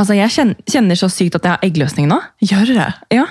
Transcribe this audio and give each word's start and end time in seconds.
Altså, 0.00 0.16
Jeg 0.16 0.32
kjenner, 0.32 0.56
kjenner 0.64 0.96
så 0.96 1.10
sykt 1.12 1.36
at 1.36 1.44
jeg 1.44 1.52
har 1.56 1.64
eggløsning 1.66 2.06
nå. 2.08 2.16
Gör 2.40 2.64
du 2.66 2.72
det? 2.78 2.88
Ja. 3.12 3.26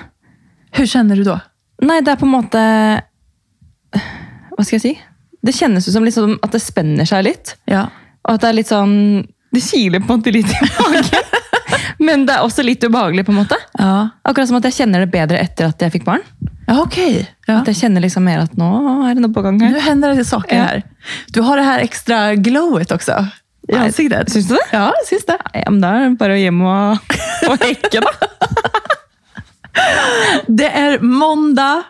Hur 0.77 0.85
känner 0.85 1.17
du 1.17 1.23
då? 1.25 1.39
Nei, 1.81 2.01
det 2.05 2.11
er 2.13 2.19
på 2.19 2.27
en 2.27 2.35
måte 2.35 2.61
Hva 3.95 4.65
skal 4.65 4.75
jeg 4.77 4.83
si? 4.83 4.93
Det 5.41 5.53
ut 5.87 5.95
som 5.95 6.05
liksom 6.05 6.35
at 6.43 6.51
det 6.53 6.59
spenner 6.61 7.07
seg 7.07 7.23
litt. 7.25 7.55
Ja. 7.71 7.87
Og 8.27 8.35
at 8.35 8.43
det 8.43 8.49
er 8.51 8.57
litt 8.59 8.69
sånn 8.69 8.95
Det 9.55 9.63
kiler 9.63 10.03
på 10.05 10.19
litt 10.35 10.51
i 10.51 10.69
magen. 10.77 11.35
Men 12.05 12.25
det 12.27 12.35
er 12.35 12.45
også 12.45 12.63
litt 12.63 12.83
ubehagelig, 12.85 13.25
på 13.27 13.33
en 13.33 13.39
måte. 13.41 13.57
Ja, 13.79 14.09
Akkurat 14.27 14.47
som 14.47 14.59
at 14.59 14.67
jeg 14.69 14.77
kjenner 14.77 15.03
det 15.03 15.09
bedre 15.11 15.39
etter 15.41 15.67
at 15.71 15.81
jeg 15.83 15.91
fikk 15.97 16.05
barn. 16.07 16.21
ja 16.69 16.75
okej. 16.83 17.17
Ja. 17.47 17.59
At 17.59 17.67
jeg 17.71 17.79
kjenner 17.81 18.03
liksom 18.05 18.23
mer 18.29 18.43
at 18.45 18.53
nå 18.59 18.69
er 19.09 19.17
det 19.17 19.23
noe 19.25 19.33
på 19.35 19.41
gang 19.43 19.57
her. 19.63 19.73
Nu 19.73 19.81
händer 19.83 20.13
det 20.13 20.27
saker 20.29 20.55
här. 20.55 20.83
Du 21.33 21.41
har 21.41 21.57
det 21.57 21.63
här 21.63 21.79
extra 21.79 22.35
glowet 22.35 22.91
också 22.91 23.25
i 23.69 23.75
ansiktet. 23.75 24.31
syns 24.31 24.47
du 24.47 24.53
det? 24.53 24.67
Ja, 24.71 24.93
syns 25.09 25.25
det. 25.25 25.37
Ja, 25.53 25.69
men 25.69 25.81
da 25.81 25.93
er 25.95 26.09
det 26.09 26.17
bare 26.19 26.33
å 26.33 26.39
hjem 26.39 26.61
og, 26.61 27.15
og 27.49 27.65
hekke, 27.65 28.01
da. 28.01 28.11
Det 30.47 30.69
är 30.69 30.99
måndag. 30.99 31.83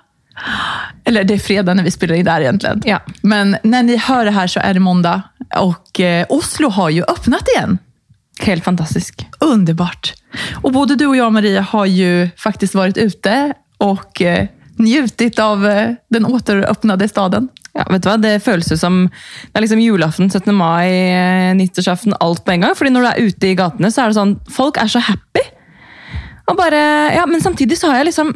Eller 1.03 1.23
det 1.23 1.33
är 1.33 1.39
fredag 1.39 1.73
när 1.73 1.83
vi 1.83 1.91
spelar 1.91 2.15
in 2.15 2.25
där 2.25 2.41
egentligen. 2.41 2.81
Ja. 2.85 3.01
Men 3.21 3.57
när 3.63 3.83
ni 3.83 3.97
hör 3.97 4.25
det 4.25 4.31
här 4.31 4.47
så 4.47 4.59
är 4.59 4.73
det 4.73 4.79
måndag. 4.79 5.21
Och 5.55 5.99
eh, 5.99 6.25
Oslo 6.29 6.69
har 6.69 6.89
ju 6.89 7.03
öppnat 7.03 7.47
igen. 7.55 7.77
Helt 8.39 8.63
fantastisk. 8.63 9.27
Underbart. 9.39 10.13
Och 10.61 10.71
både 10.71 10.95
du 10.95 11.07
och 11.07 11.15
jag, 11.17 11.33
Maria, 11.33 11.61
har 11.61 11.85
ju 11.85 12.29
faktiskt 12.37 12.75
varit 12.75 12.97
ute 12.97 13.53
och 13.77 14.21
eh, 14.21 14.47
njutit 14.79 15.39
av 15.43 15.65
eh, 15.67 15.95
den 16.09 16.25
återöppnade 16.25 17.07
staden. 17.11 17.49
Ja, 17.77 17.85
vet 17.91 18.03
du 18.03 18.09
hva? 18.09 18.17
Det 18.19 18.39
føles 18.43 18.71
ut 18.71 18.81
som 18.81 19.03
det 19.05 19.59
er 19.59 19.63
liksom 19.65 19.81
julaften, 19.83 20.29
17. 20.31 20.51
mai, 20.55 20.89
eh, 20.89 21.53
nyttårsaften, 21.59 22.17
alt 22.19 22.43
på 22.45 22.55
en 22.55 22.65
gang. 22.65 22.75
Fordi 22.75 22.93
når 22.95 23.05
du 23.05 23.09
er 23.11 23.29
ute 23.29 23.51
i 23.51 23.57
gatene, 23.59 23.91
så 23.93 24.03
er 24.03 24.11
det 24.11 24.19
sånn 24.19 24.35
Folk 24.51 24.79
er 24.81 24.91
så 24.91 25.03
happy. 25.03 25.45
Og 26.49 26.57
bare, 26.57 26.79
ja, 27.13 27.25
Men 27.29 27.41
samtidig 27.41 27.77
så 27.77 27.91
har 27.91 28.01
jeg 28.01 28.11
liksom 28.11 28.33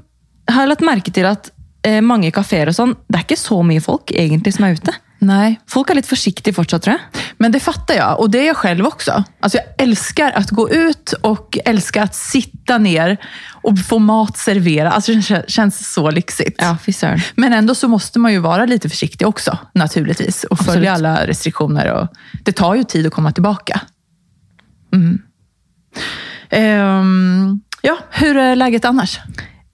har 0.51 0.65
jeg 0.65 0.73
lagt 0.73 0.83
merke 0.85 1.11
til 1.15 1.25
at 1.25 1.49
eh, 1.87 2.01
mange 2.03 2.31
kafeer 2.35 2.67
og 2.67 2.75
sånn, 2.75 2.95
det 3.07 3.19
er 3.19 3.25
ikke 3.27 3.39
så 3.39 3.61
mye 3.63 3.83
folk 3.83 4.11
egentlig 4.11 4.55
som 4.57 4.67
er 4.67 4.75
ute. 4.75 4.95
Nej, 5.23 5.57
Folk 5.71 5.89
er 5.89 6.01
litt 6.01 6.09
forsiktige 6.09 6.55
fortsatt, 6.55 6.83
tror 6.83 6.97
jeg. 6.97 7.22
Men 7.43 7.51
det 7.51 7.59
fattar 7.59 7.95
jag. 7.95 8.19
Och 8.19 8.29
det 8.31 8.39
är 8.39 8.47
jag 8.47 8.57
själv 8.57 8.85
också. 8.85 9.23
Alltså 9.39 9.57
jag 9.57 9.65
älskar 9.87 10.31
att 10.31 10.49
gå 10.49 10.69
ut 10.69 11.13
och 11.21 11.57
älskar 11.65 12.03
att 12.03 12.15
sitta 12.15 12.77
ner 12.77 13.17
och 13.63 13.79
få 13.79 13.99
mat 13.99 14.37
serverad. 14.37 14.93
Alltså 14.93 15.11
det 15.11 15.19
kän- 15.19 15.43
känns 15.47 15.93
så 15.93 16.11
lyxigt. 16.11 16.55
Ja. 16.61 16.77
Men 17.35 17.53
ändå 17.53 17.75
så 17.75 17.87
måste 17.87 18.19
man 18.19 18.31
ju 18.33 18.39
vara 18.39 18.65
lite 18.65 18.89
försiktig 18.89 19.27
också, 19.27 19.57
naturligtvis. 19.73 20.43
Och 20.43 20.59
följa 20.59 20.91
Absolut. 20.91 21.09
alla 21.09 21.27
restriktioner. 21.27 21.91
Och 21.93 22.07
det 22.45 22.51
tar 22.51 22.75
ju 22.75 22.83
tid 22.83 23.07
att 23.07 23.13
komma 23.13 23.31
tillbaka. 23.31 23.81
Mm. 24.93 25.21
Ehm, 26.49 27.61
ja, 27.81 27.97
hur 28.11 28.37
är 28.37 28.55
läget 28.55 28.85
annars? 28.85 29.19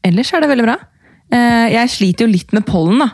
Ellers 0.04 0.34
er 0.34 0.42
det 0.42 0.48
veldig 0.48 0.66
bra. 0.66 0.78
Eh, 1.32 1.74
Jeg 1.74 1.90
sliter 1.90 2.26
jo 2.26 2.32
litt 2.32 2.52
med 2.52 2.66
pollen, 2.66 3.00
da. 3.04 3.10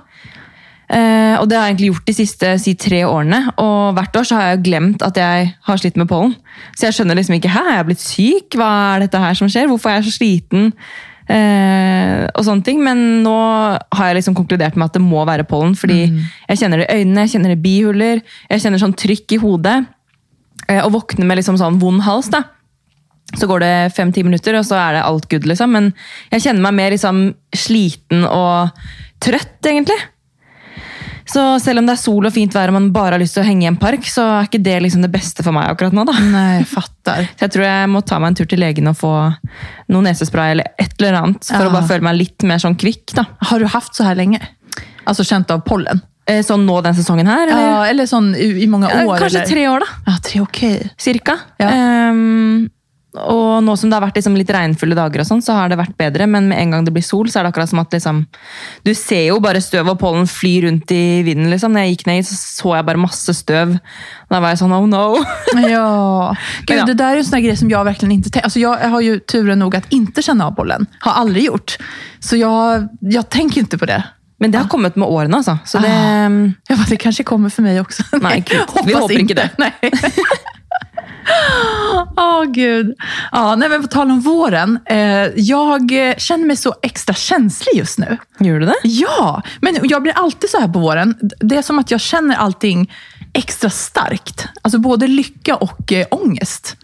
Eh, 0.90 1.36
Og 1.42 1.50
det 1.50 1.58
har 1.58 1.66
jeg 1.68 1.76
egentlig 1.76 1.90
gjort 1.94 2.06
de 2.06 2.14
siste 2.14 2.60
si, 2.62 2.74
tre 2.76 3.02
årene. 3.06 3.40
Og 3.58 3.96
hvert 3.98 4.16
år 4.16 4.24
så 4.28 4.36
har 4.38 4.48
jeg 4.54 4.64
glemt 4.68 5.02
at 5.02 5.16
jeg 5.18 5.56
har 5.66 5.78
slitt 5.82 5.98
med 5.98 6.08
pollen. 6.08 6.36
Så 6.78 6.88
jeg 6.88 6.94
skjønner 7.00 7.16
liksom 7.18 7.36
ikke 7.40 7.50
Hæ, 7.56 7.64
er 7.72 7.76
jeg 7.80 7.86
blitt 7.90 8.04
syk? 8.06 8.56
Hva 8.60 8.70
er 8.96 9.00
dette 9.06 9.20
her 9.20 9.34
som 9.34 9.48
skjer? 9.50 9.68
Hvorfor 9.68 9.90
er 9.90 10.00
jeg 10.02 10.06
så 10.12 10.16
sliten? 10.20 10.72
Eh, 11.28 12.28
og 12.38 12.44
sånne 12.46 12.64
ting. 12.64 12.84
Men 12.86 13.24
nå 13.26 13.34
har 13.98 14.08
jeg 14.12 14.20
liksom 14.22 14.36
konkludert 14.38 14.76
med 14.78 14.86
at 14.92 14.94
det 14.94 15.02
må 15.02 15.26
være 15.26 15.44
pollen. 15.50 15.76
Fordi 15.76 16.06
jeg 16.50 16.58
kjenner 16.62 16.78
det 16.84 16.90
i 16.90 17.02
øynene, 17.02 17.26
jeg 17.26 17.34
kjenner 17.36 17.54
det 17.54 17.58
i 17.60 17.66
bihuler, 17.66 18.22
jeg 18.52 18.62
kjenner 18.62 18.82
sånn 18.86 18.96
trykk 18.98 19.38
i 19.38 19.42
hodet. 19.42 19.86
eh, 20.70 20.82
Og 20.86 20.92
våkner 20.94 21.26
med 21.26 21.38
liksom 21.38 21.58
sånn 21.58 21.80
vond 21.82 22.02
hals. 22.06 22.30
da. 22.30 22.44
Så 23.36 23.48
går 23.50 23.60
det 23.60 23.94
fem-ti 23.96 24.24
minutter, 24.24 24.56
og 24.56 24.64
så 24.64 24.76
er 24.78 24.94
det 24.94 25.04
alt 25.04 25.28
good, 25.30 25.46
liksom. 25.50 25.72
Men 25.72 25.94
jeg 26.32 26.42
kjenner 26.42 26.62
meg 26.62 26.74
mer 26.74 26.92
liksom 26.92 27.34
sliten 27.54 28.24
og 28.24 28.70
trøtt, 29.20 29.60
egentlig. 29.66 29.98
Så 31.26 31.60
selv 31.60 31.80
om 31.82 31.86
det 31.88 31.94
er 31.96 32.02
sol 32.02 32.26
og 32.28 32.34
fint 32.34 32.54
vær 32.54 32.70
og 32.70 32.74
man 32.78 32.92
bare 32.94 33.16
har 33.18 33.20
lyst 33.20 33.34
til 33.38 33.44
å 33.44 33.48
henge 33.48 33.66
i 33.66 33.70
en 33.72 33.78
park, 33.82 34.06
så 34.06 34.22
er 34.40 34.48
ikke 34.50 34.62
det 34.64 34.76
liksom 34.86 35.02
det 35.02 35.12
beste 35.14 35.44
for 35.44 35.52
meg 35.56 35.70
akkurat 35.72 35.94
nå. 35.98 36.06
da. 36.06 36.14
Nej, 36.22 36.58
jag 36.60 36.68
fattar. 36.78 37.28
Så 37.36 37.46
jeg 37.48 37.52
tror 37.56 37.66
jeg 37.66 37.90
må 37.90 38.02
ta 38.06 38.20
meg 38.20 38.28
en 38.34 38.36
tur 38.42 38.46
til 38.52 38.60
legen 38.62 38.88
og 38.92 38.98
få 39.00 39.14
noe 39.90 40.02
nesespray 40.06 40.52
eller 40.56 40.70
et 40.78 40.94
eller 41.02 41.18
annet, 41.22 41.46
for 41.50 41.66
Ja. 41.66 41.70
å 41.70 41.74
bare 41.74 41.88
føle 41.90 42.06
meg 42.06 42.16
litt 42.20 42.44
mer 42.44 42.58
sånn 42.62 42.76
kvikk. 42.78 43.16
da. 43.18 43.26
Har 43.52 43.60
du 43.60 43.66
haft 43.66 43.96
så 43.96 44.04
här 44.04 44.16
länge? 44.16 44.40
Alltså 45.06 45.24
känt 45.24 45.52
av 45.52 45.60
pollen? 45.66 46.02
Eh, 46.28 46.42
Sånn 46.42 46.66
nå 46.66 46.82
den 46.82 46.96
sesongen 46.96 47.28
her, 47.28 47.48
eller? 47.48 47.62
Ja, 47.68 47.86
eller 47.86 48.06
sån 48.10 48.32
i, 48.36 48.48
i 48.64 48.68
många 48.68 48.88
år? 49.06 49.18
Kanskje 49.20 49.38
eller? 49.44 49.46
tre 49.50 49.68
år, 49.70 49.80
da. 49.80 49.86
Ja, 50.08 50.14
tre, 50.24 50.40
okej. 50.42 50.90
Cirka. 50.98 51.36
Ja. 51.62 51.68
Ehm, 51.70 52.70
og 53.18 53.64
nå 53.64 53.76
som 53.78 53.90
det 53.90 53.96
har 53.98 54.04
vært 54.06 54.18
liksom 54.20 54.36
litt 54.36 54.50
regnfulle 54.52 54.96
dager, 54.98 55.22
og 55.24 55.28
sånn, 55.30 55.42
så 55.42 55.56
har 55.58 55.70
det 55.72 55.78
vært 55.80 55.96
bedre. 55.98 56.28
Men 56.28 56.48
med 56.50 56.60
en 56.60 56.72
gang 56.76 56.86
det 56.86 56.94
blir 56.96 57.06
sol, 57.06 57.30
så 57.30 57.40
er 57.40 57.46
det 57.48 57.54
akkurat 57.54 57.70
som 57.72 57.80
at 57.80 57.94
liksom, 57.96 58.26
du 58.84 58.94
ser 58.96 59.28
jo 59.30 59.40
bare 59.44 59.62
støv 59.64 59.90
og 59.94 60.00
pollen 60.02 60.28
fly 60.28 60.62
rundt 60.68 60.92
i 60.92 61.24
vinden. 61.28 61.50
liksom. 61.54 61.74
Når 61.76 61.86
jeg 61.86 61.96
gikk 61.96 62.06
ned 62.08 62.28
så 62.28 62.36
så 62.36 62.76
jeg 62.76 62.86
bare 62.86 63.02
masse 63.02 63.34
støv. 63.34 63.78
Da 64.30 64.40
var 64.42 64.54
jeg 64.54 64.62
sånn 64.64 64.74
oh 64.74 64.88
no. 64.90 65.06
Ja, 65.70 66.36
Gud, 66.66 66.78
ja. 66.78 66.86
det 66.86 66.94
där 66.94 67.14
är 67.14 67.18
en 67.18 67.26
sån 67.26 67.44
grej 67.44 67.58
som 67.58 67.70
jag 67.70 67.86
verkligen 67.86 68.12
inte 68.12 68.30
tänker. 68.30 68.44
Alltså 68.46 68.60
jag 68.60 68.78
har 68.78 69.02
ju 69.02 69.20
turen 69.20 69.60
nog 69.60 69.76
att 69.76 69.92
inte 69.92 70.22
känna 70.22 70.48
av 70.48 70.52
pollen. 70.52 70.86
Har 71.00 71.12
aldrig 71.14 71.46
gjort. 71.46 71.78
Så 72.20 72.36
jag, 72.38 72.88
jag 73.00 73.30
tänker 73.30 73.62
inte 73.62 73.78
på 73.78 73.86
det. 73.86 74.04
Men 74.40 74.52
det 74.52 74.58
har 74.58 74.68
kommet 74.68 74.96
med 74.96 75.08
årene, 75.08 75.38
altså. 75.38 75.58
Så 75.66 75.78
det, 75.78 75.88
Ah. 75.88 76.30
Jag 76.68 76.78
bara, 76.78 76.88
det 76.90 76.98
kanske 76.98 77.24
kommer 77.24 77.50
för 77.50 77.62
mig 77.62 77.80
också. 77.80 78.04
Nej. 78.22 78.44
Vi 78.86 78.94
hoppas 78.94 79.12
inte 79.12 79.34
det. 79.34 79.50
Nej. 79.58 79.74
Åh, 82.18 82.44
gud. 82.44 82.96
Ja, 83.32 83.56
nej, 83.56 83.70
men 83.70 83.82
på 83.82 83.88
tal 83.88 84.12
om 84.12 84.20
våren. 84.20 84.80
Eh, 84.86 84.98
jag 85.36 86.10
eh, 86.10 86.16
känner 86.18 86.46
mig 86.46 86.56
så 86.56 86.76
extra 86.82 87.14
känslig 87.14 87.76
just 87.76 88.00
nu. 88.00 88.18
Gjør 88.40 88.60
du 88.60 88.66
det? 88.66 88.76
Ja, 88.84 89.42
men 89.62 89.78
jag 89.84 90.02
blir 90.04 90.14
alltid 90.14 90.50
så 90.50 90.60
här 90.60 90.68
på 90.68 90.80
våren. 90.80 91.16
Det 91.40 91.58
är 91.58 91.62
som 91.62 91.80
att 91.80 91.92
jag 91.92 92.02
känner 92.02 92.36
allting 92.36 92.92
extra 93.34 93.70
starkt. 93.70 94.48
Alltså 94.62 94.80
både 94.80 95.08
lycka 95.08 95.56
och 95.56 95.94
eh, 95.94 96.06
ångest. 96.12 96.76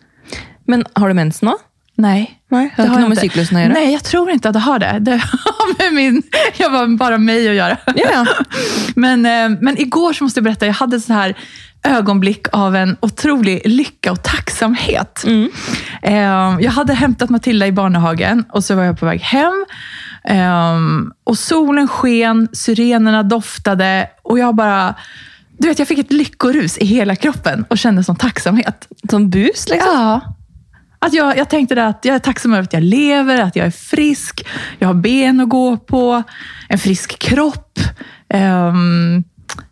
Men 0.65 0.85
har 0.93 1.07
du 1.07 1.13
mensen 1.13 1.45
nå? 1.45 1.57
Nej. 1.95 2.37
Nej, 2.49 2.73
det 2.75 2.81
har 2.81 2.99
noe 2.99 3.09
med 3.09 3.17
inte. 3.17 3.21
syklusen 3.21 3.57
å 3.57 3.61
gjøre? 3.61 3.73
Nej, 3.73 3.91
jag 3.93 4.03
tror 4.03 4.31
inte 4.31 4.49
att 4.49 4.53
det 4.53 4.59
har 4.59 4.79
det. 4.79 4.97
Det 4.99 5.11
har 5.11 5.77
med 5.83 5.93
min, 5.93 6.21
jag 6.57 6.69
var 6.69 6.87
bara 6.97 7.17
mig 7.17 7.49
att 7.49 7.55
göra. 7.55 7.77
Ja, 7.95 8.09
ja. 8.11 8.25
Men, 8.95 9.25
eh, 9.25 9.49
men 9.61 9.77
igår 9.77 10.13
så 10.13 10.23
måste 10.23 10.37
jag 10.37 10.43
berätta, 10.43 10.65
jag 10.65 10.73
hade 10.73 10.99
så 10.99 11.13
här 11.13 11.35
ögonblick 11.83 12.47
av 12.51 12.75
en 12.75 12.97
otrolig 12.99 13.61
lycka 13.65 14.11
och 14.11 14.23
tacksamhet. 14.23 15.23
Eh, 16.01 16.15
Jag 16.59 16.71
hade 16.71 16.93
hämtat 16.93 17.29
Matilda 17.29 17.67
i 17.67 17.71
barnhagen 17.71 18.45
och 18.49 18.63
så 18.63 18.75
var 18.75 18.83
jag 18.83 18.99
på 18.99 19.05
väg 19.05 19.21
hem. 19.21 19.65
Eh, 20.23 20.77
Och 21.23 21.37
solen 21.37 21.87
sken, 21.87 22.47
syrenerna 22.53 23.23
doftade 23.23 24.09
och 24.23 24.39
jag 24.39 24.55
bara... 24.55 24.95
Du 25.57 25.67
vet, 25.67 25.79
jag 25.79 25.87
fick 25.87 25.99
ett 25.99 26.11
lyckorus 26.11 26.77
i 26.77 26.85
hela 26.85 27.15
kroppen 27.15 27.65
och 27.69 27.77
kände 27.77 28.03
sån 28.03 28.15
tacksamhet. 28.15 28.87
Sånn 29.09 29.29
boost, 29.29 29.69
liksom? 29.69 29.89
Ja. 29.93 30.35
Att 30.99 31.13
jag, 31.13 31.37
jag 31.37 31.49
tänkte 31.49 31.75
det 31.75 31.87
att 31.87 32.05
jag 32.05 32.15
är 32.15 32.19
tacksam 32.19 32.53
över 32.53 32.63
att 32.63 32.73
jag 32.73 32.83
lever, 32.83 33.41
att 33.41 33.55
jag 33.55 33.67
är 33.67 33.71
frisk, 33.71 34.47
jag 34.79 34.87
har 34.87 34.93
ben 34.93 35.39
att 35.39 35.49
gå 35.49 35.77
på, 35.77 36.23
en 36.69 36.77
frisk 36.79 37.19
kropp. 37.19 37.79
Ehm, 38.33 39.23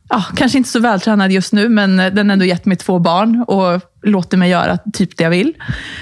ja, 0.10 0.24
kanske 0.36 0.58
inte 0.58 0.70
så 0.70 0.80
vältränad 0.80 1.32
just 1.32 1.54
nu, 1.54 1.70
men 1.70 1.98
den 1.98 2.18
har 2.30 2.34
ändå 2.34 2.46
gett 2.46 2.66
mig 2.66 2.78
två 2.78 3.00
barn 3.00 3.44
och 3.48 3.82
låter 4.04 4.38
mig 4.38 4.50
göra 4.50 4.78
typ 4.94 5.18
det 5.18 5.24
jag 5.24 5.32
vill. 5.32 5.54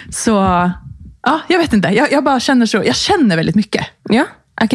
Så 0.09 0.31
ja, 1.23 1.40
jag 1.47 1.59
vet 1.59 1.73
inte, 1.73 1.88
jag, 1.90 2.12
jag 2.12 2.23
bara 2.23 2.40
känner 2.40 2.66
så. 2.66 2.78
Jag 2.85 2.95
känner 2.95 3.35
väldigt 3.35 3.56
mycket. 3.56 3.85
Ja, 4.09 4.25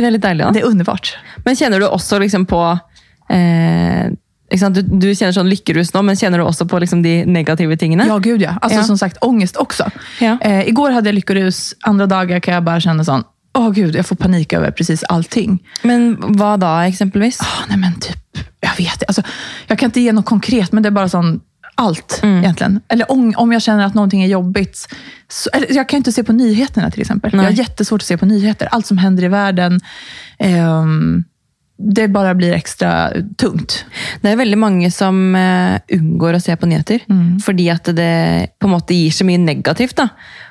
det 0.05 0.11
litt 0.11 0.23
deilig, 0.23 0.47
da? 0.47 0.51
Det 0.51 0.61
är 0.61 0.65
underbart. 0.65 1.19
Men 1.45 1.57
kjenner 1.57 1.81
du 1.81 1.87
også 1.89 2.19
liksom 2.19 2.47
på 2.47 2.79
eh, 3.29 4.13
sant? 4.59 4.75
Du, 4.75 4.83
du 4.83 5.15
kjenner 5.15 5.33
sånn 5.33 5.49
lykkerus 5.51 5.95
nå, 5.95 6.03
men 6.03 6.17
kjenner 6.17 6.39
du 6.39 6.45
også 6.45 6.67
på 6.69 6.79
liksom 6.83 7.03
de 7.03 7.25
negative 7.25 7.77
tingene? 7.77 8.07
Ja, 8.07 8.19
gud 8.19 8.43
ja. 8.43 8.57
Alltså 8.63 8.79
Ja. 8.79 8.85
som 8.85 8.99
sagt, 8.99 9.17
ångest 9.21 9.57
också. 9.57 9.91
Ja. 10.21 10.39
Eh, 10.41 10.69
igår 10.69 10.91
hade 10.91 11.09
jag 11.09 11.15
lyckorus, 11.15 11.75
andra 11.81 12.07
dagar 12.07 12.41
kan 12.41 12.55
jag 12.55 12.65
bara 12.65 12.81
känna 12.81 13.05
sån, 13.05 13.25
åh 13.59 13.71
gud, 13.71 13.97
jag 13.97 14.07
får 14.07 14.17
panik 14.17 14.53
över 14.53 14.71
precis 14.71 15.05
allting. 15.05 15.59
Men 15.83 16.17
hva 16.39 16.57
da, 16.57 16.87
eksempelvis? 16.87 17.41
Ah, 17.41 17.65
nej 17.69 17.79
men 17.79 17.95
typ, 18.01 18.22
jag 18.61 18.77
vet 18.77 18.93
inte. 18.93 19.05
Alltså, 19.09 19.23
jag 19.67 19.79
kan 19.79 19.87
inte 19.87 20.01
ge 20.01 20.13
något 20.13 20.25
konkret, 20.27 20.73
men 20.73 20.83
det 20.83 20.89
är 20.89 20.91
bara 20.91 21.09
sån 21.09 21.41
allt 21.75 22.21
egentligen. 22.25 22.81
Eller 22.89 23.11
om, 23.11 23.35
om 23.37 23.53
jag 23.53 23.63
känner 23.63 23.87
att 23.87 23.95
någonting 23.95 24.23
är 24.23 24.29
jobbigt. 24.29 24.89
Så, 25.29 25.51
eller, 25.53 25.73
jag 25.73 25.89
kan 25.89 25.97
inte 25.97 26.13
se 26.13 26.25
på 26.25 26.33
nyheterna 26.33 26.91
till 26.91 27.01
exempel. 27.01 27.31
Nej. 27.35 27.45
Jag 27.45 27.53
har 27.53 27.59
jättesvårt 27.59 28.03
att 28.03 28.07
se 28.07 28.17
på 28.17 28.27
nyheter. 28.27 28.69
Allt 28.71 28.87
som 28.87 28.99
händer 28.99 29.25
i 29.25 29.29
världen. 29.29 29.81
ehm, 30.39 31.25
det 31.79 32.09
bara 32.09 32.35
blir 32.35 32.53
extra 32.53 33.11
tungt. 33.39 33.85
Det 34.21 34.31
er 34.31 34.37
veldig 34.37 34.59
mange 34.59 34.91
som 34.91 35.35
eh, 35.35 35.81
unngår 35.91 36.37
å 36.37 36.41
se 36.41 36.55
på 36.57 36.67
nyheter, 36.67 37.01
fordi 37.43 37.71
at 37.71 37.85
det 37.97 38.53
på 38.61 38.69
måte 38.71 38.95
gir 38.95 39.11
så 39.11 39.25
mye 39.27 39.39
negativt. 39.39 39.97
da. 39.97 40.09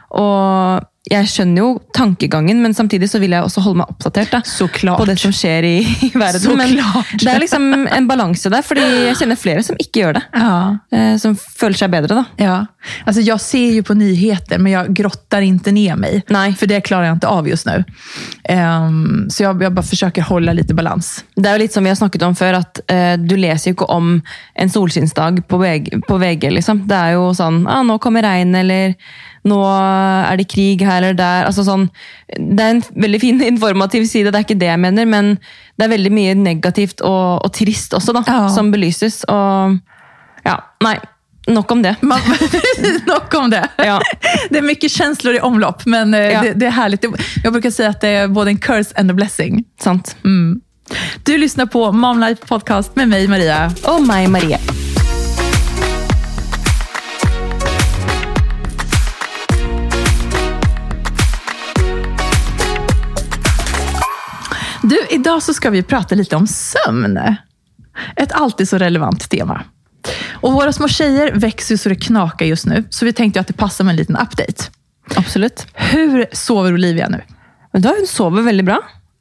Og 0.09 0.83
jeg 1.09 1.29
skjønner 1.31 1.63
jo 1.63 1.69
tankegangen, 1.97 2.59
men 2.61 2.75
samtidig 2.77 3.07
så 3.09 3.17
vil 3.19 3.33
jeg 3.33 3.41
også 3.41 3.63
holde 3.65 3.79
meg 3.81 3.89
oppdatert 3.89 4.35
da, 4.35 4.41
Så 4.45 4.67
klart. 4.69 4.99
på 5.01 5.07
det 5.09 5.15
som 5.17 5.31
skjer 5.33 5.65
i, 5.65 5.77
i 6.05 6.11
verden. 6.13 6.43
Så 6.43 6.53
men 6.55 6.75
klart. 6.75 7.15
det 7.17 7.31
er 7.31 7.41
liksom 7.41 7.65
en 7.89 8.07
balanse 8.07 8.51
der, 8.53 8.61
fordi 8.61 8.83
jeg 9.07 9.17
kjenner 9.17 9.39
flere 9.39 9.63
som 9.65 9.79
ikke 9.81 10.03
gjør 10.03 10.19
det. 10.19 10.21
Ja. 10.37 10.59
Eh, 10.93 11.15
som 11.17 11.33
føler 11.35 11.79
seg 11.79 11.89
bedre, 11.95 12.19
da. 12.21 12.25
Ja. 12.37 12.59
Alltså 13.05 13.21
jag 13.25 13.41
ser 13.41 13.73
ju 13.79 13.83
på 13.83 13.93
nyheter, 13.97 14.61
men 14.61 14.71
jag 14.71 14.93
grottar 14.93 15.41
inte 15.41 15.71
ner 15.71 15.95
mig. 15.95 16.21
Nej. 16.27 16.53
För 16.53 16.67
det 16.67 16.81
klarar 16.81 17.05
jag 17.05 17.15
inte 17.15 17.27
av 17.27 17.49
just 17.49 17.65
nu. 17.65 17.83
Ehm, 18.43 19.29
så 19.29 19.43
jag, 19.43 19.63
jag 19.63 19.73
bara 19.73 19.85
försöker 19.85 20.21
hålla 20.21 20.53
lite 20.53 20.73
balans. 20.73 21.25
Det 21.35 21.49
jo 21.49 21.57
litt 21.57 21.73
som 21.73 21.83
vi 21.83 21.89
har 21.89 21.95
snakket 21.95 22.21
om 22.21 22.35
før, 22.35 22.61
at 22.61 22.79
eh, 22.87 23.17
du 23.17 23.35
leser 23.37 23.71
jo 23.71 23.79
ikke 23.79 23.89
om 23.89 24.21
en 24.53 24.69
solskinnsdag 24.69 25.47
på 25.47 25.57
VG, 25.57 26.01
på 26.07 26.17
VG 26.17 26.51
liksom. 26.51 26.85
Det 26.87 26.95
er 26.95 27.17
jo 27.17 27.31
sånn 27.33 27.65
ah, 27.67 27.81
'Nå 27.83 27.97
kommer 27.97 28.21
regn', 28.21 28.55
eller 28.55 28.93
'Nå 29.43 29.57
er 29.65 30.37
det 30.37 30.47
krig 30.47 30.81
her 30.85 31.01
eller 31.01 31.13
der'. 31.17 31.45
Altså 31.47 31.63
sånn, 31.65 31.87
det 32.37 32.59
er 32.61 32.69
en 32.75 32.83
veldig 32.95 33.19
fin 33.21 33.41
informativ 33.53 34.05
side, 34.05 34.31
det 34.31 34.35
er 34.35 34.45
ikke 34.45 34.59
det 34.59 34.67
jeg 34.69 34.79
mener, 34.79 35.05
men 35.05 35.37
det 35.77 35.85
er 35.87 35.95
veldig 35.97 36.11
mye 36.13 36.35
negativt 36.35 37.01
og, 37.01 37.41
og 37.45 37.53
trist 37.53 37.93
også, 37.93 38.13
da, 38.13 38.21
Ja. 38.27 38.49
som 38.53 38.71
belyses. 38.71 39.23
Og 39.27 39.79
ja, 40.45 40.59
nei. 40.83 40.97
Nok 41.47 41.71
om 41.71 41.81
det. 41.81 41.95
Man, 42.01 42.19
nog 43.09 43.33
om 43.35 43.49
det. 43.49 43.63
Ja. 43.77 43.99
Det 44.49 44.57
är 44.57 44.61
mycket 44.61 44.91
känslor 44.91 45.35
i 45.35 45.39
omlopp, 45.39 45.85
men 45.85 46.13
eh, 46.13 46.19
Ja. 46.31 46.41
det, 46.41 46.53
det 46.53 46.65
är 46.65 46.71
härligt. 46.71 47.05
Jag 47.43 47.53
brukar 47.53 47.71
säga 47.71 47.89
att 47.89 48.01
det 48.01 48.09
är 48.09 48.27
både 48.27 48.51
en 48.51 48.57
curse 48.57 48.93
and 48.95 49.11
a 49.11 49.13
blessing. 49.13 49.63
Sant. 49.79 50.15
Du 51.23 51.37
lyssnar 51.37 51.65
på 51.65 51.91
Mom 51.91 52.19
Life 52.19 52.45
Podcast 52.47 52.95
med 52.95 53.07
mig, 53.09 53.27
Maria. 53.27 53.71
Og 53.83 54.01
meg, 54.07 54.29
Marie. 54.29 54.57
Du, 64.91 65.07
idag 65.09 65.43
så 65.43 65.53
ska 65.53 65.69
vi 65.69 65.83
prata 65.83 66.15
lite 66.15 66.35
om 66.35 66.47
sömn. 66.47 67.19
Ett 68.15 68.31
alltid 68.31 68.69
så 68.69 68.77
relevant 68.77 69.29
tema. 69.29 69.63
Och 70.33 70.53
våra 70.53 70.73
små 70.73 70.87
tjejer 70.87 71.31
växer 71.33 71.77
så 71.77 71.89
det 71.89 71.95
knakar 71.95 72.45
just 72.45 72.65
nu, 72.65 72.83
så 72.89 73.05
vi 73.05 73.13
tänkte 73.13 73.39
att 73.39 73.47
det 73.47 73.53
passar 73.53 73.83
med 73.83 73.91
en 73.91 73.95
liten 73.95 74.15
update. 74.15 74.63
Absolutt. 75.15 75.67
Hur 75.73 76.25
sover 76.31 76.73
Olivia 76.73 77.09
nu? 77.09 77.21
Da, 77.79 77.89
hun 77.97 78.07
sover 78.07 78.41
veldig 78.41 78.65
bra. 78.65 78.79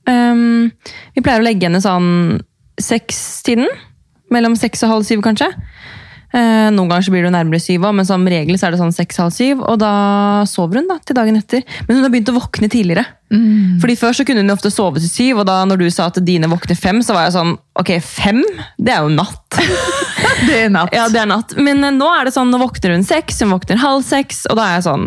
Ehm, 0.08 0.70
vi 1.14 1.22
pleier 1.22 1.38
å 1.38 1.46
legge 1.46 1.68
henne 1.68 1.82
sånn 1.82 2.42
seks-tiden. 2.82 3.70
Mellom 4.30 4.56
seks 4.58 4.82
og 4.82 4.90
halv 4.90 5.06
syv, 5.06 5.22
kanskje. 5.22 5.52
Eh, 6.30 6.68
noen 6.70 6.90
ganger 6.90 7.06
så 7.06 7.14
blir 7.14 7.24
det 7.26 7.32
nærmere 7.34 7.58
syv 7.62 7.88
men 7.90 8.06
som 8.06 8.26
regel 8.28 8.58
så 8.58 8.68
er 8.68 8.74
det 8.74 8.80
sånn 8.82 8.94
seks-halv 8.94 9.34
syv. 9.34 9.64
Og 9.66 9.80
da 9.82 10.44
sover 10.48 10.80
hun 10.80 10.90
da, 10.90 11.00
til 11.02 11.18
dagen 11.18 11.38
etter. 11.40 11.64
Men 11.86 11.98
hun 11.98 12.06
har 12.06 12.12
begynt 12.12 12.30
å 12.32 12.38
våkne 12.38 12.70
tidligere. 12.70 13.06
Fordi 13.80 13.94
Før 13.94 14.14
så 14.16 14.24
kunne 14.26 14.42
hun 14.42 14.50
ofte 14.50 14.72
sove 14.74 14.98
til 14.98 15.10
syv, 15.10 15.42
og 15.42 15.46
da 15.46 15.60
når 15.68 15.84
du 15.84 15.90
sa 15.94 16.08
at 16.10 16.18
dine 16.26 16.48
våkner 16.50 16.78
fem, 16.78 16.98
så 17.06 17.14
var 17.14 17.28
jeg 17.28 17.36
sånn 17.36 17.52
Ok, 17.78 17.92
fem? 18.02 18.40
Det 18.76 18.94
er 18.94 19.04
jo 19.06 19.12
natt. 19.14 19.60
Det 20.46 20.62
är 20.62 20.70
natt. 20.70 20.88
Ja, 20.92 21.08
det 21.08 21.18
er 21.20 21.28
natt. 21.28 21.54
Men 21.56 21.84
eh, 21.84 21.92
nå 21.94 22.08
er 22.14 22.28
det 22.28 22.34
sånn, 22.34 22.50
nå 22.52 22.60
våkner 22.60 22.94
hun 22.94 23.04
seks, 23.06 23.40
hun 23.44 23.52
våkner 23.54 23.80
halv 23.80 24.04
seks, 24.06 24.44
og 24.50 24.56
da 24.58 24.66
er 24.66 24.78
jeg 24.78 24.86
sånn 24.86 25.06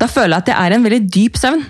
Da 0.00 0.08
føler 0.10 0.36
jeg 0.36 0.44
at 0.44 0.48
det 0.50 0.56
er 0.58 0.74
en 0.76 0.86
veldig 0.86 1.00
dyp 1.12 1.40
søvn. 1.40 1.64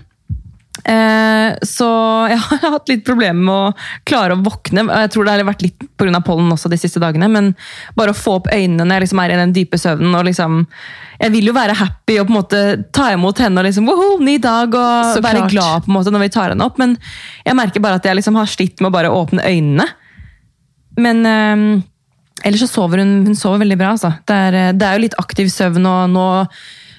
Eh, 0.86 1.56
så 1.66 1.88
jeg 2.30 2.38
har 2.44 2.68
hatt 2.76 2.90
litt 2.92 3.02
problemer 3.06 3.42
med 3.42 3.54
å 3.54 4.04
klare 4.06 4.36
å 4.36 4.42
våkne. 4.44 4.86
Jeg 4.86 5.12
tror 5.14 5.26
det 5.26 5.34
har 5.34 5.48
vært 5.48 5.64
litt 5.66 5.88
pga. 5.98 6.20
pollen 6.22 6.52
også 6.54 6.70
de 6.70 6.78
siste 6.78 7.02
dagene, 7.02 7.28
men 7.32 7.50
bare 7.98 8.14
å 8.14 8.18
få 8.18 8.38
opp 8.40 8.52
øynene 8.54 8.86
når 8.86 9.00
jeg 9.00 9.06
liksom 9.06 9.24
er 9.24 9.34
i 9.34 9.40
den 9.42 9.56
dype 9.56 9.80
søvnen. 9.82 10.14
og 10.14 10.28
liksom 10.28 10.62
jeg 11.16 11.32
vil 11.32 11.48
jo 11.48 11.54
være 11.56 11.72
happy 11.78 12.18
og 12.20 12.26
på 12.28 12.32
en 12.34 12.36
måte 12.36 12.62
ta 12.92 13.06
imot 13.14 13.38
henne 13.40 13.62
og 13.62 13.64
liksom, 13.64 13.86
woho, 13.88 14.18
ny 14.20 14.36
dag 14.36 14.74
og 14.76 15.14
Så 15.16 15.22
være 15.24 15.46
klart. 15.46 15.52
glad 15.54 15.84
på 15.86 15.90
en 15.90 15.96
måte 15.96 16.12
når 16.12 16.26
vi 16.26 16.32
tar 16.34 16.52
henne 16.52 16.66
opp. 16.66 16.76
Men 16.78 16.96
jeg 17.46 17.56
merker 17.56 17.80
bare 17.84 17.96
at 17.96 18.04
jeg 18.04 18.18
liksom 18.18 18.36
har 18.36 18.50
slitt 18.52 18.82
med 18.82 18.90
å 18.90 18.96
bare 18.98 19.12
åpne 19.12 19.46
øynene. 19.46 19.86
Men 21.00 21.22
eh, 21.28 21.64
ellers 22.44 22.66
så 22.66 22.68
sover 22.68 23.00
hun, 23.00 23.22
hun 23.30 23.38
sover 23.38 23.64
veldig 23.64 23.78
bra. 23.80 23.94
Altså. 23.96 24.12
Det, 24.28 24.36
er, 24.48 24.58
eh, 24.60 24.74
det 24.76 24.86
er 24.86 24.98
jo 24.98 25.06
litt 25.06 25.16
aktiv 25.24 25.48
søvn. 25.52 25.88
og 25.88 26.12
nå, 26.12 26.26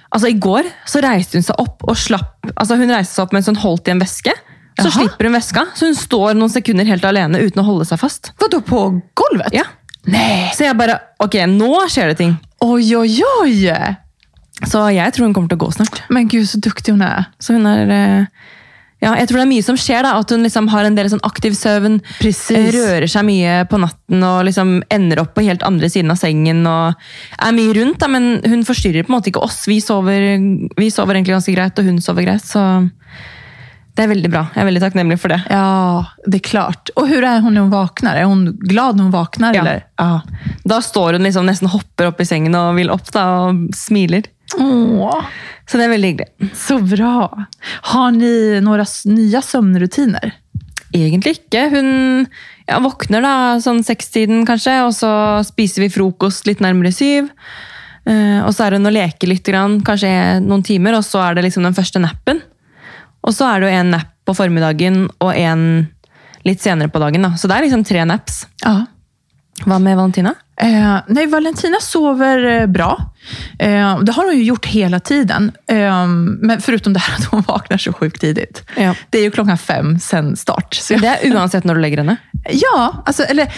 altså 0.10 0.30
I 0.32 0.38
går 0.42 0.70
så 0.88 1.02
reiste 1.04 1.38
hun 1.40 1.46
seg 1.46 1.60
opp 1.62 1.84
og 1.88 1.98
slapp 2.00 2.48
altså 2.56 2.78
Hun 2.80 2.92
reiste 2.94 3.14
seg 3.16 3.26
opp 3.26 3.34
mens 3.36 3.50
hun 3.52 3.60
holdt 3.60 3.90
i 3.90 3.94
en 3.96 4.02
veske. 4.02 4.34
Så 4.78 4.86
Jaha. 4.88 4.94
slipper 5.00 5.26
hun 5.26 5.34
veska, 5.34 5.64
så 5.76 5.88
hun 5.90 5.96
står 5.98 6.36
noen 6.38 6.52
sekunder 6.54 6.86
helt 6.86 7.06
alene 7.10 7.40
uten 7.42 7.64
å 7.64 7.66
holde 7.66 7.86
seg 7.90 7.98
fast. 7.98 8.32
Vadå, 8.38 8.60
på 8.62 8.82
golvet? 9.18 9.56
Ja. 9.58 9.64
Nej. 10.08 10.52
Så 10.56 10.68
jeg 10.68 10.78
bare 10.78 11.00
Ok, 11.20 11.34
nå 11.50 11.72
skjer 11.90 12.14
det 12.14 12.20
ting. 12.22 12.36
Oj, 12.64 12.86
oj, 13.00 13.16
oj! 13.42 13.72
Så 14.66 14.84
jeg 14.94 15.14
tror 15.14 15.28
hun 15.28 15.34
kommer 15.36 15.52
til 15.52 15.60
å 15.60 15.66
gå 15.66 15.72
snart. 15.76 16.04
Men 16.14 16.30
gud, 16.30 16.46
så 16.50 16.58
duktig 16.62 16.94
hon 16.94 17.02
är. 17.02 17.26
Så 17.40 17.54
hun 17.58 17.66
er 17.70 17.92
eh, 17.94 18.26
ja, 19.00 19.12
jeg 19.20 19.28
tror 19.30 19.38
det 19.38 19.44
er 19.46 19.52
mye 19.52 19.64
som 19.66 19.78
skjer. 19.78 20.02
da, 20.08 20.16
At 20.18 20.32
hun 20.34 20.42
liksom 20.44 20.68
har 20.74 20.88
en 20.88 20.96
del 20.98 21.10
sånn 21.12 21.22
aktiv 21.28 21.54
søvn. 21.54 22.00
Precis. 22.20 22.52
eh, 22.58 22.72
Rører 22.74 23.08
seg 23.12 23.26
mye 23.28 23.60
på 23.70 23.78
natten 23.84 24.24
og 24.26 24.46
liksom 24.48 24.82
ender 24.90 25.22
opp 25.22 25.36
på 25.38 25.46
helt 25.46 25.62
andre 25.64 25.90
siden 25.90 26.12
av 26.12 26.18
sengen. 26.18 26.66
og 26.66 26.96
er 27.38 27.52
mye 27.54 27.74
rundt, 27.78 28.00
da, 28.00 28.08
Men 28.08 28.42
hun 28.46 28.64
forstyrrer 28.66 29.04
på 29.06 29.14
en 29.14 29.20
måte 29.20 29.30
ikke 29.30 29.44
oss. 29.46 29.68
Vi 29.68 29.80
sover, 29.82 30.40
vi 30.78 30.90
sover 30.90 31.14
egentlig 31.16 31.36
ganske 31.38 31.54
greit, 31.56 31.78
og 31.80 31.86
hun 31.86 32.02
sover 32.02 32.26
greit. 32.26 32.42
Så 32.42 32.90
det 33.98 34.04
er 34.06 34.12
veldig 34.12 34.30
bra. 34.30 34.44
Jeg 34.54 34.62
er 34.62 34.68
veldig 34.70 34.82
takknemlig 34.82 35.16
for 35.20 35.30
det. 35.34 35.40
Ja, 35.50 36.06
det 36.26 36.38
är 36.38 36.40
klart. 36.50 36.90
Och 36.96 37.08
hur 37.08 37.24
är 37.24 37.40
hon 37.40 37.54
när 37.54 37.62
hon 37.62 37.70
vaknar? 37.70 38.16
Är 38.16 38.24
hon 38.26 38.58
glad 38.62 38.96
när 38.96 39.04
hon 39.04 39.12
vaknar? 39.12 39.54
Ja. 39.54 39.62
Eller? 39.62 39.86
Ja. 39.98 40.22
Da 40.64 40.82
står 40.82 41.14
hun 41.14 41.24
liksom 41.24 41.46
nesten 41.46 41.68
hopper 41.68 42.06
opp 42.08 42.22
i 42.22 42.26
sengen 42.26 42.56
og 42.56 42.76
vil 42.76 42.90
opp 42.94 43.12
da, 43.12 43.24
og 43.50 43.70
smiler. 43.76 44.24
Åh, 44.58 45.24
Så 45.68 45.80
det 45.80 45.88
er 45.88 45.94
veldig 45.94 46.12
hyggelig. 46.14 46.52
så 46.56 46.80
bra. 46.80 47.48
Har 47.92 48.12
ni 48.16 48.60
några 48.64 48.86
nya 49.06 49.42
sömnrutiner? 49.44 50.32
Egentlig 50.96 51.38
ikke. 51.42 51.66
Hun 51.74 51.90
ja, 52.68 52.80
våkner 52.84 53.24
da 53.24 53.34
sånn 53.64 53.84
sekstiden 53.84 54.46
kanskje, 54.48 54.80
og 54.88 54.94
så 54.96 55.12
spiser 55.48 55.84
vi 55.86 55.92
frokost 55.92 56.48
litt 56.48 56.64
nærmere 56.64 56.94
syv. 56.96 57.28
Eh, 58.08 58.40
og 58.46 58.54
så 58.56 58.68
er 58.68 58.78
hun 58.78 58.88
og 58.88 58.96
leker 58.96 59.28
litt, 59.28 59.44
grann, 59.48 59.82
kanskje 59.86 60.40
noen 60.46 60.64
timer, 60.64 60.96
og 60.96 61.04
så 61.04 61.26
er 61.26 61.38
det 61.38 61.50
liksom 61.50 61.68
den 61.68 61.76
første 61.76 62.02
nappen. 62.04 62.40
Og 63.28 63.36
så 63.36 63.50
er 63.52 63.64
det 63.66 63.74
en 63.76 63.92
napp 63.98 64.14
på 64.28 64.36
formiddagen 64.36 65.06
og 65.24 65.32
en 65.36 65.62
litt 66.48 66.64
senere 66.64 66.92
på 66.92 67.00
dagen. 67.04 67.24
da. 67.24 67.36
Så 67.40 67.48
det 67.48 67.58
er 67.58 67.68
liksom 67.68 67.84
tre 67.88 68.04
naps. 68.08 68.46
Ja. 68.64 68.86
Hva 69.68 69.80
med 69.80 69.96
Valentina? 69.98 70.34
Eh, 70.62 70.98
nej, 71.08 71.28
Valentina 71.28 71.78
sover 71.82 72.46
eh, 72.62 72.66
bra. 72.68 73.12
Eh, 73.60 74.00
det 74.00 74.12
har 74.12 74.26
hon 74.26 74.36
ju 74.38 74.44
gjort 74.44 74.66
hela 74.66 75.00
tiden. 75.00 75.52
Eh, 75.70 76.08
men 76.42 76.62
förutom 76.62 76.94
det 76.94 77.00
här 77.00 77.16
att 77.16 77.26
hon 77.26 77.42
vaknar 77.48 77.78
så 77.78 77.94
sjukt 77.94 78.22
tidigt. 78.22 78.64
Ja. 78.78 78.96
Det 79.10 79.18
är 79.20 79.24
ju 79.24 79.32
klockan 79.32 79.58
fem 79.58 80.00
sen 80.00 80.36
start. 80.38 80.74
Så 80.74 80.94
jag, 80.94 81.02
Det 81.02 81.20
uansett 81.24 81.64
når 81.64 81.76
du 81.76 81.82
legger 81.82 81.98
henne. 81.98 82.16
ja, 82.50 83.04
alltså, 83.06 83.24
eller, 83.24 83.54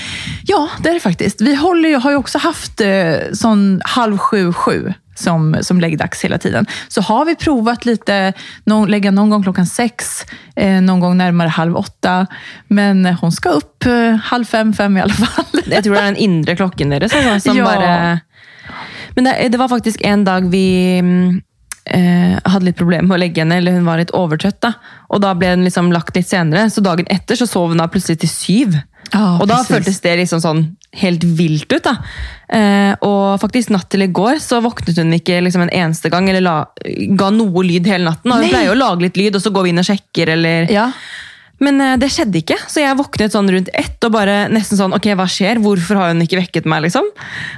ja, 0.47 0.69
det 0.83 0.89
är 0.89 0.93
det 0.93 0.99
faktiskt. 0.99 1.41
Vi 1.41 1.55
håller, 1.55 1.89
ju- 1.89 1.95
har 1.95 2.11
ju 2.11 2.17
också 2.17 2.37
haft 2.37 2.81
eh, 2.81 2.89
sån 3.33 3.81
halv 3.85 4.17
sju, 4.17 4.53
sju 4.53 4.93
som, 5.19 5.55
som 5.61 5.79
läggdags 5.79 6.23
hela 6.23 6.37
tiden. 6.37 6.65
Så 6.87 7.01
har 7.01 7.25
vi 7.25 7.35
provat 7.35 7.85
lite, 7.85 8.33
någon, 8.63 8.91
lägga 8.91 9.11
någon 9.11 9.29
gång 9.29 9.43
klockan 9.43 9.65
sex, 9.65 10.25
eh, 10.55 10.81
någon 10.81 10.99
gång 10.99 11.17
närmare 11.17 11.49
halv 11.49 11.75
åtta. 11.75 12.27
Men 12.67 13.05
hon 13.05 13.31
ska 13.31 13.49
upp 13.49 13.85
eh, 13.85 14.15
halv 14.15 14.45
fem, 14.45 14.73
fem 14.73 14.97
i 14.97 15.01
alla 15.01 15.13
fall. 15.13 15.45
Jeg 15.65 15.83
tror 15.83 15.95
det 15.95 16.01
er 16.01 16.11
den 16.11 16.23
indre 16.23 16.55
klokken 16.55 16.89
deres 16.95 17.13
altså, 17.13 17.39
som 17.49 17.57
Ja. 17.57 17.65
bare 17.65 18.19
Men 19.15 19.23
det, 19.25 19.49
det 19.51 19.57
var 19.57 19.67
faktisk 19.67 20.01
en 20.05 20.23
dag 20.23 20.45
vi 20.49 20.99
mm, 21.01 21.41
eh, 21.85 22.37
hadde 22.45 22.65
litt 22.65 22.77
problemer 22.77 23.07
med 23.09 23.17
å 23.17 23.19
legge 23.19 23.41
henne, 23.41 23.57
eller 23.59 23.75
hun 23.75 23.87
var 23.87 23.99
litt 23.99 24.13
overtrøtt. 24.15 24.61
da. 24.61 24.73
Og 25.09 25.21
da 25.21 25.33
ble 25.35 25.53
hun 25.55 25.65
liksom 25.67 25.91
lagt 25.91 26.15
litt 26.15 26.29
senere, 26.29 26.69
så 26.69 26.83
dagen 26.85 27.09
etter 27.09 27.39
så 27.39 27.47
sov 27.49 27.73
hun 27.73 27.81
da 27.81 27.89
plutselig 27.91 28.21
til 28.23 28.31
syv. 28.31 28.77
Ja, 29.11 29.39
og 29.39 29.47
da 29.47 29.59
precis. 29.59 29.73
føltes 29.73 30.01
det 30.05 30.15
liksom 30.21 30.43
sånn 30.43 30.63
helt 30.93 31.23
vilt 31.23 31.71
ut. 31.73 31.83
da. 31.83 31.95
Eh, 32.49 32.95
og 33.05 33.39
faktisk 33.41 33.69
natt 33.69 33.89
til 33.93 34.01
i 34.01 34.07
går 34.07 34.39
så 34.41 34.57
våknet 34.61 34.97
hun 34.97 35.13
ikke 35.13 35.41
liksom 35.45 35.61
en 35.67 35.69
eneste 35.69 36.09
gang, 36.09 36.29
eller 36.29 36.41
la, 36.41 36.55
ga 37.15 37.29
noe 37.29 37.63
lyd 37.63 37.85
hele 37.85 38.09
natten. 38.09 38.31
Og 38.31 38.39
hun 38.39 38.47
Nei. 38.47 38.49
pleier 38.53 38.73
å 38.73 38.77
lage 38.79 39.01
litt 39.05 39.17
lyd, 39.17 39.35
og 39.35 39.41
så 39.41 39.51
går 39.53 39.63
vi 39.63 39.69
inn 39.75 39.79
og 39.83 39.85
sjekker, 39.85 40.31
eller 40.33 40.71
Ja. 40.71 40.87
men 41.59 41.79
eh, 41.81 41.95
det 42.01 42.09
skjedde 42.09 42.41
ikke, 42.41 42.57
så 42.67 42.81
jeg 42.81 42.97
våknet 42.97 43.31
sånn 43.35 43.49
rundt 43.51 43.69
ett 43.73 44.03
og 44.03 44.11
bare 44.15 44.47
nesten 44.49 44.77
sånn, 44.79 44.93
ok, 44.95 45.11
hva 45.19 45.27
skjer? 45.29 45.59
Hvorfor 45.61 45.95
har 46.01 46.13
hun 46.13 46.21
ikke 46.25 46.39
vekket 46.41 46.65
meg, 46.65 46.81
liksom? 46.87 47.05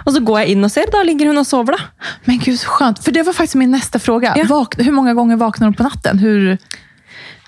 Og 0.06 0.12
så 0.14 0.20
går 0.26 0.42
jeg 0.44 0.56
inn 0.58 0.64
og 0.68 0.72
ser, 0.72 0.92
da 0.92 1.02
ligger 1.08 1.32
hun 1.32 1.38
og 1.38 1.46
sover, 1.48 1.78
da. 1.78 2.10
Men 2.28 2.40
gud 2.44 2.60
så 2.60 2.68
skönt, 2.68 3.00
för 3.04 3.12
det 3.12 3.24
var 3.24 3.34
faktiskt 3.34 3.56
min 3.56 3.72
nästa 3.72 4.00
fråga. 4.00 4.34
Ja. 4.38 4.44
Vak 4.50 4.76
hur 4.78 4.92
många 4.92 5.14
gånger 5.14 5.36
vaknar 5.38 5.68
hon 5.68 5.74
på 5.74 5.84
natten? 5.84 6.20
Hur... 6.20 6.58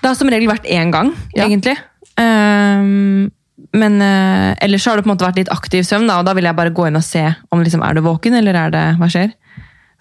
Det 0.00 0.08
har 0.08 0.14
som 0.14 0.28
regel 0.30 0.48
vært 0.48 0.64
én 0.66 0.90
gang, 0.92 1.12
Ja. 1.34 1.44
egentlig. 1.44 1.76
Ehm, 2.16 3.30
men 3.72 4.00
eh, 4.02 4.56
ellers 4.64 4.82
så 4.84 4.90
har 4.90 4.96
det 4.96 5.04
på 5.06 5.10
en 5.10 5.14
måte 5.14 5.26
vært 5.26 5.38
litt 5.38 5.52
aktiv 5.52 5.82
sömn, 5.86 6.08
da, 6.10 6.18
og 6.18 6.26
da 6.26 6.34
vil 6.34 6.44
jeg 6.48 6.56
bare 6.58 6.72
gå 6.74 6.86
inn 6.88 6.98
og 6.98 7.04
se 7.06 7.22
om 7.54 7.62
liksom, 7.62 7.82
er 7.86 7.94
du 7.94 8.00
våken, 8.06 8.34
eller 8.34 8.54
er 8.58 8.70
det, 8.74 8.84
hva 8.98 9.08
skjer? 9.10 9.30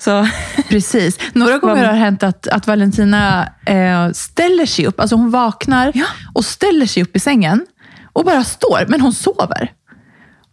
Så 0.02 0.16
Precis. 0.70 1.20
Några 1.34 1.58
gånger 1.58 1.86
har 1.86 1.94
det 1.94 2.00
hänt 2.00 2.24
att, 2.24 2.48
att 2.48 2.68
Valentina 2.68 3.48
eh, 3.66 4.10
ställer 4.12 4.66
sig 4.66 4.86
upp. 4.86 5.00
Alltså 5.00 5.16
hon 5.16 5.32
vaknar 5.32 5.92
Ja. 5.96 6.06
och 6.34 6.46
ställer 6.46 6.86
sig 6.86 7.04
upp 7.04 7.16
i 7.16 7.20
sängen 7.20 7.66
och 8.14 8.26
bara 8.26 8.44
står, 8.44 8.86
men 8.88 9.02
hon 9.02 9.14
sover. 9.14 9.72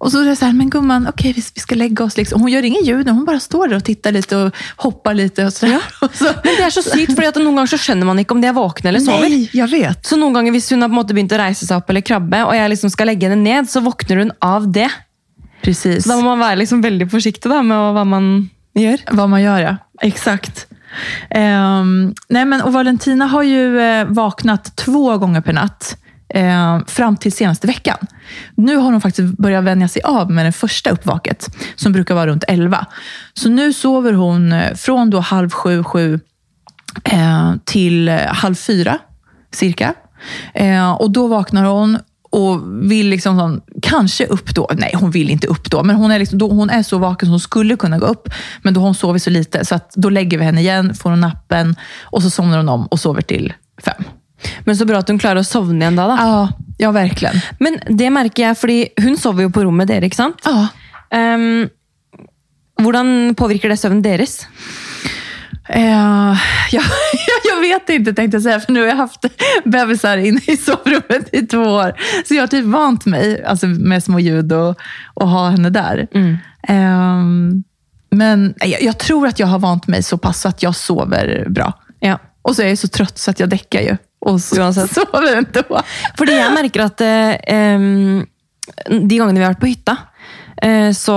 Och 0.00 0.12
så 0.12 0.21
är 0.21 0.25
det 0.25 0.37
så 0.37 0.45
här, 0.45 0.52
men 0.52 0.71
gumman, 0.71 1.09
okej 1.09 1.33
vi, 1.33 1.42
vi 1.54 1.61
ska 1.61 1.75
lägga 1.75 2.04
oss. 2.04 2.16
Liksom. 2.16 2.40
Hon 2.40 2.50
gör 2.50 2.62
ingen 2.62 2.85
ljud, 2.85 3.09
hon 3.09 3.25
bara 3.25 3.40
står 3.40 3.69
där 3.69 3.76
och 3.76 3.85
tittar 3.85 4.12
lite 4.12 4.37
och 4.37 4.54
hoppar 4.76 5.14
lite. 5.14 5.45
Och 5.45 5.52
så 5.52 5.66
där. 5.66 5.80
Och 6.00 6.14
så, 6.14 6.25
Men 6.25 6.57
det 6.57 6.64
er 6.64 6.71
så 6.71 6.83
sykt, 6.83 7.12
fordi 7.12 7.28
at 7.28 7.37
noen 7.37 7.59
ganger 7.59 7.73
så 7.75 7.78
skjønner 7.78 8.09
man 8.09 8.23
ikke 8.23 8.33
om 8.33 8.40
de 8.40 8.49
er 8.49 8.57
våkne 8.57 8.88
eller 8.88 9.04
sover. 9.04 9.28
nej, 9.28 9.50
jag 9.52 9.69
vet. 9.69 10.00
Så 10.07 10.16
noen 10.16 10.38
ganger 10.38 10.57
hvis 10.57 10.71
hun 10.73 10.80
har 10.80 10.88
på 10.88 10.97
en 10.97 11.00
måte 11.02 11.16
begynt 11.19 11.37
å 11.37 11.42
reise 11.42 11.69
seg 11.69 11.76
opp 11.76 11.92
eller 11.92 12.00
krabbe, 12.00 12.40
og 12.49 12.57
jeg 12.57 12.73
liksom 12.73 12.95
skal 12.97 13.12
legge 13.12 13.28
henne 13.28 13.45
ned, 13.45 13.69
så 13.69 13.85
våkner 13.85 14.25
hun 14.25 14.33
av 14.40 14.73
det. 14.73 14.88
Precis. 15.61 16.07
Så 16.07 16.14
da 16.14 16.16
må 16.16 16.30
man 16.30 16.40
være 16.47 16.62
liksom 16.62 16.80
veldig 16.80 17.11
forsiktig 17.12 17.52
da, 17.52 17.61
med 17.61 17.92
hva 17.99 18.09
man 18.09 18.33
gjør. 18.80 19.04
Vad 19.21 19.28
man 19.37 19.45
gör, 19.45 19.61
ja. 19.69 19.76
Exakt. 20.00 20.64
Ehm, 21.30 22.14
nej, 22.28 22.45
men, 22.45 22.62
och 22.62 22.73
Valentina 22.73 23.26
har 23.26 23.42
ju 23.42 23.80
eh, 23.80 24.04
vaknat 24.09 24.76
två 24.76 25.19
gånger 25.19 25.40
per 25.40 25.52
natt 25.52 25.97
eh, 26.34 26.78
fram 26.87 27.16
till 27.16 27.32
senaste 27.32 27.66
veckan. 27.66 27.96
Nu 28.54 28.76
har 28.76 28.92
hon 28.92 29.00
faktiskt 29.00 29.38
börjat 29.38 29.64
vänja 29.64 29.88
sig 29.88 30.02
av 30.02 30.30
med 30.30 30.46
det 30.46 30.52
första 30.52 30.90
uppvaket, 30.90 31.56
som 31.75 31.92
brukar 31.92 32.14
vara 32.14 32.26
runt 32.26 32.44
11. 32.49 32.87
Så 33.34 33.49
nu 33.49 33.72
sover 33.72 34.12
hon 34.12 34.52
eh, 34.52 34.75
från 34.75 35.10
då 35.10 35.20
halv 35.20 35.50
sju, 35.50 35.84
sju 35.84 36.20
eh, 37.04 37.54
till 37.64 38.08
halv 38.28 38.54
fyra 38.54 38.99
cirka. 39.52 39.94
Eh, 40.54 40.92
och 40.92 41.10
då 41.10 41.26
vaknar 41.26 41.64
hon 41.64 41.99
och 42.30 42.60
vill 42.90 43.08
liksom 43.08 43.38
sån, 43.38 43.60
kanske 43.82 44.26
upp 44.26 44.54
då. 44.54 44.70
Nej, 44.75 44.92
hon 44.94 45.10
vill 45.10 45.30
inte 45.30 45.46
upp 45.46 45.70
då. 45.70 45.82
Men 45.82 45.96
hon 45.96 46.10
är, 46.10 46.18
liksom, 46.18 46.38
då, 46.38 46.49
hon 46.49 46.70
är 46.70 46.82
så 46.82 46.99
vaken 46.99 47.26
som 47.26 47.30
hon 47.30 47.40
skulle 47.40 47.76
kunna 47.76 47.99
gå 47.99 48.06
upp. 48.06 48.28
Men 48.62 48.75
då 48.75 48.80
har 48.80 48.87
hon 48.87 48.94
sovit 48.94 49.22
så 49.22 49.30
lite. 49.30 49.64
Så 49.64 49.75
att 49.75 49.92
då 49.94 50.10
lägger 50.10 50.38
vi 50.38 50.44
henne 50.44 50.60
igen, 50.60 50.94
får 50.94 51.10
hon 51.10 51.20
nappen 51.20 51.76
och 52.02 52.22
så 52.22 52.30
somnar 52.30 52.56
hon 52.56 52.68
om 52.68 52.87
och 52.87 53.00
sover 53.00 53.22
till 53.22 53.52
fem. 53.84 54.04
Men 54.64 54.76
så 54.76 54.87
bra 54.88 55.00
at 55.02 55.11
hun 55.11 55.18
klarer 55.20 55.42
å 55.42 55.47
sovne 55.47 55.85
igjen 55.85 55.99
da. 55.99 56.06
da. 56.11 56.16
Ja, 56.20 56.68
ja 56.87 56.92
verkligen. 56.94 57.40
Men 57.59 57.80
det 57.88 58.11
merker 58.14 58.49
jeg, 58.49 58.59
fordi 58.61 58.78
hun 59.02 59.18
sover 59.20 59.47
jo 59.47 59.52
på 59.54 59.64
rommet 59.66 59.90
dere, 59.90 60.09
ikke 60.11 60.20
sant? 60.20 60.40
Ja. 60.47 60.68
Ehm, 61.11 61.68
hvordan 62.80 63.35
påvirker 63.35 63.73
det 63.73 63.80
søvnen 63.80 64.02
deres? 64.04 64.40
Eh, 65.68 66.37
jag, 66.70 66.85
jag 67.52 67.61
vet 67.61 67.88
inte 67.88 68.12
tänkte 68.12 68.37
jag 68.37 68.42
säga, 68.42 68.61
för 68.61 68.73
nu 68.73 68.80
har 68.80 68.88
jag 68.88 68.97
haft 68.97 69.25
bebisar 69.64 70.16
inne 70.16 70.40
i 70.47 70.56
sovrummet 70.56 71.28
i 71.32 71.47
två 71.47 71.62
år. 71.62 71.92
Så 72.28 72.35
jag 72.35 72.42
har 72.42 72.47
typ 72.47 72.64
vant 72.64 73.06
mig 73.06 73.44
alltså 73.44 73.66
med 73.66 74.04
små 74.04 74.18
ljud 74.18 74.52
och, 74.52 74.80
och 75.14 75.28
ha 75.28 75.49
henne 75.49 75.70
där. 75.70 76.09
Eh, 76.68 77.25
men 78.11 78.54
jag, 78.61 78.82
jag 78.82 78.99
tror 78.99 79.26
att 79.26 79.38
jag 79.38 79.47
har 79.47 79.59
vant 79.59 79.87
mig 79.87 80.02
så 80.02 80.18
pass 80.18 80.47
att 80.47 80.62
jag 80.62 80.76
sover 80.76 81.47
bra. 81.49 81.73
Ja. 82.00 82.18
Och 82.42 82.56
så 82.56 82.62
är 82.62 82.68
jag 82.68 82.78
så 82.78 82.88
trött 82.88 83.18
så 83.18 83.30
att 83.30 83.40
jag 83.40 83.49
däckar 83.49 83.80
ju. 83.80 83.97
Och 84.20 84.40
så 84.40 84.60
Uansett. 84.60 84.94
sover 84.94 85.36
ändå. 85.36 85.82
Fordi 86.18 86.36
jeg 86.36 86.52
merker 86.52 86.84
at 86.84 87.00
eh, 87.00 87.80
de 88.90 89.16
gangene 89.16 89.38
vi 89.38 89.44
har 89.44 89.54
vært 89.54 89.62
på 89.62 89.70
hytta, 89.70 89.96
eh, 90.62 90.90
så 90.96 91.16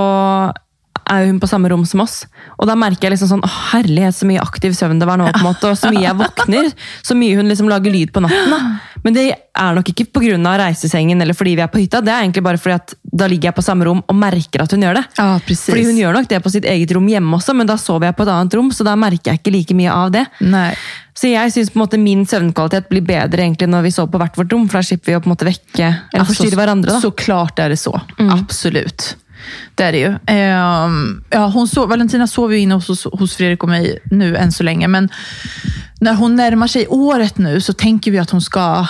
er 1.14 1.28
hun 1.30 1.40
på 1.42 1.50
samme 1.50 1.70
rom 1.72 1.86
som 1.90 2.04
oss. 2.04 2.24
Og 2.58 2.68
da 2.70 2.76
merker 2.80 3.08
jeg 3.08 3.16
liksom 3.16 3.32
sånn, 3.32 3.44
«Å, 3.46 3.52
herlighet, 3.74 4.18
så 4.18 4.28
mye 4.30 4.44
aktiv 4.44 4.76
søvn 4.78 5.02
det 5.02 5.10
var 5.10 5.20
nå, 5.22 5.30
på 5.32 5.42
en 5.42 5.48
måte, 5.48 5.72
og 5.72 5.80
så 5.80 5.92
mye 5.94 6.06
jeg 6.06 6.20
våkner. 6.20 6.72
Så 7.04 7.18
mye 7.20 7.38
hun 7.40 7.52
liksom 7.52 7.70
lager 7.72 7.94
lyd 7.94 8.14
på 8.16 8.24
natten. 8.24 8.54
Da. 8.54 8.94
Men 9.04 9.16
det 9.18 9.26
er 9.36 9.76
nok 9.76 9.90
ikke 9.92 10.08
pga. 10.16 10.56
reisesengen 10.64 11.22
eller 11.22 11.36
fordi 11.36 11.56
vi 11.58 11.62
er 11.62 11.72
på 11.72 11.82
hytta. 11.82 12.02
Det 12.02 12.12
er 12.14 12.24
egentlig 12.24 12.44
bare 12.44 12.58
fordi 12.58 12.76
at 12.80 12.96
da 13.04 13.28
ligger 13.28 13.52
jeg 13.52 13.58
på 13.58 13.66
samme 13.66 13.86
rom 13.86 14.02
og 14.08 14.16
merker 14.16 14.64
at 14.64 14.72
hun 14.72 14.82
gjør 14.82 15.02
det. 15.02 15.04
Precis. 15.46 15.70
Fordi 15.70 15.86
hun 15.86 16.00
gjør 16.00 16.14
nok 16.14 16.30
det 16.30 16.42
på 16.44 16.52
sitt 16.54 16.66
eget 16.66 16.92
rom 16.96 17.08
hjemme 17.12 17.36
også, 17.38 17.54
men 17.54 17.68
da 17.68 17.76
sover 17.78 18.10
jeg 18.10 18.18
på 18.18 18.24
et 18.24 18.34
annet 18.34 18.56
rom, 18.58 18.72
så 18.72 18.88
da 18.88 18.96
merker 18.96 19.34
jeg 19.34 19.42
ikke 19.42 19.56
like 19.58 19.78
mye 19.78 19.92
av 19.92 20.14
det. 20.16 20.26
Nej. 20.40 20.76
Så 21.14 21.30
jeg 21.30 21.52
syns 21.54 21.74
min 22.00 22.26
søvnkvalitet 22.26 22.88
blir 22.90 23.04
bedre 23.06 23.44
egentlig 23.44 23.70
når 23.70 23.84
vi 23.86 23.92
sover 23.92 24.12
på 24.16 24.22
hvert 24.24 24.38
vårt 24.38 24.54
rom, 24.54 24.68
for 24.68 24.80
da 24.80 24.88
slipper 24.88 25.12
vi 25.12 25.18
å 25.18 25.22
på 25.22 25.30
en 25.30 25.36
måte 25.36 25.46
vekke 25.46 25.90
eller 26.14 26.26
forstyrre 26.26 26.58
hverandre. 26.58 26.92
da. 26.92 27.02
Såklart 27.02 27.60
är 27.60 27.70
det 27.70 27.78
så. 27.78 28.02
Absolut. 28.18 29.16
Det 29.76 29.84
är 29.84 29.92
det 29.92 29.98
ju. 29.98 30.16
Ehm, 30.26 31.24
ja, 31.30 31.48
hon 31.48 31.68
sov, 31.68 31.90
Valentina 31.90 32.28
sover 32.28 32.56
ju 32.56 32.62
inne 32.62 32.74
hos, 32.74 33.06
hos 33.06 33.36
Fredrik 33.36 33.64
och 33.64 33.70
mig 33.70 34.00
nu 34.04 34.38
än 34.38 34.52
så 34.52 34.64
länge. 34.64 34.88
Men 34.88 35.10
när 36.00 36.14
hon 36.14 36.36
närmar 36.36 36.68
sig 36.68 36.88
året 36.88 37.38
nu 37.38 37.62
så 37.62 37.74
tänker 37.74 38.12
vi 38.12 38.20
att 38.20 38.30
hon 38.30 38.42
ska 38.42 38.88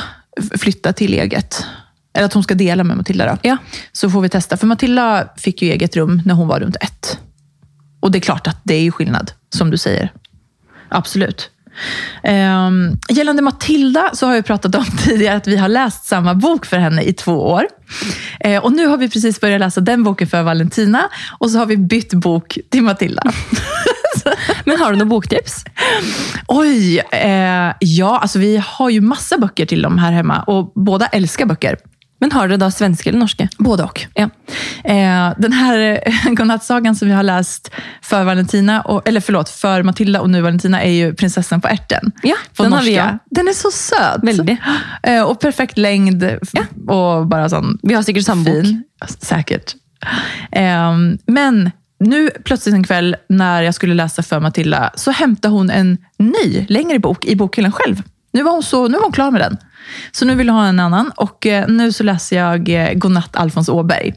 flytta 0.60 0.94
till 0.94 1.14
eget. 1.14 1.66
Eller 2.14 2.26
att 2.26 2.34
hon 2.34 2.44
ska 2.44 2.54
dela 2.54 2.84
med 2.84 2.98
Matilda. 2.98 3.26
Då. 3.26 3.38
Ja. 3.42 3.58
Så 3.92 4.10
får 4.10 4.22
vi 4.22 4.30
testa. 4.30 4.58
För 4.58 4.68
Matilda 4.68 5.28
fick 5.38 5.62
ju 5.62 5.72
eget 5.72 5.96
rum 5.96 6.22
när 6.26 6.34
hon 6.34 6.48
var 6.48 6.60
runt 6.60 6.76
ett. 6.76 7.20
Och 8.00 8.12
det 8.12 8.18
är 8.18 8.22
klart 8.22 8.48
att 8.48 8.58
det 8.64 8.76
är 8.76 8.82
ju 8.82 8.92
skillnad, 8.92 9.32
som 9.50 9.72
du 9.72 9.78
säger. 9.78 10.12
Absolut. 10.90 11.50
Um, 12.24 13.00
gällande 13.10 13.42
Matilda 13.42 14.10
så 14.14 14.26
har 14.28 14.36
jag 14.36 14.46
pratat 14.46 14.76
om 14.76 14.86
tidigare 15.04 15.38
att 15.38 15.48
vi 15.48 15.58
har 15.58 15.70
läst 15.70 16.06
samma 16.06 16.36
bok 16.36 16.66
för 16.66 16.78
henne 16.78 17.04
i 17.04 17.14
två 17.14 17.32
år. 17.32 17.64
Eh, 18.40 18.64
och 18.64 18.72
nu 18.72 18.88
har 18.88 18.98
vi 18.98 19.10
precis 19.10 19.42
börjat 19.42 19.60
läsa 19.60 19.82
den 19.82 20.04
boken 20.04 20.28
för 20.28 20.44
Valentina 20.44 21.10
och 21.40 21.52
så 21.52 21.58
har 21.58 21.66
vi 21.66 21.78
bytt 21.78 22.14
bok 22.14 22.58
till 22.70 22.84
Matilda. 22.84 23.24
Men 24.66 24.80
har 24.80 24.92
du 24.92 24.98
noen 24.98 25.10
boktips? 25.10 25.66
Oj, 26.48 27.00
eh, 27.00 27.74
ja, 27.80 28.20
alltså 28.20 28.40
vi 28.40 28.64
har 28.66 28.90
ju 28.90 29.02
massa 29.02 29.38
böcker 29.38 29.66
till 29.66 29.82
dem 29.82 29.98
här 29.98 30.12
hemma 30.12 30.44
och 30.44 30.72
båda 30.76 31.08
älskar 31.08 31.46
böcker. 31.46 31.78
Men 32.24 32.32
har 32.32 32.48
dere 32.48 32.58
da 32.58 32.72
svenske 32.72 33.10
eller 33.10 33.20
norske? 33.20 33.48
Både 33.58 33.84
och. 33.84 34.02
Ja. 34.14 34.30
Eh, 34.84 35.34
den 35.38 35.54
här 35.54 35.78
eh, 36.06 36.32
godnattsagan 36.34 36.96
som 36.96 37.08
vi 37.08 37.14
har 37.14 37.24
läst 37.24 37.72
för 38.02 38.24
Valentina, 38.24 38.82
och, 38.82 39.08
eller 39.08 39.22
förlåt, 39.22 39.50
för 39.50 39.84
Matilda 39.84 40.22
och 40.22 40.30
nu 40.30 40.42
Valentina 40.42 40.82
är 40.84 40.92
ju 40.92 41.14
Prinsessan 41.14 41.62
på 41.62 41.68
ärten. 41.68 42.12
Ja, 42.24 42.36
på 42.56 42.64
den 42.64 42.74
har 42.74 42.82
vi, 42.82 42.96
norska. 42.96 43.10
ja. 43.12 43.28
Den 43.32 43.48
är 43.48 43.54
så 43.54 43.72
söt. 43.72 44.24
Väldigt. 44.24 44.60
Eh, 45.04 45.22
och 45.24 45.40
perfekt 45.40 45.78
längd 45.78 46.24
f- 46.24 46.68
och 46.88 47.28
bara 47.28 47.50
sån 47.50 47.78
Vi 47.84 47.94
har 47.94 48.04
sikkert 48.04 48.26
samme 48.26 48.44
bok. 48.52 48.66
Ja, 49.00 49.08
Säkert. 49.08 49.76
Eh, 50.52 50.92
men 51.28 51.72
nu 52.00 52.30
plötsligt 52.46 52.76
en 52.76 52.84
kväll 52.84 53.16
när 53.30 53.62
jag 53.62 53.76
skulle 53.76 53.94
läsa 53.94 54.24
för 54.24 54.40
Matilda 54.40 54.92
så 54.96 55.12
hämtade 55.12 55.54
hon 55.54 55.70
en 55.70 55.98
ny, 56.20 56.66
längre 56.70 57.00
bok 57.00 57.26
i 57.26 57.36
bokhyllan 57.36 57.72
själv. 57.72 58.02
Nu 58.34 58.44
var 58.44 58.52
hon, 58.52 58.64
så, 58.64 58.88
nu 58.88 58.94
var 58.98 59.04
hon 59.04 59.12
klar 59.12 59.32
med 59.32 59.42
den. 59.42 59.58
Så 60.12 60.26
nu 60.26 60.36
vill 60.36 60.48
jag 60.48 60.54
ha 60.54 60.66
en 60.66 60.80
annan 60.80 61.12
och 61.16 61.46
eh, 61.46 61.68
nu 61.68 61.92
så 61.92 62.04
läser 62.04 62.38
jag 62.38 62.70
eh, 62.70 62.94
Godnatt 62.94 63.36
Alfons 63.36 63.70
Åberg. 63.70 64.14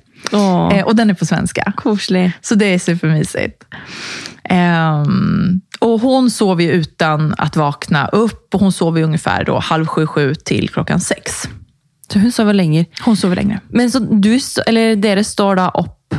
Eh, 0.73 0.85
och 0.85 0.97
den 0.97 1.11
är 1.11 1.15
på 1.15 1.27
svenska. 1.27 1.73
koselig. 1.77 2.33
Så 2.41 2.55
det 2.55 2.75
är 2.75 2.79
supermysigt. 2.79 3.65
Ehm, 4.45 5.61
och 5.79 6.01
hon 6.01 6.31
sover 6.31 6.65
ju 6.65 6.71
utan 6.71 7.35
att 7.39 7.57
vakna 7.57 8.09
upp 8.09 8.55
och 8.55 8.61
hon 8.61 8.73
sover 8.73 8.99
ju 8.99 9.05
ungefär 9.05 9.45
då 9.45 9.59
halv 9.59 9.87
sju, 9.87 10.07
sju 10.07 10.35
till 10.35 10.69
klockan 10.69 11.01
sex. 11.01 11.49
Så 12.13 12.19
hun 12.19 12.33
sover 12.33 12.55
lenger. 12.55 12.87
Hon 13.01 13.17
sover 13.17 13.37
längre. 13.37 13.61
Men 13.69 13.91
så 13.91 13.99
du, 13.99 14.41
eller 14.67 14.97
dere 14.97 15.25
står 15.25 15.57
da 15.57 15.69
opp 15.69 16.15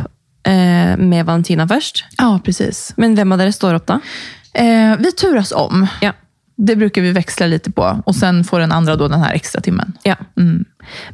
eh, 0.47 0.97
med 0.97 1.25
Valentina 1.25 1.67
først? 1.67 2.05
Ja, 2.17 2.39
precis. 2.45 2.93
Men 2.97 3.15
hvem 3.15 3.31
av 3.31 3.37
dere 3.37 3.53
står 3.53 3.73
opp 3.73 3.87
da? 3.87 3.99
Eh, 4.53 4.97
vi 4.99 5.11
turas 5.11 5.51
om. 5.51 5.87
Ja. 6.01 6.13
Det 6.59 6.75
brukar 6.75 7.01
vi 7.01 7.11
växla 7.11 7.45
lite 7.47 7.71
på. 7.71 8.01
Och 8.05 8.15
sen 8.15 8.43
får 8.43 8.59
den 8.59 8.71
andra 8.71 8.95
då 8.95 9.07
den 9.07 9.19
här 9.21 9.33
extra 9.33 9.61
timmen. 9.61 9.93
ja. 10.03 10.15
Mm. 10.37 10.65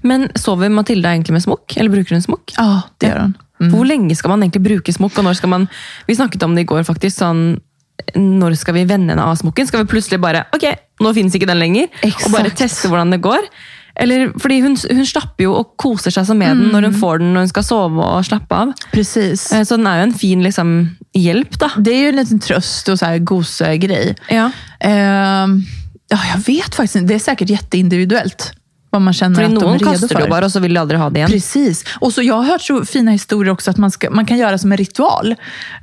Men 0.02 0.30
sover 0.36 0.70
Matilda 0.70 1.10
egentlig 1.10 1.34
med 1.34 1.44
smokk, 1.44 1.78
eller 1.78 1.90
bruker 1.90 2.16
hun 2.16 2.22
smokk? 2.22 2.54
Ja, 2.58 2.82
det 2.98 3.08
gör 3.08 3.20
hon. 3.20 3.34
Mm. 3.60 3.74
Hvor 3.74 3.86
lenge 3.86 4.16
skal 4.16 4.30
man 4.30 4.44
egentlig 4.44 4.62
bruke 4.62 4.94
smokk, 4.94 5.18
og 5.18 5.24
når 5.24 5.34
skal 5.34 5.50
man 5.50 5.68
Vi 6.08 6.16
snakket 6.16 6.44
om 6.44 6.56
det 6.56 6.62
i 6.62 6.66
går, 6.70 6.84
faktisk. 6.84 7.18
sånn 7.18 7.60
når 8.16 8.56
skal 8.58 8.74
vi 8.74 8.84
vende 8.86 9.14
henne 9.14 9.24
av 9.24 9.36
smokken? 9.36 9.68
Skal 9.68 9.84
vi 9.84 9.90
plutselig 9.92 10.20
bare 10.22 10.46
Ok, 10.54 10.64
nå 11.02 11.14
finnes 11.14 11.36
ikke 11.36 11.48
den 11.48 11.60
lenger. 11.60 11.88
Exakt. 12.02 12.26
Og 12.26 12.32
bare 12.32 12.50
teste 12.50 12.88
hvordan 12.90 13.12
det 13.12 13.22
går? 13.22 13.40
Eller, 13.96 14.32
fordi 14.42 14.62
hun, 14.62 14.76
hun 14.92 15.06
slapper 15.06 15.44
jo 15.46 15.54
og 15.54 15.76
koser 15.78 16.12
seg 16.12 16.26
så 16.26 16.34
med 16.36 16.58
den 16.58 16.72
når 16.74 16.88
hun 16.90 16.96
får 17.02 17.20
den 17.22 17.34
når 17.34 17.46
hun 17.46 17.52
skal 17.54 17.64
sove 17.64 18.02
og 18.02 18.26
slappe 18.26 18.56
av. 18.56 18.72
Precis. 18.92 19.52
Eh, 19.54 19.64
Så 19.64 19.78
den 19.78 19.88
er 19.88 20.00
jo 20.02 20.04
en 20.10 20.14
fin 20.18 20.42
liksom, 20.44 20.72
hjelp, 21.14 21.60
da. 21.60 21.72
Det 21.78 21.92
är 21.92 21.98
ju 22.00 22.10
en 22.10 22.16
liten 22.16 22.40
tröst 22.40 22.90
och 22.90 23.00
så 23.00 23.06
här 23.06 23.18
gosegrej. 23.18 24.16
Ja. 24.30 24.52
Ehm, 24.80 25.62
ja, 26.10 26.20
jag 26.34 26.40
vet 26.46 26.76
faktiskt 26.76 26.96
inte. 26.96 27.14
Det 27.14 27.16
är 27.18 27.20
säkert 27.20 27.50
jätteindividuellt. 27.50 28.52
Vad 28.90 29.02
man 29.02 29.14
känner 29.14 29.36
Fordi 29.36 29.56
att 29.56 29.62
de 29.62 29.74
är 29.74 29.80
redo 29.92 30.08
för. 30.08 30.20
jo 30.22 30.28
bare, 30.30 30.46
og 30.46 30.52
så 30.52 30.60
vil 30.60 30.74
de 30.74 30.80
aldri 30.80 30.98
ha 30.98 31.10
det 31.10 31.18
igjen. 31.20 31.30
Precis. 31.32 31.84
Och 32.00 32.14
så 32.14 32.22
jag 32.22 32.36
har 32.36 32.44
hört 32.44 32.62
så 32.62 32.86
fina 32.86 33.12
historier 33.12 33.52
också 33.54 33.72
att 33.72 33.78
man, 33.78 33.92
ska, 33.92 34.10
man 34.10 34.26
kan 34.26 34.38
göra 34.38 34.58
som 34.58 34.72
en 34.72 34.78
ritual 34.78 35.32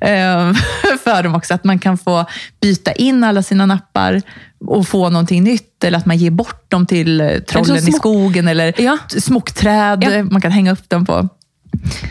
eh, 0.00 0.52
för 1.04 1.22
dem 1.22 1.34
också. 1.34 1.54
Att 1.54 1.64
man 1.64 1.78
kan 1.78 1.99
få 1.99 2.25
byta 2.60 2.92
in 2.92 3.25
alla 3.25 3.42
sina 3.42 3.66
nappar 3.66 4.22
och 4.66 4.88
få 4.88 5.10
någonting 5.10 5.44
nytt. 5.44 5.84
Eller 5.84 5.99
att 5.99 6.06
man 6.06 6.16
ger 6.16 6.30
bort 6.30 6.70
dem 6.70 6.87
till 6.87 7.42
trollen 7.49 7.88
i 7.88 7.92
skogen 7.92 8.49
eller 8.49 8.80
Ja. 8.80 8.99
smockträd. 9.08 10.04
Ja. 10.04 10.25
Man 10.25 10.40
kan 10.40 10.50
hänga 10.50 10.72
upp 10.72 10.88
dem 10.88 11.06
på. 11.06 11.28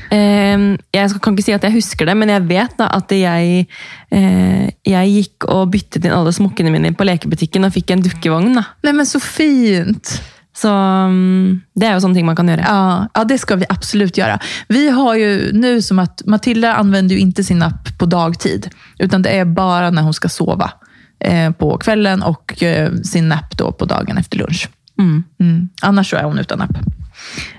Eh, 0.09 0.63
jeg 0.95 1.21
kan 1.21 1.35
ikke 1.35 1.45
si 1.45 1.55
at 1.55 1.65
jeg 1.67 1.77
husker 1.77 2.09
det, 2.09 2.17
men 2.17 2.31
jeg 2.33 2.47
vet 2.49 2.75
da 2.79 2.89
at 2.95 3.13
jeg, 3.13 3.67
eh, 4.15 4.65
jeg 4.87 5.13
gikk 5.13 5.49
og 5.51 5.69
byttet 5.75 6.05
inn 6.05 6.15
alle 6.15 6.33
smokkene 6.35 6.73
mine 6.73 6.95
på 6.97 7.07
lekebutikken 7.07 7.67
og 7.67 7.75
fikk 7.75 7.95
en 7.95 8.03
dukkevogn. 8.05 8.59
da. 8.59 8.67
Nej 8.83 8.99
men 9.01 9.09
så 9.09 9.21
fint! 9.23 10.19
Så 10.59 10.69
mm, 10.69 11.61
det 11.75 11.91
jo 11.93 12.01
sånne 12.03 12.17
ting 12.17 12.27
man 12.27 12.35
kan 12.35 12.49
gjøre. 12.51 12.65
Ja, 12.67 13.07
ja, 13.13 13.23
det 13.23 13.37
ska 13.39 13.55
vi 13.55 13.67
absolut 13.69 14.17
göra. 14.17 14.39
Vi 14.67 14.89
har 14.89 15.15
ju 15.15 15.51
nu 15.53 15.81
som 15.81 15.99
att 15.99 16.23
Matilda 16.25 16.73
använder 16.73 17.15
ju 17.15 17.21
inte 17.21 17.43
sin 17.43 17.61
app 17.61 17.97
på 17.97 18.05
dagtid, 18.05 18.69
utan 18.97 19.21
det 19.21 19.29
är 19.29 19.45
bara 19.45 19.89
när 19.89 20.01
hon 20.01 20.13
ska 20.13 20.29
sova 20.29 20.71
eh, 21.19 21.51
på 21.51 21.77
kvällen 21.77 22.23
och 22.23 22.63
eh, 22.63 22.93
sin 22.93 23.29
napp 23.29 23.57
då 23.57 23.71
på 23.71 23.85
dagen 23.85 24.17
efter 24.17 24.37
lunch. 24.37 24.69
Mm. 24.99 25.23
Mm. 25.39 25.69
Annars 25.81 26.09
så 26.09 26.15
är 26.15 26.23
hon 26.23 26.39
utan 26.39 26.61
app. 26.61 26.77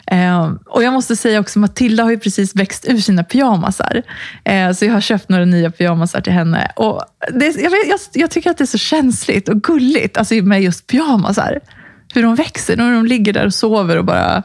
Eh, 0.06 0.52
och 0.66 0.82
jag 0.82 0.92
måste 0.92 1.16
säga 1.16 1.40
också, 1.40 1.58
Matilda 1.58 2.02
har 2.02 2.10
ju 2.10 2.18
precis 2.18 2.56
växt 2.56 2.84
ur 2.88 2.98
sina 2.98 3.24
pyjamasar. 3.24 4.02
Eh, 4.44 4.72
så 4.72 4.84
jag 4.84 4.92
har 4.92 5.00
köpt 5.00 5.28
några 5.28 5.44
nya 5.44 5.70
pyjamasar 5.70 6.20
till 6.20 6.32
henne. 6.32 6.72
Och 6.76 7.02
det, 7.32 7.46
jag, 7.46 7.72
jag, 7.72 8.00
jag, 8.12 8.30
tycker 8.30 8.50
att 8.50 8.58
det 8.58 8.64
är 8.64 8.66
så 8.66 8.78
känsligt 8.78 9.48
och 9.48 9.62
gulligt 9.62 10.16
alltså 10.16 10.34
med 10.34 10.62
just 10.62 10.86
pyjamasar. 10.86 11.60
Hur 12.14 12.22
de 12.22 12.34
växer, 12.34 12.76
när 12.76 12.92
de 12.92 13.06
ligger 13.06 13.32
där 13.32 13.46
och 13.46 13.54
sover 13.54 13.96
och 13.96 14.04
bara... 14.04 14.42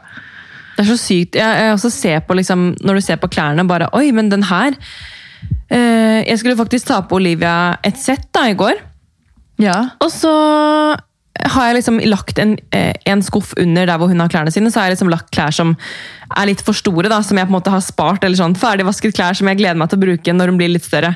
Det 0.76 0.82
är 0.82 0.86
så 0.86 0.96
sykt. 0.96 1.34
Jag, 1.34 1.66
jag 1.66 1.74
också 1.74 1.90
ser 1.90 2.20
på, 2.20 2.34
liksom, 2.34 2.76
när 2.80 2.94
du 2.94 3.02
ser 3.02 3.16
på 3.16 3.28
kläderna, 3.28 3.64
bara 3.64 3.90
oj, 3.92 4.12
men 4.12 4.30
den 4.30 4.42
här 4.42 4.74
eh, 5.68 6.28
Jag 6.28 6.38
skulle 6.38 6.56
faktiskt 6.56 6.86
ta 6.86 7.02
på 7.02 7.14
Olivia 7.14 7.78
ett 7.82 7.98
set 7.98 8.36
igår. 8.48 8.72
Ja. 9.56 9.88
Og 10.00 10.12
så 10.12 10.32
har 11.44 11.68
jeg 11.68 11.76
liksom 11.78 11.98
lagt 12.08 12.38
en, 12.38 12.56
eh, 12.72 12.94
en 13.06 13.22
skuff 13.22 13.52
under 13.60 13.86
der 13.86 13.98
hvor 14.00 14.08
hun 14.08 14.20
har 14.22 14.30
klærne 14.32 14.52
sine. 14.54 14.70
Så 14.72 14.80
har 14.80 14.88
jeg 14.88 14.96
liksom 14.96 15.10
lagt 15.12 15.30
klær 15.34 15.52
som 15.54 15.74
er 16.36 16.48
litt 16.48 16.62
for 16.64 16.74
store, 16.74 17.10
da, 17.12 17.20
som 17.22 17.38
jeg 17.38 17.46
på 17.46 17.52
en 17.52 17.58
måte 17.58 17.72
har 17.72 17.82
spart. 17.84 18.24
eller 18.24 18.38
sånn 18.38 18.56
Ferdigvasket 18.58 19.14
klær 19.14 19.36
som 19.36 19.48
jeg 19.50 19.60
gleder 19.60 19.78
meg 19.78 19.90
til 19.90 20.00
å 20.00 20.04
bruke 20.06 20.34
når 20.34 20.52
hun 20.52 20.58
blir 20.60 20.72
litt 20.72 20.86
større. 20.86 21.14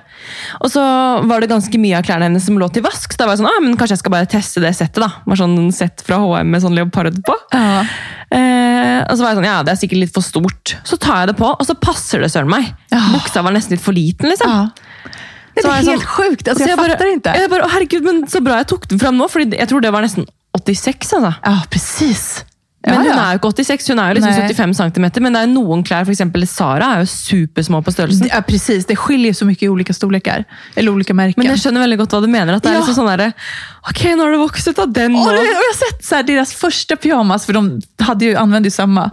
Og 0.61 0.71
så 0.71 0.83
var 1.27 1.41
det 1.41 1.50
ganske 1.50 1.81
mye 1.83 1.99
av 1.99 2.07
klærne 2.07 2.29
hennes 2.29 2.45
som 2.45 2.59
lå 2.61 2.71
til 2.73 2.85
vask. 2.87 3.12
Så 3.12 3.19
da 3.19 3.27
var 3.27 3.37
jeg 3.37 3.43
sånn, 3.43 3.50
ah, 3.50 3.61
men 3.65 3.77
kanskje 3.77 3.97
jeg 3.97 4.05
skal 4.05 4.17
bare 4.17 4.31
teste 4.31 4.62
det 4.65 4.75
settet. 4.77 5.00
da. 5.00 5.11
Var 5.27 5.41
sånn 5.41 5.59
Sett 5.71 6.03
fra 6.05 6.19
HM 6.19 6.50
med 6.50 6.62
sånn 6.62 6.75
leopard 6.75 7.21
på. 7.25 7.35
Ja. 7.55 7.85
Eh, 8.31 9.00
og 9.07 9.17
så 9.17 9.23
var 9.23 9.33
jeg 9.33 9.41
sånn, 9.41 9.49
ja, 9.49 9.62
det 9.65 9.73
er 9.73 9.81
sikkert 9.81 10.03
litt 10.03 10.15
for 10.15 10.25
stort. 10.27 10.77
Så 10.87 10.99
tar 11.00 11.23
jeg 11.25 11.33
det 11.33 11.39
på, 11.41 11.49
og 11.50 11.67
så 11.67 11.77
passer 11.79 12.23
det 12.23 12.31
søren 12.33 12.50
meg. 12.50 12.69
Ja. 12.93 13.00
Buksa 13.15 13.43
var 13.47 13.55
nesten 13.55 13.77
litt 13.77 13.85
for 13.85 13.97
liten, 13.97 14.31
liksom. 14.31 14.50
ja. 14.50 14.89
Det 15.62 15.69
är 15.69 15.73
helt 15.73 15.87
sån- 15.87 16.00
sjukt. 16.07 16.49
Alltså, 16.49 16.64
Så 16.64 16.71
jag, 16.71 16.79
bara, 16.79 16.88
fattar 16.88 17.12
inte. 17.12 17.35
Jag 17.37 17.50
bara, 17.50 17.64
"Åh, 17.64 17.71
herregud, 17.73 18.02
men 18.02 18.26
så 18.29 18.40
bra 18.40 18.57
jag 18.57 18.69
tog 18.69 19.00
fram 19.00 19.19
nu, 19.19 19.29
för 19.29 19.55
jag 19.61 19.69
tror 19.69 19.81
det 19.81 19.90
var 19.90 20.02
nästan 20.02 20.26
86. 20.52 21.12
Alltså. 21.12 21.35
Ja, 21.45 21.62
precis. 21.71 22.45
Men 22.87 22.95
ja, 22.95 23.00
hun 23.00 23.07
ja. 23.09 23.25
er 23.29 23.33
jo 23.33 23.38
ikke 23.38 23.49
86, 23.49 23.88
hun 23.88 23.99
er 23.99 24.09
jo 24.09 24.14
liksom 24.14 24.31
Nei. 24.33 24.40
75 24.55 24.75
cm. 24.75 25.23
Men 25.23 25.33
det 25.37 25.40
er 25.43 25.47
noen 25.52 25.83
klær, 25.85 26.00
f.eks. 26.09 26.50
Sara, 26.50 26.87
er 26.97 27.00
jo 27.05 27.07
supersmå 27.12 27.83
på 27.85 27.93
størrelsen. 27.93 28.31
Ja, 28.33 28.40
precis. 28.40 28.87
Det 28.88 28.97
skiljer 28.97 29.33
så 29.37 29.45
mycket 29.45 29.62
i 29.62 29.69
olika 29.69 29.93
storlekar. 29.93 30.45
Eller 30.76 30.90
olika 30.93 31.12
märken. 31.14 31.35
Men 31.37 31.47
jeg 31.52 31.59
skjønner 31.61 31.81
veldig 31.85 31.99
godt 31.99 32.11
hva 32.17 32.21
du 32.23 32.26
mener. 32.33 32.55
At 32.57 32.62
det 32.62 32.71
er 32.71 32.75
Ja. 32.75 32.81
liksom 32.81 32.95
sånn 33.05 33.11
derre 33.19 33.33
Ok, 33.90 34.00
nå 34.17 34.23
har 34.25 34.31
du 34.33 34.38
vokst 34.38 34.69
ut 34.69 34.79
av 34.79 34.93
den. 34.93 35.12
det, 35.12 35.19
och 35.21 35.35
jag 35.35 35.61
har 35.61 35.76
sett 35.90 36.05
så 36.05 36.14
här, 36.14 36.23
deras 36.23 36.55
första 36.55 36.97
pyjamas, 36.97 37.45
för 37.47 37.52
de 37.52 37.81
hade 38.00 38.25
ju, 38.25 38.37
använde 38.37 38.67
ju 38.67 38.71
samma. 38.71 39.11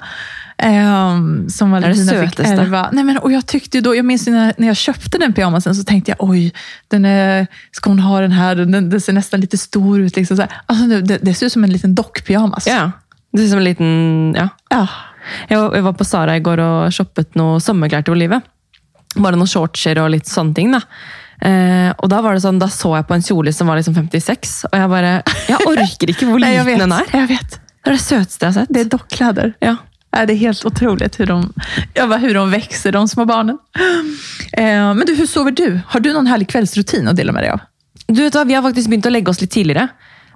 Ehm, 0.58 1.50
som 1.50 1.72
Valentina 1.72 2.12
fick 2.12 2.30
sötaste. 2.30 2.62
ärva. 2.62 2.90
Nej, 2.92 3.04
men, 3.04 3.18
och 3.18 3.32
jag, 3.32 3.46
tyckte 3.46 3.82
då, 3.82 3.96
jag 3.96 4.06
minns 4.06 4.28
när, 4.28 4.54
när 4.58 4.68
jag 4.68 4.78
köpte 4.78 5.18
den 5.18 5.34
pyjamasen 5.34 5.76
så 5.76 5.84
tänkte 5.84 6.12
jag, 6.12 6.30
oj, 6.30 6.54
den 6.88 7.06
är, 7.06 7.48
ska 7.72 7.90
hon 7.90 8.00
ha 8.00 8.22
den 8.22 8.32
här? 8.32 8.56
Den, 8.56 8.90
den 8.90 9.02
ser 9.02 9.14
nästan 9.14 9.40
lite 9.40 9.58
stor 9.58 10.00
ut. 10.00 10.16
Liksom, 10.16 10.38
så 10.38 10.44
här. 10.44 10.62
Alltså, 10.66 11.02
det, 11.02 11.18
det, 11.18 11.34
ser 11.34 11.46
ut 11.46 11.54
som 11.54 11.64
en 11.64 11.74
liten 11.74 11.96
dockpyjamas. 11.96 12.68
Ja. 12.68 12.92
Det 13.32 13.40
ser 13.40 13.48
som 13.48 13.58
en 13.58 13.64
liten 13.64 14.36
Ja. 14.38 14.50
Ja. 14.70 14.88
Var, 15.50 15.76
jeg 15.76 15.84
var 15.84 15.94
på 15.94 16.06
Sara 16.06 16.38
i 16.38 16.40
går 16.40 16.60
og 16.64 16.94
shoppet 16.96 17.36
noe 17.36 17.60
sommerklær 17.60 18.06
til 18.08 18.16
Olive. 18.16 18.40
Bare 19.18 19.36
noen 19.36 19.50
shortser 19.50 20.00
og 20.00 20.12
litt 20.14 20.30
sånne 20.30 20.56
ting. 20.56 20.74
Eh, 20.74 21.92
og 21.92 22.10
da 22.10 22.22
var 22.26 22.34
det 22.34 22.42
sånn, 22.46 22.62
da 22.62 22.70
så 22.72 22.96
jeg 22.96 23.08
på 23.10 23.18
en 23.18 23.26
kjole 23.26 23.54
som 23.54 23.70
var 23.70 23.78
liksom 23.78 23.98
56, 23.98 24.56
og 24.72 24.78
jeg 24.80 24.90
bare 24.90 25.12
Jeg 25.46 25.68
orker 25.70 26.14
ikke 26.14 26.30
hvor 26.30 26.40
Nej, 26.44 26.56
jag 26.56 26.66
liten 26.66 26.90
den 26.90 26.98
er. 26.98 27.12
Jag 27.14 27.28
vet. 27.28 27.60
Det 27.84 27.92
er 27.92 27.98
det 27.98 28.04
søteste 28.04 28.46
jeg 28.46 28.50
har 28.50 28.62
sett. 28.62 28.74
Det 28.74 28.80
är 28.80 28.86
dockkläder. 28.86 29.54
Ja. 29.60 29.76
Ja, 30.18 30.26
det 30.26 30.34
är 30.34 30.38
helt 30.38 30.66
otroligt 30.66 31.20
hur 31.20 31.26
de, 31.26 31.54
ja, 31.94 32.06
vad- 32.06 32.20
hur 32.22 32.34
de 32.34 32.50
växer, 32.52 32.92
de 32.92 33.08
små 33.08 33.26
barnen. 33.26 33.58
Eh, 34.54 34.94
men 34.94 35.04
du, 35.06 35.16
hur 35.16 35.26
sover 35.26 35.52
du? 35.52 35.80
Har 35.88 36.00
du 36.00 36.14
någon 36.14 36.28
härlig 36.28 36.48
kvällsrutin 36.50 37.08
att 37.08 37.16
dela 37.16 37.32
med 37.32 37.44
dig 37.44 37.50
av? 37.52 37.60
Du 38.08 38.24
vet 38.24 38.36
hva, 38.36 38.44
Vi 38.48 38.54
har 38.54 38.62
faktisk 38.64 38.90
begynt 38.90 39.06
å 39.06 39.10
legge 39.12 39.30
oss 39.30 39.42
litt 39.42 39.52
tidligere. 39.52 39.88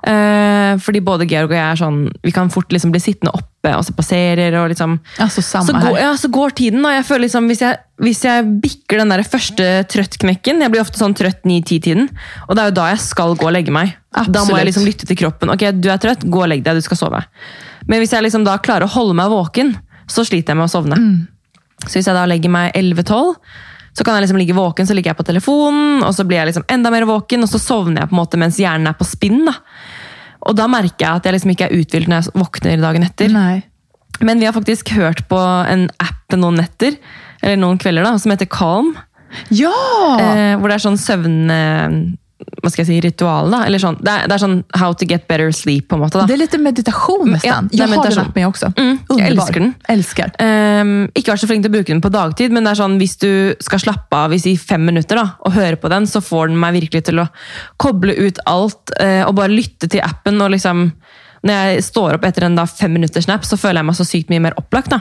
Eh, 0.04 0.78
fordi 0.82 1.00
både 1.06 1.26
Georg 1.30 1.52
og 1.52 1.56
jeg 1.56 1.62
er 1.72 1.78
sånn, 1.78 1.98
vi 2.26 2.32
kan 2.34 2.50
fort 2.50 2.72
liksom 2.74 2.92
bli 2.92 3.00
sittende 3.00 3.32
oppe 3.38 3.74
og 3.78 3.84
se 3.86 3.94
på 3.94 4.04
serier. 4.04 4.56
og 4.58 4.70
liksom... 4.74 5.00
Samma 5.30 5.66
Så 5.68 5.74
går, 5.78 5.98
ja, 6.02 6.12
så 6.18 6.28
går 6.34 6.50
tiden. 6.58 6.82
da. 6.84 6.96
Jeg 6.98 7.06
føler 7.06 7.26
liksom, 7.28 7.48
Hvis 7.48 7.62
jeg, 7.62 7.78
hvis 8.02 8.24
jeg 8.26 8.46
bikker 8.64 8.98
den 9.04 9.10
der 9.14 9.24
første 9.24 9.68
trøttknekken 9.94 10.62
Jeg 10.66 10.72
blir 10.74 10.82
ofte 10.82 10.98
sånn 10.98 11.14
trøtt 11.18 11.44
9-10-tiden. 11.46 12.10
Og 12.50 12.56
det 12.56 12.64
er 12.64 12.72
jo 12.72 12.78
da 12.82 12.88
jeg 12.96 13.00
skal 13.06 13.36
gå 13.38 13.46
og 13.46 13.54
legge 13.54 13.72
meg. 13.72 13.94
Da 14.12 14.24
må 14.26 14.34
Absolutt. 14.34 14.58
jeg 14.58 14.66
liksom 14.72 14.86
lytte 14.90 15.06
til 15.08 15.18
kroppen. 15.22 15.50
Ok, 15.54 15.70
du 15.80 15.90
er 15.94 16.02
trøtt, 16.02 16.26
gå 16.28 16.42
og 16.44 16.50
legg 16.50 16.64
deg, 16.66 16.76
du 16.76 16.82
skal 16.82 16.98
sove. 16.98 17.22
Men 17.88 18.02
hvis 18.02 18.14
jeg 18.14 18.26
liksom 18.26 18.46
da 18.46 18.58
klarer 18.62 18.88
å 18.88 18.94
holde 18.94 19.18
meg 19.18 19.32
våken, 19.34 19.76
så 20.12 20.26
sliter 20.28 20.54
jeg 20.54 20.60
med 20.60 20.68
å 20.68 20.72
sovne. 20.72 20.98
Så 21.88 21.98
hvis 21.98 22.10
jeg 22.10 22.18
da 22.18 22.28
legger 22.30 22.52
meg 22.54 22.76
11-12, 22.78 23.36
så 23.92 24.06
kan 24.06 24.16
jeg 24.16 24.26
liksom 24.26 24.40
ligge 24.40 24.56
våken, 24.56 24.88
så 24.88 24.96
ligger 24.96 25.12
jeg 25.12 25.20
på 25.20 25.28
telefonen, 25.28 26.04
og 26.06 26.14
så 26.16 26.24
blir 26.28 26.40
jeg 26.40 26.52
liksom 26.52 26.68
enda 26.72 26.92
mer 26.94 27.08
våken, 27.10 27.44
og 27.44 27.52
så 27.52 27.60
sovner 27.60 28.04
jeg 28.04 28.12
på 28.12 28.16
en 28.16 28.22
måte 28.22 28.40
mens 28.40 28.60
hjernen 28.62 28.92
er 28.92 28.96
på 29.00 29.08
spinn. 29.08 29.44
da. 29.50 29.58
Og 30.48 30.56
da 30.58 30.68
merker 30.72 31.06
jeg 31.06 31.20
at 31.20 31.28
jeg 31.28 31.36
liksom 31.36 31.54
ikke 31.54 31.68
er 31.68 31.76
uthvilt 31.82 32.10
når 32.10 32.22
jeg 32.22 32.42
våkner 32.42 32.86
dagen 32.86 33.06
etter. 33.06 33.34
Nej. 33.34 33.62
Men 34.22 34.39
vi 34.39 34.48
har 34.48 34.56
faktisk 34.56 34.94
hørt 34.96 35.26
på 35.32 35.39
en 35.39 35.88
app 36.02 36.38
noen 36.38 36.60
netter, 36.62 36.96
eller 37.41 37.60
noen 37.60 37.82
kvelder, 37.82 38.06
da, 38.06 38.15
som 38.22 38.34
heter 38.34 38.50
Calm. 38.52 38.94
Ja! 39.50 39.74
Eh, 40.22 40.56
hvor 40.60 40.70
det 40.70 40.78
er 40.78 40.86
sånn 40.88 41.00
søvn... 41.02 41.38
Hva 42.62 42.69
skal 42.69 42.84
jeg 42.84 42.89
si, 42.89 42.97
ritual, 43.04 43.49
da. 43.54 43.63
Eller 43.67 43.82
sånn, 43.82 43.97
det, 44.01 44.12
er, 44.12 44.30
det 44.30 44.36
er 44.36 44.41
sånn 44.43 44.58
how 44.77 44.93
to 44.97 45.08
get 45.10 45.27
better 45.30 45.51
sleep, 45.56 45.88
på 45.89 45.97
en 45.97 46.04
måte. 46.04 46.19
da. 46.19 46.25
Det 46.30 46.34
är 46.34 46.41
lite 46.43 46.58
meditation 46.58 47.32
nästan. 47.32 47.69
Ja, 47.71 47.77
jag 47.77 47.88
har 47.88 47.89
meditation. 47.95 48.23
den 48.23 48.32
appen 48.32 48.41
jag 48.41 48.49
också. 48.49 48.73
Mm, 48.77 48.97
jag 49.10 49.27
älskar 49.27 49.60
den. 49.60 49.73
Älskar. 49.88 50.32
Ehm, 50.39 51.10
ikke 51.13 51.34
vært 51.34 51.43
så 51.43 51.49
flink 51.49 51.65
til 51.65 51.71
å 51.71 51.75
bruke 51.77 51.93
den 51.93 52.04
på 52.04 52.12
dagtid, 52.13 52.54
men 52.54 52.67
det 52.67 52.75
er 52.75 52.82
sånn, 52.82 52.99
hvis 53.01 53.17
du 53.21 53.32
skal 53.60 53.82
slappe 53.84 54.21
av 54.25 54.36
i 54.36 54.58
fem 54.58 54.86
minutter 54.86 55.19
da, 55.19 55.27
og 55.45 55.56
høre 55.58 55.80
på 55.82 55.89
den, 55.91 56.08
så 56.10 56.21
får 56.21 56.51
den 56.51 56.60
meg 56.62 56.77
virkelig 56.80 57.06
til 57.10 57.23
å 57.23 57.27
koble 57.82 58.15
ut 58.17 58.41
alt 58.49 58.93
eh, 58.99 59.21
og 59.25 59.36
bare 59.39 59.54
lytte 59.54 59.89
til 59.91 60.04
appen. 60.06 60.41
og 60.41 60.54
liksom, 60.56 60.91
Når 61.41 61.58
jeg 61.58 61.84
står 61.88 62.15
opp 62.19 62.25
etter 62.27 62.45
en 62.45 62.56
da 62.60 62.67
fem 62.69 62.93
minutters 62.93 63.25
snap, 63.25 63.45
så 63.47 63.58
føler 63.58 63.82
jeg 63.82 63.89
meg 63.89 63.97
så 63.97 64.06
sykt 64.06 64.30
mye 64.30 64.43
mer 64.43 64.58
opplagt. 64.62 64.93
da. 64.93 64.99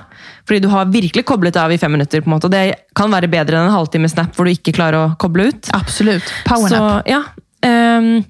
Fordi 0.49 0.63
du 0.65 0.71
har 0.73 0.89
virkelig 0.89 1.27
koblet 1.29 1.57
av 1.61 1.73
i 1.73 1.79
fem 1.79 1.93
minutter. 1.93 2.23
på 2.25 2.31
en 2.31 2.37
måte, 2.39 2.49
og 2.49 2.55
Det 2.55 2.75
kan 2.97 3.13
være 3.13 3.29
bedre 3.29 3.59
enn 3.59 3.69
en 3.69 3.77
halvtime 3.77 4.09
snap 4.09 4.35
hvor 4.35 4.49
du 4.49 4.55
ikke 4.55 4.73
klarer 4.73 4.97
å 5.03 5.17
koble 5.21 5.51
ut. 5.53 5.69
Absolut. 5.77 6.25
Powernap. 6.49 7.05
Så, 7.05 7.11
ja. 7.13 7.21
ehm, 7.69 8.25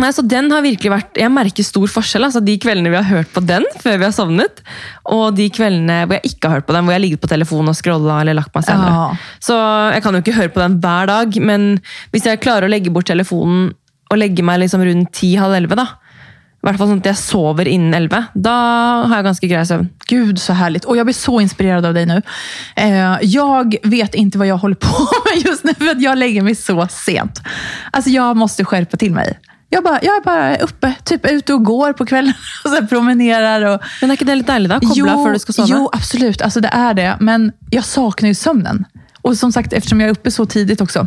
nei, 0.00 0.10
så 0.16 0.24
den 0.24 0.48
har 0.54 0.62
virkelig 0.64 0.90
vært 0.92 1.20
Jeg 1.20 1.32
merker 1.34 1.66
stor 1.66 1.86
forskjell. 1.90 2.24
altså 2.24 2.40
De 2.40 2.56
kveldene 2.62 2.94
vi 2.94 2.96
har 2.96 3.08
hørt 3.10 3.32
på 3.34 3.44
den 3.44 3.66
før 3.82 3.98
vi 3.98 4.08
har 4.08 4.16
sovnet, 4.16 4.62
og 5.04 5.36
de 5.36 5.50
kveldene 5.52 6.06
hvor 6.06 6.16
jeg 6.16 6.32
ikke 6.32 6.48
har 6.48 6.60
hørt 6.60 6.68
på 6.70 6.72
den, 6.78 6.88
jeg 6.88 6.96
har 6.96 7.04
ligget 7.04 7.20
på 7.20 7.28
telefonen 7.28 7.68
og 7.68 7.76
scrolla 7.76 8.22
eller 8.22 8.40
lagt 8.40 8.54
meg 8.56 8.64
senere. 8.64 8.88
Ja. 8.88 9.36
Så 9.42 9.58
jeg 9.92 10.02
kan 10.06 10.16
jo 10.16 10.24
ikke 10.24 10.38
høre 10.38 10.54
på 10.54 10.64
den 10.64 10.80
hver 10.80 11.12
dag, 11.12 11.36
men 11.44 11.74
hvis 12.14 12.24
jeg 12.24 12.40
klarer 12.40 12.64
å 12.64 12.72
legge 12.72 12.90
bort 12.94 13.10
telefonen 13.12 13.74
og 14.10 14.18
legge 14.18 14.42
meg 14.42 14.62
liksom 14.64 14.82
ti-halv 15.12 15.54
elleve, 15.54 15.76
da, 15.78 15.99
i 16.60 16.66
hvert 16.68 16.76
fall 16.76 16.90
sånn 16.90 16.98
at 17.00 17.06
jeg 17.08 17.16
sover 17.16 17.68
innen 17.72 17.94
elleve, 17.96 18.18
da 18.36 18.52
har 19.08 19.14
jeg 19.16 19.24
ganske 19.24 19.48
grei 19.48 19.62
søvn. 19.64 19.86
Gud, 20.10 20.38
så 20.38 20.52
härligt. 20.52 20.84
Och 20.84 20.96
Jag 20.96 21.06
blir 21.06 21.14
så 21.14 21.40
inspirerad 21.40 21.86
av 21.86 21.94
dig 21.94 22.06
nu. 22.06 22.22
Eh, 22.76 23.16
jag 23.22 23.76
vet 23.82 24.14
inte 24.14 24.38
vad 24.38 24.46
jag 24.46 24.56
håller 24.56 24.74
på 24.74 25.08
med 25.24 25.44
just 25.44 25.64
nu, 25.64 25.74
för 25.74 25.88
att 25.90 26.02
jag 26.02 26.18
lägger 26.18 26.42
mig 26.42 26.54
så 26.54 26.86
sent. 26.90 27.40
Alltså, 27.90 28.10
jag 28.10 28.36
måste 28.36 28.64
skärpa 28.64 28.96
till 28.96 29.12
mig. 29.12 29.38
Jag, 29.68 29.84
bara, 29.84 29.98
jag 30.02 30.16
är 30.16 30.20
bara 30.20 30.56
uppe, 30.56 30.94
typ 31.04 31.26
ute 31.26 31.54
och 31.54 31.64
går 31.64 31.92
på 31.92 32.06
kvällen 32.06 32.34
och 32.64 32.70
så 32.70 32.86
promenerar. 32.86 33.74
Och, 33.74 33.80
Men 34.00 34.10
ikke 34.10 34.24
det 34.24 34.34
litt 34.34 34.46
deilig, 34.46 34.70
da? 34.70 34.80
Koble 34.80 35.12
av 35.14 35.24
før 35.24 35.32
du 35.32 35.38
skal 35.38 35.54
sove? 35.54 35.68
jo, 35.72 35.88
absolut. 35.92 36.42
Alltså, 36.42 36.60
det 36.60 36.68
är 36.72 36.94
det. 36.94 37.16
Men 37.20 37.52
jag 37.70 37.84
saknar 37.84 38.28
ju 38.28 38.34
sömnen. 38.34 38.84
Och 39.22 39.36
som 39.36 39.52
sagt, 39.52 39.72
eftersom 39.72 40.00
jag 40.00 40.08
är 40.08 40.12
uppe 40.12 40.30
så 40.30 40.46
tidigt 40.46 40.80
också, 40.80 41.06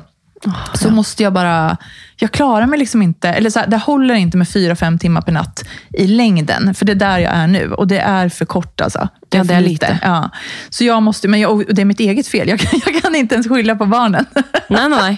så 0.74 0.90
måste 0.90 1.24
jag 1.24 1.34
bara... 1.34 1.78
Jag 2.16 2.32
klarar 2.32 2.66
mig 2.66 2.80
liksom 2.80 3.02
inte, 3.02 3.30
eller 3.30 3.50
så 3.50 3.60
här, 3.60 3.68
det 3.68 3.78
håller 3.78 4.14
inte 4.14 4.38
med 4.38 4.50
fyra, 4.50 4.76
fem 4.76 5.00
timmar 5.00 5.22
per 5.22 5.32
natt 5.32 5.64
i 5.94 6.08
längden. 6.08 6.74
För 6.74 6.86
det 6.86 6.92
är 6.92 6.96
där 6.96 7.20
jag 7.20 7.34
är 7.34 7.48
nu 7.48 7.74
och 7.74 7.88
det 7.88 8.00
är 8.00 8.30
för 8.30 8.46
kort 8.46 8.82
alltså. 8.82 9.10
Ja, 9.30 9.40
för 9.40 9.48
det 9.48 9.54
är 9.54 9.62
lite. 9.62 10.00
Ja. 10.02 10.30
Så 10.70 10.84
jag 10.84 11.04
måste, 11.04 11.28
men 11.28 11.40
jag, 11.40 11.52
och 11.52 11.76
det 11.76 11.82
är 11.82 11.86
mitt 11.86 12.00
eget 12.00 12.28
fel. 12.28 12.50
Jag 12.50 12.60
kan, 12.60 12.82
jag 12.86 13.02
kan 13.02 13.16
inte 13.16 13.36
ens 13.36 13.48
skylla 13.48 13.76
på 13.76 13.86
barnen. 13.86 14.26
Nei, 14.70 14.90
nei. 14.90 15.18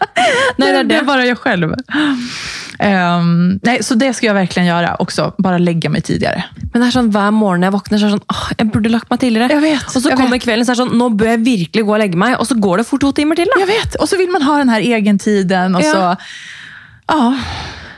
nei 0.58 0.72
det 0.72 0.84
det 0.84 0.96
är 0.96 1.00
det. 1.00 1.06
bara 1.06 1.26
jag 1.26 1.38
själv. 1.38 1.74
Ehm, 2.80 3.60
nej, 3.64 3.84
så 3.84 3.96
det 3.96 4.14
ska 4.14 4.26
jag 4.28 4.34
verkligen 4.34 4.68
göra 4.68 4.96
också. 5.00 5.34
Bara 5.38 5.58
lägga 5.58 5.90
mig 5.90 6.02
tidigare. 6.02 6.44
Men 6.74 6.82
det 6.82 6.88
er 6.88 6.92
sånn, 6.92 7.12
hver 7.12 7.32
morgen 7.32 7.64
jeg 7.64 7.72
våkner, 7.76 7.98
så 7.98 8.06
er 8.06 8.10
det 8.12 8.18
sånn 8.18 8.34
åh, 8.36 8.46
jeg 8.58 8.72
burde 8.74 8.90
lagt 8.92 9.10
meg 9.10 9.20
tidligere. 9.20 9.50
Jeg 9.56 9.62
vet, 9.64 9.96
og 9.96 10.02
så 10.04 10.10
kommer 10.16 10.36
vet. 10.38 10.44
kvelden, 10.44 10.66
så 10.66 10.72
er 10.74 10.76
det 10.76 10.84
sånn 10.84 10.98
nå 11.00 11.10
bør 11.16 11.32
jeg 11.34 11.44
virkelig 11.46 11.86
gå 11.86 11.94
og 11.96 12.00
legge 12.04 12.18
meg. 12.18 12.36
Og 12.40 12.48
så 12.50 12.56
går 12.60 12.78
det 12.78 12.88
fort 12.90 13.02
to 13.02 13.12
timer 13.12 13.36
til. 13.36 13.46
da. 13.54 13.60
Jag 13.60 13.68
vet. 13.68 13.96
Och 13.96 14.10
så 14.10 14.18
vill 14.18 14.30
man 14.30 14.42
ha 14.42 14.58
den 14.58 14.70
här 14.70 14.82
egentiden. 14.82 15.76
Och 15.76 15.82
Ja. 15.82 15.92
så, 15.92 16.16
ja. 17.08 17.34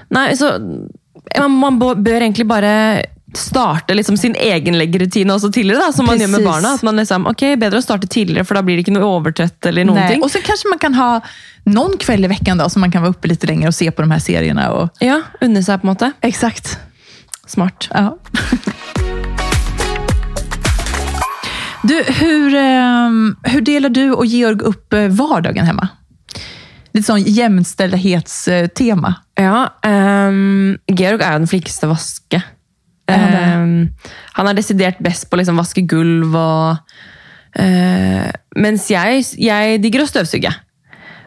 Nei, 0.10 0.36
så 0.36 0.52
man, 1.40 1.52
man 1.52 1.80
bør 1.80 1.96
bør 1.96 2.22
egentlig 2.22 2.48
bare 2.48 3.04
starte 3.38 3.94
liksom 3.94 4.18
sin 4.18 4.36
egen 4.36 4.78
leggerutine 4.78 5.34
også 5.34 5.52
tidligere, 5.54 5.86
da, 5.86 5.92
som 5.96 6.06
man 6.10 6.20
gjør 6.20 6.32
med 6.34 6.42
Precis. 6.42 6.50
barna. 6.52 6.74
At 6.74 6.84
man 6.84 7.02
liksom, 7.02 7.28
ok, 7.32 7.44
Bedre 7.62 7.82
å 7.82 7.86
starte 7.86 8.08
tidligere, 8.08 8.46
for 8.46 8.60
da 8.60 8.64
blir 8.66 8.78
det 8.78 8.86
ikke 8.86 8.96
noe 8.98 9.08
overtrøtt. 9.18 9.66
eller 9.66 9.86
noen 9.86 10.00
Nej. 10.02 10.12
ting. 10.14 10.24
Och 10.24 10.32
sen 10.32 10.42
kanske 10.46 10.70
man 10.70 10.80
kan 10.80 10.94
ha 10.94 11.22
någon 11.64 11.98
kväll 11.98 12.26
i 12.26 12.28
veckan 12.28 12.58
då, 12.58 12.70
så 12.70 12.80
man 12.80 12.92
kan 12.92 13.02
vara 13.02 13.12
uppe 13.12 13.28
lite 13.28 13.48
längre 13.48 13.68
och 13.68 13.76
se 13.76 13.92
på 13.92 14.02
de 14.02 14.12
här 14.12 14.20
serierna. 14.20 14.72
Och... 14.72 14.90
Ja, 15.00 15.22
Unne 15.42 15.64
seg, 15.64 15.82
på 15.82 15.88
en 15.88 15.94
måte. 15.94 16.12
Exakt. 16.22 16.78
Smart. 17.48 17.90
Ja. 17.94 18.18
Du, 21.84 22.04
hur, 22.04 22.56
ehm, 22.56 23.36
hur 23.44 23.62
delar 23.62 23.90
du 23.90 24.12
och 24.12 24.26
Georg 24.26 24.62
upp 24.62 24.94
eh, 24.94 25.08
vardagen 25.08 25.66
hemma? 25.66 25.88
Lite 26.94 27.06
sån 27.06 27.22
jämställdhetstema. 27.22 29.14
Ja, 29.36 29.74
ehm, 29.84 30.78
Georg 30.88 31.14
jo 31.14 31.18
den 31.18 31.48
flinkeste 31.48 31.88
vaske. 31.88 32.42
Er 33.08 33.88
han 34.38 34.50
er 34.50 34.58
desidert 34.58 35.00
best 35.04 35.30
på 35.30 35.38
å 35.38 35.42
liksom 35.42 35.58
vaske 35.58 35.84
gulv 35.90 36.36
og 36.38 37.60
eh, 37.60 38.30
Mens 38.58 38.88
jeg, 38.92 39.24
jeg 39.42 39.82
digger 39.84 40.04
å 40.04 40.10
støvsuge. 40.10 40.52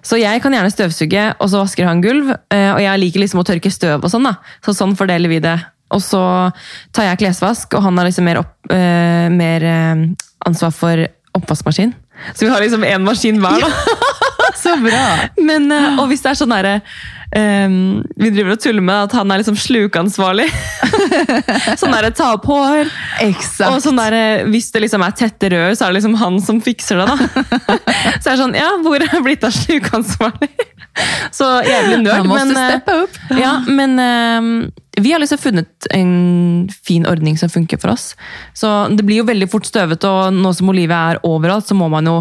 Så 0.07 0.16
jeg 0.21 0.40
kan 0.43 0.55
gjerne 0.55 0.73
støvsuge, 0.73 1.27
og 1.38 1.51
så 1.53 1.61
vasker 1.61 1.87
han 1.87 2.01
gulv. 2.03 2.33
eh, 2.51 2.71
og 2.73 2.81
jeg 2.83 3.03
liker 3.03 3.23
liksom 3.23 3.43
å 3.43 3.47
tørke 3.47 3.71
støv 3.71 4.07
og 4.07 4.12
sånn. 4.12 4.27
da. 4.27 4.37
Så 4.64 4.75
sånn 4.77 4.97
fordeler 4.99 5.31
vi 5.31 5.40
det. 5.45 5.59
Og 5.95 6.03
så 6.03 6.23
tar 6.95 7.09
jeg 7.09 7.21
klesvask, 7.25 7.75
og 7.75 7.85
han 7.85 7.99
har 7.99 8.09
liksom 8.09 8.27
mer, 8.27 8.40
opp, 8.43 8.55
eh, 8.73 9.29
mer 9.35 9.66
eh, 9.66 10.05
ansvar 10.47 10.75
for 10.75 11.05
oppvaskmaskin. 11.38 11.93
Så 12.35 12.47
vi 12.47 12.51
har 12.53 12.62
liksom 12.62 12.87
én 12.87 13.05
maskin 13.05 13.40
hver. 13.43 13.61
da. 13.61 13.71
Så 14.61 14.75
bra! 14.83 15.05
Men, 15.40 15.71
og 16.01 16.09
hvis 16.11 16.21
det 16.25 16.33
er 16.33 16.38
sånn 16.40 16.53
derre 16.53 16.81
ehm, 17.37 18.03
Vi 18.16 18.31
driver 18.35 18.57
og 18.57 18.62
tuller 18.62 18.85
med 18.85 19.07
at 19.09 19.14
han 19.19 19.31
er 19.31 19.43
liksom 19.43 19.59
slukeansvarlig. 19.61 20.49
sånn 21.81 21.95
derre 21.95 22.12
ta 22.16 22.33
opp 22.37 22.49
hår. 22.51 22.90
Exakt. 23.27 23.69
Og 23.71 23.81
sånn 23.85 24.01
derre 24.01 24.49
hvis 24.51 24.71
det 24.75 24.85
liksom 24.87 25.05
er 25.07 25.16
tette 25.19 25.53
rør, 25.53 25.73
så 25.75 25.87
er 25.87 25.93
det 25.93 26.01
liksom 26.01 26.19
han 26.21 26.40
som 26.45 26.61
fikser 26.64 27.03
det. 27.03 27.09
da. 27.11 27.47
så 28.21 28.31
er 28.31 28.35
det 28.35 28.40
sånn 28.43 28.59
Ja, 28.59 28.75
hvor 28.85 29.03
er 29.05 29.25
blitt 29.25 29.47
av 29.47 29.55
slukeansvarlig? 29.57 30.53
så 31.38 31.49
jævlig 31.66 32.03
nerd. 32.03 32.14
Han 32.14 32.31
måste 32.31 32.55
men, 32.55 32.81
eh, 32.81 33.03
upp. 33.03 33.19
Ja, 33.38 33.53
men 33.69 33.99
ehm, 33.99 34.73
vi 35.01 35.12
har 35.12 35.23
liksom 35.23 35.38
funnet 35.38 35.87
en 35.90 36.69
fin 36.85 37.07
ordning 37.07 37.38
som 37.38 37.49
funker 37.49 37.79
for 37.79 37.95
oss. 37.95 38.16
Så 38.55 38.88
det 38.97 39.07
blir 39.07 39.23
jo 39.23 39.29
veldig 39.29 39.49
fort 39.51 39.69
støvete, 39.69 40.09
og 40.09 40.35
nå 40.35 40.53
som 40.57 40.73
Olivia 40.73 41.01
er 41.12 41.23
overalt, 41.27 41.69
så 41.69 41.79
må 41.79 41.88
man 41.93 42.11
jo 42.11 42.19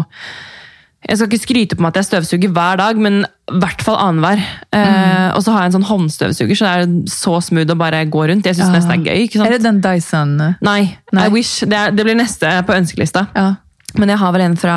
jeg 1.08 1.16
skal 1.16 1.30
ikke 1.30 1.42
skryte 1.42 1.76
på 1.76 1.82
meg 1.82 1.94
at 1.94 2.02
jeg 2.02 2.08
støvsuger 2.10 2.50
hver 2.52 2.76
dag, 2.76 2.98
men 3.00 3.22
i 3.24 3.60
hvert 3.62 3.80
fall 3.82 3.96
annenhver. 3.98 4.42
Eh, 4.76 5.28
og 5.32 5.40
så 5.42 5.54
har 5.54 5.64
jeg 5.64 5.70
en 5.70 5.76
sånn 5.78 5.86
håndstøvsuger, 5.88 6.58
så 6.58 6.66
det 6.68 6.74
er 6.84 7.08
så 7.10 7.38
smooth 7.42 7.72
å 7.72 7.78
bare 7.80 8.02
gå 8.04 8.26
rundt. 8.28 8.46
Jeg 8.46 8.58
syns 8.58 8.68
Ja. 8.68 8.74
nesten 8.76 9.04
det 9.04 9.14
er 9.14 9.16
gøy. 9.16 9.46
Er 9.46 9.56
det 9.56 9.62
den 9.64 9.80
Dyson? 9.80 10.36
Nei, 10.60 10.98
Nei. 11.12 11.24
I 11.24 11.32
wish. 11.32 11.64
Det, 11.64 11.72
er, 11.72 11.90
det 11.96 12.04
blir 12.04 12.18
neste 12.20 12.52
på 12.68 12.76
ønskelista. 12.76 13.26
Ja. 13.34 13.54
Men 13.96 14.12
jeg 14.12 14.18
har 14.20 14.32
vel 14.36 14.44
en 14.44 14.56
fra 14.60 14.76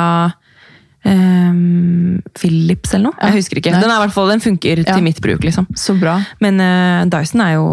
ehm, 1.04 2.22
Philips 2.34 2.94
eller 2.94 3.10
noe. 3.10 3.18
Ja. 3.20 3.28
Jeg 3.28 3.42
husker 3.42 3.60
ikke. 3.60 3.74
Den, 3.76 3.90
er 3.90 4.00
i 4.00 4.04
hvert 4.06 4.16
fall, 4.16 4.32
den 4.32 4.42
funker 4.42 4.82
til 4.82 5.04
mitt 5.04 5.20
bruk, 5.22 5.44
liksom. 5.44 5.68
Så 5.76 5.94
bra. 6.00 6.16
Men 6.40 6.58
eh, 6.60 7.04
Dyson 7.12 7.44
er 7.44 7.58
jo 7.58 7.68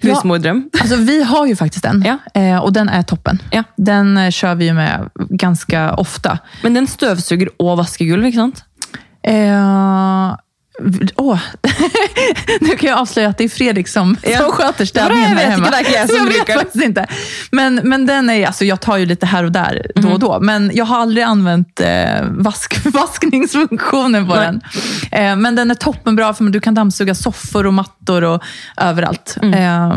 Ja. 0.00 0.14
husmordrøm. 0.14 0.68
Alltså, 0.80 0.96
vi 0.96 1.22
har 1.24 1.46
ju 1.46 1.56
faktiskt 1.56 1.84
en 1.84 2.02
Ja. 2.06 2.18
eh, 2.40 2.58
och 2.58 2.72
den 2.72 2.88
är 2.88 3.02
toppen. 3.02 3.38
Ja. 3.50 3.62
Den 3.76 4.16
eh, 4.16 4.30
kör 4.30 4.54
vi 4.54 4.64
ju 4.64 4.72
med 4.72 5.10
ganska 5.30 5.94
ofta. 5.94 6.38
Men 6.62 6.74
den 6.74 6.86
støvsuger 6.86 7.48
og 7.58 7.78
vasker 7.78 8.04
gulv, 8.04 8.24
ikke 8.26 8.36
sant? 8.36 8.64
Eh, 9.26 10.36
åh. 11.16 11.38
nu 12.60 12.68
kan 12.68 12.90
jag 12.90 12.98
avslöja 12.98 13.28
att 13.28 13.38
det 13.38 13.44
är 13.44 13.48
Fredrik 13.48 13.88
som, 13.88 14.16
Ja. 14.22 14.38
som 14.38 14.50
sköter 14.50 14.84
städningen 14.84 15.28
var 15.30 15.36
det 15.36 15.42
jag 15.42 15.48
vet, 15.48 15.58
hemma. 15.58 15.82
jag 15.94 16.24
vet 16.24 16.34
brukar. 16.36 16.54
faktiskt 16.54 16.84
inte. 16.84 17.06
Men, 17.50 17.80
men 17.84 18.06
den 18.06 18.30
är, 18.30 18.46
alltså, 18.46 18.64
jag 18.64 18.80
tar 18.80 18.96
ju 18.96 19.06
lite 19.06 19.26
här 19.26 19.44
och 19.44 19.52
där 19.52 19.86
då 19.94 20.08
och 20.08 20.18
då, 20.18 20.40
men 20.40 20.70
jag 20.74 20.84
har 20.84 20.98
aldrig 21.00 21.24
använt 21.24 21.80
eh, 21.80 22.22
vask, 22.30 22.86
vaskningsfunktionen 22.92 24.28
på 24.28 24.34
Nej. 24.34 24.46
den. 24.46 24.60
Eh, 25.12 25.36
men 25.36 25.54
den 25.54 25.70
är 25.70 25.74
toppenbra 25.74 26.34
för 26.34 26.44
du 26.44 26.60
kan 26.60 26.74
dammsuga 26.74 27.14
soffor 27.14 27.66
och 27.66 27.74
mattor 27.74 28.24
och 28.24 28.42
överallt. 28.76 29.36
Eh, 29.42 29.96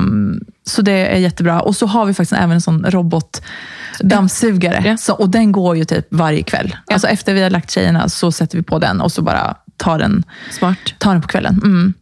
så 0.63 0.81
det 0.81 0.91
är 0.91 1.17
jättebra. 1.17 1.61
Och 1.61 1.75
så 1.75 1.85
har 1.85 2.05
vi 2.05 2.13
faktiskt 2.13 2.41
även 2.41 2.51
en 2.51 2.61
sån 2.61 2.85
robotdammsugare. 2.89 4.83
Ja. 4.85 4.97
Så, 4.97 5.13
och 5.13 5.29
den 5.29 5.51
går 5.51 5.77
ju 5.77 5.85
typ 5.85 6.07
varje 6.09 6.43
kväll. 6.43 6.75
Ja. 6.87 6.93
Alltså 6.93 7.07
efter 7.07 7.33
vi 7.33 7.43
har 7.43 7.49
lagt 7.49 7.71
tjejerna 7.71 8.09
så 8.09 8.31
sätter 8.31 8.57
vi 8.57 8.63
på 8.63 8.79
den 8.79 9.01
och 9.01 9.11
så 9.11 9.21
bara 9.21 9.55
tar 9.77 9.99
den, 9.99 10.23
Smart. 10.51 10.93
tar 10.99 11.11
den 11.13 11.21
på 11.21 11.27
kvällen. 11.27 11.61
Mm. 11.63 11.93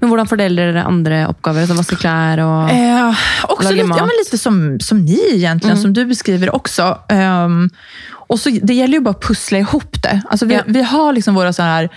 Men 0.00 0.08
hvordan 0.10 0.26
fordeler 0.28 0.66
dere 0.72 0.82
andre 0.84 1.22
oppgaver? 1.28 1.66
Som 1.66 1.76
vaske 1.80 1.96
klær 1.96 2.38
og 2.44 2.70
Eh, 2.70 3.14
också 3.48 3.70
lite, 3.72 3.86
mat. 3.86 3.98
ja, 3.98 4.04
men 4.04 4.16
lite 4.24 4.38
som, 4.38 4.80
som 4.80 5.04
ni 5.04 5.20
egentligen, 5.34 5.76
som 5.78 5.92
du 5.92 6.04
beskriver 6.06 6.54
också. 6.54 6.98
Ehm, 7.08 7.70
och 8.28 8.38
så, 8.40 8.50
det 8.62 8.74
gäller 8.74 8.94
ju 8.94 9.00
bara 9.00 9.10
att 9.10 9.22
pussla 9.22 9.58
ihop 9.58 10.02
det. 10.02 10.20
Alltså 10.30 10.46
vi, 10.46 10.54
Ja. 10.54 10.62
vi 10.66 10.82
har 10.82 11.12
liksom 11.12 11.34
våra 11.34 11.52
så 11.52 11.62
här 11.62 11.88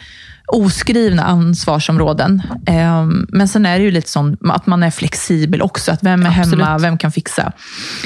oskrivna 0.48 1.24
ansvarsområden. 1.24 2.42
Ehm, 2.68 3.26
men 3.30 3.48
sen 3.48 3.66
är 3.66 3.78
det 3.80 3.84
ju 3.86 3.92
lite 3.92 4.10
sånt 4.10 4.40
att 4.50 4.68
man 4.68 4.84
är 4.84 4.92
flexibel 4.92 5.62
också. 5.62 5.92
Att 5.92 6.04
vem 6.04 6.26
är 6.26 6.40
Absolut. 6.40 6.66
hemma, 6.66 6.78
vem 6.78 6.98
kan 6.98 7.12
fixa? 7.12 7.52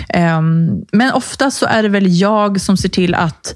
Ehm, 0.09 0.69
men 0.91 1.11
ofta 1.13 1.51
så 1.51 1.65
är 1.65 1.83
det 1.83 1.89
väl 1.89 2.19
jag 2.19 2.61
som 2.61 2.77
ser 2.77 2.89
till 2.89 3.15
att 3.15 3.55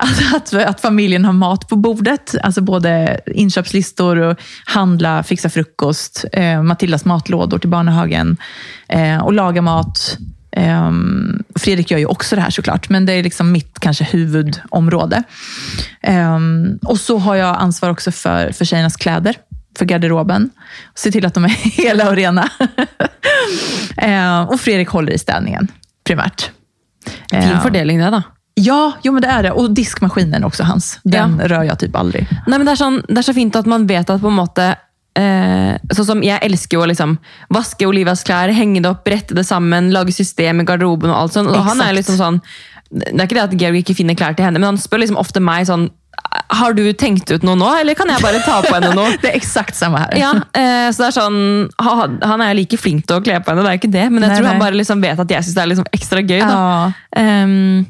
att, 0.00 0.34
att, 0.36 0.54
att 0.54 0.80
familjen 0.80 1.24
har 1.24 1.32
mat 1.32 1.68
på 1.68 1.76
bordet. 1.76 2.34
Alltså 2.42 2.60
både 2.60 3.20
inköpslistor, 3.26 4.16
och 4.16 4.40
handla, 4.64 5.22
fixa 5.22 5.50
frukost, 5.50 6.24
eh, 6.32 6.62
Matildas 6.62 7.04
matlådor 7.04 7.58
till 7.58 7.70
barnhagen 7.70 8.36
eh, 8.88 9.18
och 9.18 9.32
laga 9.32 9.62
mat. 9.62 10.18
Eh, 10.52 10.90
Fredrik 11.54 11.90
gör 11.90 11.98
ju 11.98 12.06
också 12.06 12.36
det 12.36 12.42
här 12.42 12.50
såklart, 12.50 12.88
men 12.88 13.06
det 13.06 13.12
är 13.12 13.22
liksom 13.22 13.52
mitt 13.52 13.80
kanske 13.80 14.04
huvudområde. 14.04 15.22
Eh, 16.02 16.38
och 16.82 17.00
så 17.00 17.18
har 17.18 17.34
jag 17.34 17.56
ansvar 17.56 17.90
också 17.90 18.12
för, 18.12 18.52
för 18.52 18.64
tjejernas 18.64 18.96
kläder, 18.96 19.36
för 19.78 19.84
garderoben. 19.84 20.50
Se 20.94 21.12
till 21.12 21.26
att 21.26 21.34
de 21.34 21.44
är 21.44 21.48
hela 21.82 22.08
och 22.08 22.16
rena. 22.16 22.50
eh, 23.96 24.42
och 24.42 24.60
Fredrik 24.60 24.88
håller 24.88 25.12
i 25.12 25.18
städningen, 25.18 25.68
primärt. 26.04 26.50
Fin 27.30 27.40
Eh, 27.40 27.62
fordeling, 27.62 27.98
det, 27.98 28.10
da. 28.10 28.22
Ja, 28.54 28.92
jo, 29.02 29.12
men 29.12 29.22
det 29.22 29.28
är 29.28 29.42
det. 29.42 29.50
Och 29.50 29.70
diskmaskinen 29.70 30.34
är 30.42 30.46
också 30.46 30.62
hans. 30.62 31.00
Den 31.02 31.40
rör 31.40 31.62
jag 31.62 31.78
typ 31.78 31.96
aldrig. 31.96 32.26
Nei, 32.46 32.58
men 32.58 32.66
det, 32.66 32.72
er 32.72 32.76
sånn, 32.76 33.02
det 33.08 33.18
er 33.18 33.22
så 33.22 33.34
fint 33.34 33.56
at 33.56 33.66
man 33.66 33.86
vet 33.86 34.10
at 34.10 34.20
på 34.20 34.28
en 34.28 34.36
måte 34.36 34.66
eh, 35.16 35.76
Sånn 35.94 36.06
som 36.06 36.22
Jeg 36.22 36.42
elsker 36.42 36.76
jo 36.76 36.82
å 36.84 36.88
liksom 36.90 37.16
vaske 37.48 37.86
Olivas 37.88 38.24
henge 38.28 38.82
det 38.82 38.88
opp, 38.90 39.04
brette 39.04 39.34
det 39.34 39.44
sammen, 39.44 39.90
lage 39.92 40.12
system 40.12 40.60
i 40.60 40.64
garderoben. 40.64 41.10
og 41.10 41.16
alt 41.16 41.32
sånt. 41.32 41.48
Og 41.48 41.56
han 41.56 41.80
Exakt. 41.80 41.94
liksom 41.94 42.16
sånn 42.16 42.40
Det 42.90 43.14
er 43.14 43.24
ikke 43.26 43.38
det 43.38 43.46
at 43.48 43.60
Georg 43.60 43.76
ikke 43.84 43.94
finner 43.96 44.14
klær 44.14 44.34
til 44.36 44.44
henne, 44.44 44.58
men 44.58 44.74
han 44.74 44.78
spør 44.78 44.98
liksom 45.04 45.16
ofte 45.16 45.40
meg 45.40 45.66
sånn 45.66 45.88
Har 46.50 46.74
du 46.74 46.92
tenkt 46.92 47.30
ut 47.30 47.42
noe 47.46 47.56
nå, 47.56 47.68
eller 47.80 47.94
kan 47.94 48.08
jeg 48.08 48.20
bare 48.20 48.42
ta 48.44 48.60
på 48.62 48.74
henne 48.74 48.92
noe? 48.94 49.16
Det 49.22 49.30
är 49.30 49.36
exakt 49.36 49.74
samma 49.76 49.98
här. 49.98 50.18
Ja, 50.18 50.32
eh, 50.52 50.90
så 50.92 51.06
det 51.06 51.12
sånn, 51.14 51.70
ha- 51.78 52.26
Han 52.28 52.40
er 52.42 52.54
like 52.54 52.76
flink 52.76 53.06
til 53.06 53.16
å 53.16 53.22
kle 53.24 53.40
på 53.40 53.50
henne, 53.50 53.62
det 53.62 53.70
er 53.70 53.78
ikke 53.80 53.92
det, 53.92 54.10
men 54.10 54.22
jeg 54.22 54.28
Nei, 54.30 54.36
tror 54.36 54.46
han 54.46 54.58
nei. 54.58 54.66
bare 54.66 54.76
liksom 54.76 55.00
vet 55.00 55.18
at 55.20 55.30
jeg 55.30 55.44
syns 55.44 55.54
det 55.54 55.62
er 55.62 55.70
liksom 55.72 56.26
gøy. 56.28 56.38
Ja. 56.42 56.92
Ehm, 57.16 57.86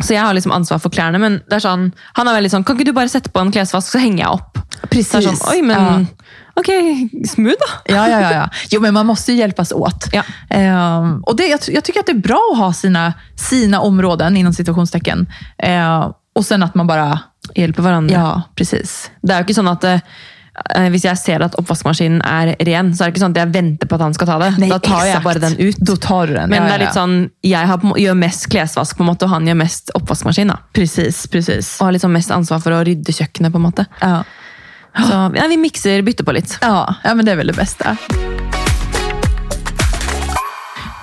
så 0.00 0.14
jeg 0.14 0.24
har 0.24 0.32
liksom 0.34 0.54
ansvar 0.56 0.80
for 0.80 0.92
klærne, 0.92 1.18
men 1.20 1.40
det 1.50 1.58
er 1.58 1.64
sånn, 1.66 1.90
han 2.16 2.28
er 2.28 2.38
veldig 2.38 2.50
sånn 2.54 2.62
Kan 2.64 2.78
ikke 2.78 2.88
du 2.88 2.94
bare 2.96 3.12
sette 3.12 3.28
på 3.32 3.42
en 3.42 3.50
klesvask, 3.52 3.90
så 3.92 4.00
henger 4.00 4.22
jeg 4.24 4.38
opp? 4.38 4.60
Precis. 4.88 5.10
Så 5.12 5.20
det 5.20 5.28
er 5.28 5.36
sånn, 5.36 5.50
Oi, 5.52 5.60
men 5.68 6.06
ok, 6.56 6.70
smooth, 7.28 7.60
da. 7.60 7.68
Ja, 7.92 8.06
ja, 8.08 8.20
ja, 8.20 8.30
ja. 8.32 8.46
Jo, 8.72 8.80
men 8.80 8.94
man 8.94 9.06
måste 9.06 9.32
ju 9.32 9.38
hjälpas 9.38 9.72
åt. 9.72 10.08
Ja. 10.12 10.22
Ehm, 10.50 11.22
och 11.22 11.36
det, 11.36 11.46
jag, 11.46 11.60
jag 11.68 11.84
tycker 11.84 12.00
att 12.00 12.06
det 12.06 12.12
är 12.12 12.24
bra 12.24 12.40
att 12.52 12.58
ha 12.58 12.72
sina, 12.72 13.12
sina 13.36 13.80
områden, 13.80 14.36
inom 14.36 14.52
situationstecken. 14.52 15.26
Eh, 15.58 16.10
och 16.34 16.44
sen 16.44 16.62
att 16.62 16.74
man 16.74 16.86
bara... 16.86 17.18
Hjelper 17.54 17.82
hverandre. 17.82 18.16
Ja, 18.16 18.42
precis. 18.56 19.10
Det 19.22 19.34
er 19.34 19.42
jo 19.42 19.48
ikke 19.48 19.56
sånn 19.56 19.70
at 19.72 19.84
eh, 20.74 20.88
hvis 20.92 21.06
jeg 21.06 21.20
ser 21.20 21.44
at 21.44 21.56
oppvaskmaskinen 21.60 22.20
er 22.26 22.54
ren, 22.68 22.92
så 22.94 23.04
er 23.04 23.10
det 23.10 23.14
ikke 23.14 23.24
sånn 23.24 23.36
at 23.36 23.42
jeg 23.42 23.52
venter 23.54 23.90
på 23.90 23.98
at 23.98 24.04
han 24.06 24.16
skal 24.16 24.30
ta 24.30 24.38
det. 24.42 24.50
Nej, 24.62 24.72
da 24.72 24.78
tar 24.82 25.06
exakt. 25.06 25.24
bare 25.24 25.42
den 25.46 25.58
ut. 25.60 25.80
Då 25.80 25.96
tar 25.96 26.26
du 26.26 26.34
den. 26.36 26.52
Men 26.52 26.62
ja, 26.62 26.68
det 26.68 26.74
er 26.74 26.78
ja, 26.78 26.82
litt 26.84 26.90
ja. 26.90 27.00
sånn, 27.00 27.16
jeg 27.46 27.72
har, 27.72 27.88
gjør 28.04 28.20
mest 28.22 28.48
klesvask, 28.52 28.96
på 28.98 29.08
måte, 29.08 29.28
og 29.28 29.34
han 29.36 29.48
gjør 29.48 29.58
mest 29.62 29.92
oppvaskmaskin. 29.98 30.54
Precis, 30.76 31.24
precis. 31.32 31.74
Og 31.80 31.90
har 31.90 31.98
liksom 31.98 32.14
mest 32.14 32.34
ansvar 32.34 32.62
for 32.64 32.76
å 32.76 32.82
rydde 32.86 33.16
kjøkkenet. 33.16 33.52
på 33.52 33.60
måte. 33.62 33.86
Ja. 34.00 34.22
Så 34.92 35.18
ja, 35.34 35.46
vi 35.48 35.56
mikser, 35.56 36.02
bytter 36.04 36.24
på 36.24 36.36
litt. 36.36 36.58
Ja, 36.60 36.94
ja, 37.04 37.14
men 37.14 37.24
det 37.24 37.32
är 37.32 37.36
väl 37.36 37.46
det 37.46 37.56
bästa. 37.56 37.96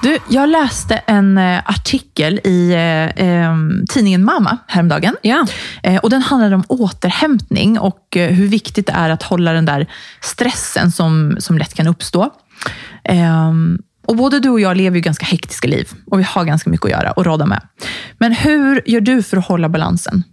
Du, 0.02 0.18
jag 0.30 0.50
läste 0.50 0.96
en 0.96 1.38
eh, 1.38 1.60
artikel 1.66 2.40
i 2.44 2.72
eh, 2.72 3.26
eh, 3.28 3.56
tidningen 3.90 4.24
Mama 4.26 4.58
häromdagen. 4.68 5.16
Ja. 5.22 5.46
Eh, 5.84 5.98
och 5.98 6.10
den 6.10 6.22
handlade 6.22 6.56
om 6.56 6.64
återhämtning 6.68 7.80
och 7.80 8.18
eh, 8.18 8.32
hur 8.32 8.48
viktigt 8.48 8.88
det 8.88 8.94
är 8.94 9.10
att 9.10 9.24
hålla 9.24 9.54
den 9.54 9.66
där 9.66 9.88
stressen 10.22 10.92
som, 10.92 11.36
som 11.40 11.58
lätt 11.58 11.74
kan 11.74 11.88
uppstå. 11.88 12.30
Ehm, 13.04 13.80
och 14.08 14.16
både 14.16 14.40
du 14.40 14.50
och 14.50 14.60
jag 14.60 14.78
lever 14.78 14.96
ju 14.96 15.02
ganska 15.02 15.26
hektiska 15.26 15.68
liv 15.68 15.90
och 16.06 16.20
vi 16.20 16.24
har 16.24 16.46
ganska 16.46 16.70
mycket 16.70 16.86
att 16.86 16.92
göra 16.92 17.12
och 17.12 17.26
råda 17.26 17.46
med. 17.46 17.62
Men 18.18 18.32
hur 18.32 18.82
gör 18.86 19.02
du 19.02 19.24
för 19.24 19.38
att 19.38 19.48
hålla 19.48 19.70
balansen? 19.70 20.24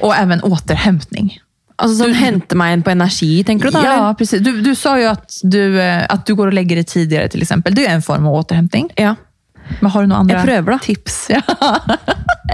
Och 0.00 0.16
även 0.16 0.42
återhämtning. 0.42 1.38
Altså 1.80 1.96
sånn 2.02 2.12
Hente 2.14 2.56
meg 2.60 2.74
inn 2.76 2.82
på 2.84 2.90
energi, 2.92 3.30
tenker 3.48 3.70
du 3.70 3.74
da? 3.78 3.82
Ja, 3.84 3.92
eller? 3.96 4.14
precis. 4.20 4.42
Du, 4.44 4.52
du 4.62 4.74
sa 4.76 4.98
ju 5.00 5.06
att 5.06 5.38
du, 5.42 5.80
eh, 5.80 6.06
att 6.08 6.26
du 6.26 6.34
går 6.34 6.46
och 6.46 6.52
lägger 6.52 6.76
dig 6.76 6.84
tidigare 6.84 7.28
till 7.28 7.42
exempel. 7.42 7.74
Det 7.74 7.86
är 7.86 7.94
en 7.94 8.02
form 8.02 8.26
av 8.26 8.34
återhämtning. 8.34 8.90
ja. 8.96 9.14
Men 9.80 9.90
har 9.90 10.02
du 10.02 10.06
några 10.08 10.20
andra 10.20 10.34
Jag 10.34 10.44
prövar 10.44 10.72
då. 10.72 10.78
tips? 10.78 11.28
Ja. 11.30 11.42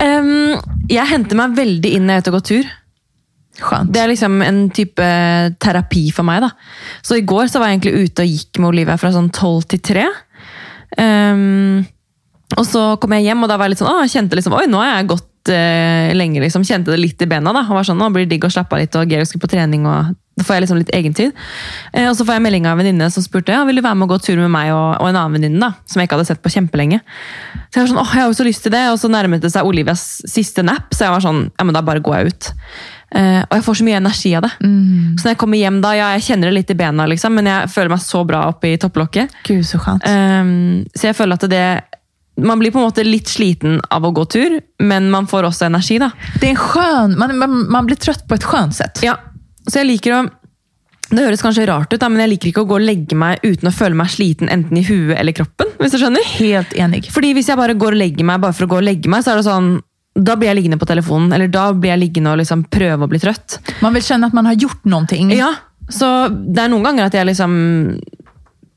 Em, 0.01 0.57
jeg 0.89 1.07
henter 1.09 1.37
meg 1.39 1.55
veldig 1.57 1.93
inn 1.97 2.05
når 2.07 2.13
jeg 2.13 2.21
er 2.21 2.25
ute 2.27 2.31
og 2.33 2.37
går 2.37 2.45
tur. 2.51 2.67
Skönt. 3.61 3.93
Det 3.95 4.03
er 4.03 4.11
liksom 4.11 4.43
en 4.45 4.59
type 4.77 5.07
terapi 5.65 6.03
for 6.13 6.29
meg. 6.29 6.43
da. 6.45 6.51
Så 7.03 7.17
i 7.17 7.25
går 7.25 7.49
så 7.49 7.59
var 7.63 7.71
jeg 7.73 7.79
egentlig 7.79 8.11
ute 8.11 8.27
og 8.27 8.29
gikk 8.35 8.61
med 8.61 8.69
Olivia 8.69 8.99
fra 9.01 9.13
sånn 9.15 9.31
tolv 9.33 9.65
til 9.73 9.81
tre. 9.81 10.05
Em, 11.01 11.87
og 12.57 12.67
så 12.69 12.83
kom 13.01 13.17
jeg 13.17 13.27
hjem, 13.31 13.43
og 13.43 13.49
da 13.51 13.57
var 13.57 13.67
jeg 13.67 13.75
litt 13.75 13.81
sånn, 13.83 13.91
å, 13.95 14.03
jeg 14.05 14.13
kjente 14.19 14.37
liksom, 14.39 14.55
oi, 14.61 14.67
nå 14.71 14.79
har 14.83 14.99
jeg 15.01 15.09
gått 15.15 15.27
eh, 15.53 16.13
lenge. 16.17 16.41
liksom, 16.43 16.65
Kjente 16.67 16.93
det 16.93 17.01
litt 17.01 17.23
i 17.23 17.29
bena. 17.31 17.53
da, 17.53 17.65
og 17.65 17.79
var 17.79 17.89
sånn, 17.89 17.99
nå 17.99 18.11
blir 18.15 18.27
det 18.27 18.37
digg 18.37 18.47
å 18.49 18.53
slappe 18.53 18.77
av 18.77 18.83
litt, 18.83 18.97
og 18.97 19.11
Georg 19.11 19.29
skulle 19.29 19.47
på 19.47 19.53
trening. 19.53 19.87
og 19.87 20.15
Da 20.37 20.45
får 20.45 20.57
jeg 20.57 20.65
liksom 20.67 20.79
litt 20.79 20.95
egentid. 20.95 21.33
Eh, 21.93 22.09
og 22.09 22.17
så 22.17 22.27
får 22.27 22.37
jeg 22.37 22.45
melding 22.47 22.67
av 22.67 22.77
en 22.77 22.85
venninne 22.85 23.11
som 23.11 23.25
spurte 23.25 23.55
ja, 23.55 23.65
vil 23.65 23.79
du 23.79 23.83
være 23.83 23.97
med 23.97 24.09
og 24.09 24.17
gå 24.17 24.19
tur 24.27 24.37
med 24.43 24.51
meg 24.53 24.73
og, 24.75 25.01
og 25.01 25.09
en 25.09 25.17
annen 25.17 25.39
venninne. 25.39 25.71
Som 25.87 26.01
jeg 26.01 26.09
ikke 26.09 26.19
hadde 26.19 26.29
sett 26.29 26.43
på 26.45 26.53
kjempelenge. 26.53 27.01
Så 27.71 27.79
jeg 27.79 27.87
var 27.87 27.93
sånn, 27.95 28.03
åh, 28.03 28.13
jeg 28.13 28.23
har 28.23 28.29
jo 28.29 28.41
så 28.41 28.49
lyst 28.49 28.67
til 28.67 28.75
det. 28.75 28.85
Og 28.93 29.01
så 29.01 29.13
nærmet 29.13 29.43
det 29.45 29.53
seg 29.55 29.65
Olivias 29.69 30.05
siste 30.29 30.67
nap, 30.67 30.93
så 30.93 31.07
jeg 31.07 31.17
var 31.17 31.25
sånn, 31.25 31.49
ja, 31.55 31.65
men 31.65 31.77
da 31.77 31.85
bare 31.87 32.05
går 32.05 32.21
jeg 32.21 32.35
ut. 32.35 32.53
Eh, 33.15 33.43
og 33.47 33.55
jeg 33.55 33.63
får 33.63 33.77
så 33.79 33.85
mye 33.87 33.99
energi 34.01 34.33
av 34.37 34.45
det. 34.45 34.53
Så 35.17 35.25
når 35.25 35.33
jeg 35.33 35.39
kommer 35.41 35.61
hjem 35.61 35.79
da, 35.85 35.93
ja, 35.97 36.09
jeg 36.17 36.27
kjenner 36.27 36.51
det 36.51 36.57
litt 36.59 36.73
i 36.75 36.79
bena, 36.79 37.07
liksom, 37.09 37.37
men 37.39 37.49
jeg 37.49 37.71
føler 37.73 37.95
meg 37.95 38.03
så 38.03 38.25
bra 38.27 38.43
oppe 38.51 38.73
i 38.73 38.81
topplokket. 38.83 39.37
Gud 39.47 39.63
så 39.67 39.81
skönt. 39.83 40.05
Um, 40.05 40.83
så 40.93 41.11
jeg 41.11 41.19
føler 41.19 41.39
at 41.39 41.47
det 41.53 41.67
Man 42.37 42.59
blir 42.59 42.71
på 42.71 42.79
en 42.79 42.85
måte 42.85 43.05
litt 43.05 43.29
sliten 43.29 43.79
av 43.91 44.05
å 44.05 44.11
gå 44.13 44.25
tur, 44.29 44.59
men 44.79 45.11
man 45.11 45.27
får 45.27 45.49
også 45.49 45.65
energi, 45.71 45.99
da. 45.99 46.11
Det 46.41 46.47
är 46.47 46.51
en 46.51 46.57
skön, 46.57 47.19
man, 47.19 47.39
man, 47.39 47.71
man 47.73 47.87
blir 47.87 47.97
trött 47.97 48.29
på 48.29 48.35
ett 48.35 48.45
skönt 48.45 48.75
sätt. 48.77 49.01
Ja, 49.03 49.17
så 49.67 49.79
jeg 49.79 49.87
liker 49.87 50.13
å 50.19 50.27
det 51.07 51.23
høres 51.23 51.43
kanskje 51.43 51.69
rart 51.71 51.93
ut, 51.95 52.03
men 52.03 52.19
jeg 52.25 52.33
liker 52.33 52.51
ikke 52.51 52.63
å 52.65 52.67
gå 52.67 52.79
og 52.81 52.83
legge 52.83 53.15
meg 53.15 53.39
uten 53.47 53.69
å 53.71 53.75
føle 53.75 53.95
meg 53.95 54.11
sliten 54.11 54.49
enten 54.51 54.81
i 54.81 54.83
huet 54.83 55.15
eller 55.15 55.37
kroppen. 55.37 55.69
hvis 55.79 55.93
du 55.95 56.01
skjønner. 56.03 56.25
Helt 56.41 56.73
enig. 56.75 57.05
Fordi 57.15 57.33
Hvis 57.37 57.49
jeg 57.49 57.57
bare 57.57 57.77
går 57.79 57.95
og 57.95 58.01
legger 58.01 58.27
meg 58.27 58.41
bare 58.43 58.53
for 58.53 58.67
å 58.67 58.73
gå 58.73 58.81
og 58.81 58.83
legge 58.89 59.09
meg, 59.09 59.23
så 59.23 59.31
er 59.31 59.39
det 59.39 59.47
sånn, 59.47 59.69
da 60.19 60.35
blir 60.35 60.51
jeg 60.51 60.59
liggende 60.59 60.81
på 60.83 60.89
telefonen. 60.91 61.33
Eller 61.33 61.47
da 61.47 61.69
blir 61.73 61.93
jeg 61.95 62.03
liggende 62.03 62.33
og 62.35 62.41
liksom 62.43 62.65
prøve 62.65 63.07
å 63.07 63.11
bli 63.13 63.21
trøtt. 63.23 63.61
Man 63.81 63.95
vill 63.95 64.03
känna 64.03 64.27
att 64.27 64.33
man 64.33 64.47
har 64.47 64.53
gjort 64.53 64.85
någonting. 64.85 65.31
Ja, 65.31 65.55
Så 65.89 66.29
det 66.29 66.63
er 66.65 66.69
noen 66.69 66.83
ganger 66.83 67.07
at 67.07 67.15
jeg 67.15 67.27
liksom 67.29 67.53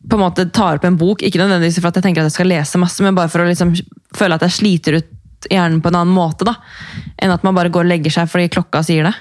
på 0.10 0.18
en 0.18 0.24
måte 0.24 0.48
tar 0.54 0.80
opp 0.80 0.86
en 0.88 0.98
bok, 1.00 1.24
ikke 1.24 1.40
nødvendigvis 1.42 1.80
for 1.80 1.92
at 1.92 2.00
jeg 2.00 2.08
tenker 2.08 2.24
at 2.24 2.32
jeg 2.32 2.38
skal 2.40 2.50
lese 2.50 2.82
masse, 2.82 3.04
men 3.06 3.18
bare 3.18 3.32
for 3.32 3.44
å 3.44 3.48
liksom 3.50 3.76
føle 4.18 4.38
at 4.38 4.46
jeg 4.48 4.58
sliter 4.58 5.00
ut 5.00 5.50
hjernen 5.50 5.82
på 5.84 5.92
en 5.92 6.00
annen 6.02 6.16
måte. 6.16 6.48
da, 6.48 6.58
Enn 7.22 7.34
at 7.34 7.46
man 7.48 7.56
bare 7.58 7.72
går 7.74 7.86
og 7.86 7.92
legger 7.92 8.14
seg 8.14 8.32
fordi 8.32 8.50
klokka 8.52 8.84
sier 8.86 9.08
det. 9.08 9.14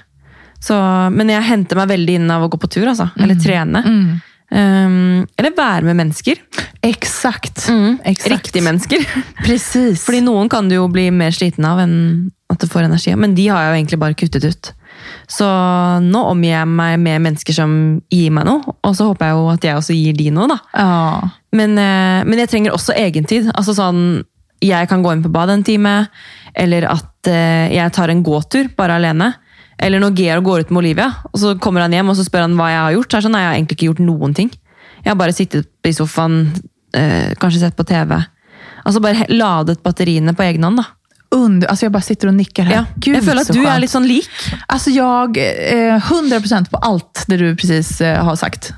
Så, 0.64 0.74
men 1.14 1.30
jeg 1.30 1.46
henter 1.46 1.78
meg 1.78 1.92
veldig 1.92 2.16
inn 2.18 2.32
av 2.34 2.46
å 2.46 2.48
gå 2.50 2.58
på 2.58 2.70
tur, 2.72 2.88
altså. 2.90 3.10
Eller 3.20 3.38
trene. 3.38 3.84
Um, 4.48 5.26
eller 5.38 5.54
være 5.54 5.86
med 5.86 6.00
mennesker. 6.00 6.40
Exakt. 6.82 7.68
Mm. 7.68 8.00
Exakt. 8.08 8.32
Riktige 8.32 8.64
mennesker. 8.66 9.04
Precis. 9.46 10.02
Fordi 10.06 10.22
noen 10.24 10.50
kan 10.50 10.70
du 10.70 10.78
jo 10.78 10.88
bli 10.90 11.08
mer 11.14 11.34
sliten 11.36 11.66
av 11.68 11.82
enn 11.84 11.96
at 12.50 12.58
du 12.58 12.66
får 12.70 12.88
energi. 12.88 13.14
Men 13.14 13.36
de 13.38 13.46
har 13.52 13.66
jeg 13.66 13.70
jo 13.70 13.78
egentlig 13.78 14.00
bare 14.02 14.18
kuttet 14.18 14.48
ut. 14.48 14.72
Så 15.30 15.46
nå 16.04 16.22
omgir 16.30 16.54
jeg 16.54 16.68
meg 16.70 16.96
med 17.02 17.24
mennesker 17.26 17.56
som 17.56 17.72
gir 18.12 18.32
meg 18.34 18.46
noe, 18.48 18.76
og 18.82 18.96
så 18.96 19.10
håper 19.10 19.28
jeg 19.28 19.36
jo 19.38 19.48
at 19.52 19.66
jeg 19.68 19.80
også 19.80 19.96
gir 19.96 20.16
de 20.18 20.30
noe. 20.34 20.48
da. 20.48 20.58
Ja. 20.74 21.28
Men, 21.52 21.76
eh, 21.78 22.24
men 22.28 22.38
jeg 22.42 22.50
trenger 22.52 22.76
også 22.76 22.96
egentid. 22.96 23.50
Altså 23.54 23.76
sånn, 23.76 24.24
Jeg 24.60 24.88
kan 24.90 25.04
gå 25.04 25.12
inn 25.12 25.22
på 25.22 25.30
badet 25.30 25.54
en 25.54 25.62
time, 25.62 26.08
eller 26.52 26.82
at 26.90 27.28
eh, 27.30 27.68
jeg 27.70 27.92
tar 27.94 28.10
en 28.10 28.24
gåtur 28.26 28.66
bare 28.74 28.96
alene. 28.98 29.28
Eller 29.78 30.00
når 30.02 30.16
Georg 30.18 30.42
går 30.42 30.60
ut 30.64 30.70
med 30.72 30.80
Olivia, 30.82 31.12
og 31.30 31.38
så 31.38 31.52
kommer 31.62 31.84
han 31.84 31.94
hjem 31.94 32.10
og 32.10 32.16
så 32.18 32.24
spør 32.26 32.48
han 32.48 32.56
hva 32.58 32.66
jeg 32.72 32.80
har 32.80 32.96
gjort. 32.96 33.06
Så 33.06 33.14
er 33.14 33.20
det 33.20 33.26
sånn, 33.28 33.36
nei, 33.36 33.42
jeg 33.44 33.48
har 33.48 33.58
egentlig 33.60 33.76
ikke 33.78 33.90
gjort 33.92 34.02
noen 34.02 34.34
ting. 34.34 34.50
Jeg 35.04 35.12
har 35.12 35.20
bare 35.20 35.36
sittet 35.36 35.86
i 35.86 35.94
sofaen, 35.94 36.40
eh, 36.98 37.34
kanskje 37.38 37.62
sett 37.62 37.78
på 37.78 37.86
TV. 37.86 38.16
Altså 38.82 39.02
bare 39.04 39.28
ladet 39.30 39.78
batteriene 39.84 40.34
på 40.34 40.42
egen 40.48 40.66
hånd. 40.66 40.82
da. 40.82 40.97
Under, 41.30 41.68
alltså 41.68 41.84
jag 41.84 41.92
bara 41.92 42.02
sitter 42.02 42.28
och 42.28 42.34
nickar 42.34 42.62
här. 42.62 42.74
Ja. 42.74 42.84
Gud, 42.96 43.16
jeg 43.16 43.24
føler 43.24 43.44
så 43.44 43.52
at 43.52 43.56
du 43.56 43.64
skönt. 43.64 43.80
litt 43.80 43.90
sånn 43.90 44.06
lik. 44.08 44.28
Alltså 44.66 44.90
jag, 44.90 45.36
eh, 45.36 45.98
100% 46.00 46.70
på 46.70 46.76
allt 46.76 47.24
det 47.28 47.36
du 47.36 47.56
precis 47.56 48.00
eh, 48.00 48.24
har 48.24 48.36
sagt. 48.36 48.72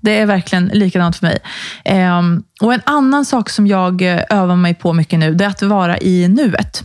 Det 0.00 0.18
är 0.18 0.26
verkligen 0.26 0.66
likadant 0.66 1.16
för 1.16 1.26
mig. 1.26 1.38
Ehm, 1.84 2.42
och 2.60 2.74
En 2.74 2.80
annan 2.84 3.24
sak 3.24 3.50
som 3.50 3.66
jag 3.66 4.02
eh, 4.02 4.20
övar 4.30 4.56
mig 4.56 4.74
på 4.74 4.92
mycket 4.92 5.18
nu, 5.18 5.34
det 5.34 5.44
är 5.44 5.48
att 5.48 5.62
vara 5.62 5.98
i 5.98 6.28
nuet. 6.28 6.84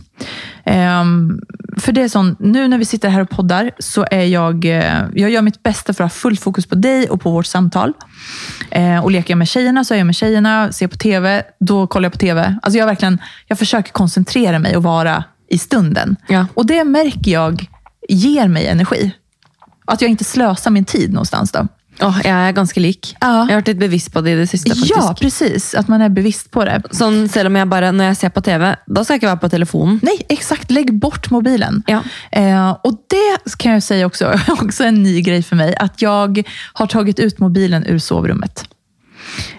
För 1.84 1.92
det 1.92 2.02
är 2.02 2.08
sån, 2.08 2.36
nu 2.38 2.68
när 2.68 2.78
vi 2.78 2.84
sitter 2.84 3.08
här 3.08 3.20
och 3.20 3.30
poddar 3.30 3.70
så 3.78 4.06
är 4.10 4.24
jag, 4.24 4.64
eh, 4.64 5.04
jag 5.14 5.30
gör 5.30 5.42
mitt 5.42 5.62
bästa 5.62 5.94
för 5.94 6.04
att 6.04 6.12
ha 6.12 6.18
fullt 6.18 6.40
fokus 6.40 6.66
på 6.66 6.74
dig 6.74 7.10
och 7.10 7.20
på 7.20 7.30
vårt 7.30 7.46
samtal. 7.46 7.92
Eh, 8.70 9.04
och 9.04 9.10
leker 9.10 9.30
jag 9.30 9.38
med 9.38 9.48
tjejerna 9.48 9.84
så 9.84 9.94
är 9.94 9.98
jag 9.98 10.06
med 10.06 10.16
tjejerna, 10.16 10.72
ser 10.72 10.86
på 10.86 10.96
TV, 10.96 11.42
då 11.60 11.86
kollar 11.86 12.06
jag 12.06 12.12
på 12.12 12.18
TV. 12.18 12.58
Alltså 12.62 12.78
jag, 12.78 12.86
verkligen, 12.86 13.18
jag 13.46 13.58
försöker 13.58 13.92
koncentrera 13.92 14.58
mig 14.58 14.76
och 14.76 14.82
vara 14.82 15.24
i 15.48 15.58
stunden. 15.58 16.16
Ja. 16.28 16.46
Och 16.54 16.66
det 16.66 16.84
märker 16.84 17.30
jag 17.30 17.66
ger 18.08 18.48
mig 18.48 18.66
energi. 18.66 19.14
Att 19.84 20.00
jag 20.00 20.10
inte 20.10 20.24
slösar 20.24 20.70
min 20.70 20.84
tid 20.84 21.12
någonstans. 21.12 21.52
Då. 21.52 21.68
Åh, 22.02 22.16
jeg 22.24 22.48
er 22.48 22.54
ganske 22.56 22.80
lik. 22.82 23.12
Ja. 23.20 23.44
Jeg 23.46 23.54
har 23.54 23.60
vært 23.60 23.68
litt 23.70 23.78
bevisst 23.78 24.10
på 24.12 24.20
det 24.24 24.32
i 24.34 24.38
det 24.40 24.48
siste. 24.50 24.74
faktisk. 24.74 24.94
Ja, 24.96 25.14
precis. 25.20 25.74
Att 25.74 25.88
man 25.88 26.02
är 26.02 26.08
bevisst 26.08 26.50
på 26.50 26.64
det. 26.64 26.82
Selv 26.92 27.46
om 27.46 27.56
jeg 27.56 27.68
bare, 27.68 27.92
Når 27.92 28.04
jeg 28.04 28.16
ser 28.16 28.28
på 28.28 28.40
TV, 28.40 28.74
da 28.86 29.04
skal 29.04 29.14
jeg 29.14 29.22
ikke 29.22 29.30
være 29.30 29.40
på 29.44 29.48
telefonen. 29.48 30.00
Nej, 30.02 30.18
exakt. 30.28 30.70
Lägg 30.70 30.92
bort 31.00 31.30
mobilen. 31.30 31.82
Ja. 31.86 32.02
Eh, 32.32 32.70
och 32.70 32.92
det 33.10 33.56
kan 33.58 33.72
jag 33.72 33.82
säga 33.82 34.06
också, 34.06 34.34
också 34.48 34.84
en 34.84 35.02
ny 35.02 35.20
grej 35.22 35.42
för 35.42 35.56
mig, 35.56 35.74
att 35.76 36.02
jag 36.02 36.42
har 36.72 36.86
tagit 36.86 37.18
ut 37.18 37.38
mobilen 37.38 37.86
ur 37.86 37.98
sovrummet. 37.98 38.68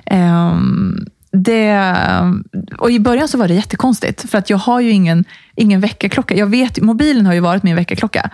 Ehm, 0.06 1.06
det, 1.32 1.82
och 2.78 2.91
I 2.91 3.00
början 3.00 3.28
så 3.28 3.38
var 3.38 3.48
det 3.48 3.54
jättekonstigt, 3.54 4.30
för 4.32 4.38
att 4.38 4.50
jag 4.50 4.58
har 4.58 4.80
ju 4.80 4.91
ingen, 4.91 5.26
ingen 5.56 5.82
väckarklocka. 5.82 6.36
Jag 6.36 6.48
vet, 6.48 6.82
mobilen 6.82 7.26
har 7.26 7.34
ju 7.34 7.39
varit 7.39 7.63
min 7.63 7.76
väckarklocka. 7.76 8.30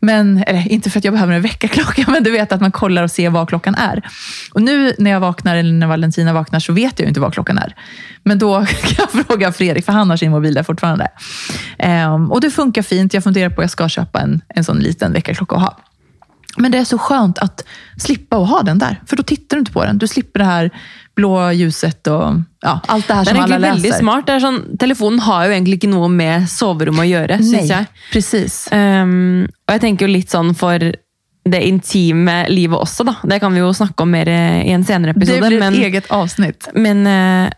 Men, 0.00 0.44
eller 0.46 0.68
inte 0.68 0.90
för 0.90 0.98
att 0.98 1.04
jag 1.04 1.14
behöver 1.14 1.32
en 1.32 1.42
väckarklocka, 1.42 2.04
men 2.10 2.22
du 2.22 2.30
vet 2.30 2.52
att 2.52 2.60
man 2.60 2.72
kollar 2.72 3.02
och 3.02 3.10
ser 3.10 3.30
vad 3.30 3.48
klockan 3.48 3.74
är. 3.74 4.08
Och 4.52 4.62
nu 4.62 4.94
när 4.98 5.10
jag 5.10 5.20
vaknar, 5.20 5.56
eller 5.56 5.72
när 5.72 5.86
Valentina 5.86 6.32
vaknar, 6.32 6.60
så 6.60 6.72
vet 6.72 6.98
jag 6.98 7.04
ju 7.04 7.08
inte 7.08 7.20
vad 7.20 7.32
klockan 7.32 7.58
är. 7.58 7.74
Men 8.22 8.38
då 8.38 8.66
kan 8.82 9.06
jag 9.14 9.26
fråga 9.26 9.52
Fredrik, 9.52 9.84
för 9.84 9.92
han 9.92 10.10
har 10.10 10.16
sin 10.16 10.30
mobil 10.30 10.54
där 10.54 10.62
fortfarande. 10.62 11.08
Um, 12.14 12.32
och 12.32 12.40
det 12.40 12.50
funkar 12.50 12.82
fint. 12.82 13.14
Jag 13.14 13.24
funderar 13.24 13.50
på 13.50 13.60
att 13.60 13.64
jag 13.64 13.70
ska 13.70 13.88
köpa 13.88 14.20
en, 14.20 14.40
en 14.48 14.64
sån 14.64 14.78
liten 14.78 15.12
väckarklocka 15.12 15.56
att 15.56 15.62
ha. 15.62 15.78
Men 16.56 16.72
det 16.72 16.78
är 16.78 16.84
så 16.84 16.98
skönt 16.98 17.38
att 17.38 17.64
slippa 17.96 18.36
att 18.36 18.48
ha 18.48 18.62
den 18.62 18.78
där, 18.78 19.02
för 19.06 19.16
då 19.16 19.22
tittar 19.22 19.56
du 19.56 19.60
inte 19.60 19.72
på 19.72 19.84
den. 19.84 19.98
Du 19.98 20.06
slipper 20.06 20.38
det 20.38 20.44
här 20.44 20.70
blå 21.18 21.32
ljuset 21.58 22.06
och 22.06 22.38
ja, 22.62 22.80
allt 22.86 23.08
det 23.08 23.14
här 23.14 23.24
Det 23.24 23.30
som 23.30 23.40
alla 23.40 23.58
läser. 23.58 23.72
veldig 23.74 23.94
smart. 23.94 24.26
Det 24.26 24.36
er 24.38 24.40
sånn, 24.44 24.60
telefonen 24.78 25.18
har 25.26 25.44
jo 25.48 25.52
egentlig 25.56 25.78
ikke 25.80 25.90
noe 25.92 26.08
med 26.10 26.46
å 27.02 27.04
gjøre, 27.08 27.38
syns 27.42 27.52
Nej, 27.52 27.68
jeg. 27.74 27.86
precis. 28.12 28.56
Um, 28.72 29.44
og 29.66 29.74
jeg 29.76 29.80
tenker 29.84 30.06
jo 30.08 30.12
litt 30.14 30.30
sånn 30.34 30.54
for 30.58 30.78
det 31.48 31.60
intime 31.64 32.42
livet 32.52 32.76
også, 32.78 33.06
da. 33.08 33.14
Det 33.24 33.38
kan 33.40 33.54
vi 33.54 33.62
jo 33.62 33.70
snakke 33.72 34.04
om 34.04 34.10
mer 34.12 34.28
i 34.28 34.72
en 34.74 34.84
senere 34.84 35.14
Det 35.14 35.22
episode. 35.22 35.46
blir 35.48 35.56
ett 35.56 35.64
Men, 35.64 35.78
eget 35.80 36.10
avsnitt. 36.12 36.68
men 36.74 37.06
eh, 37.06 37.50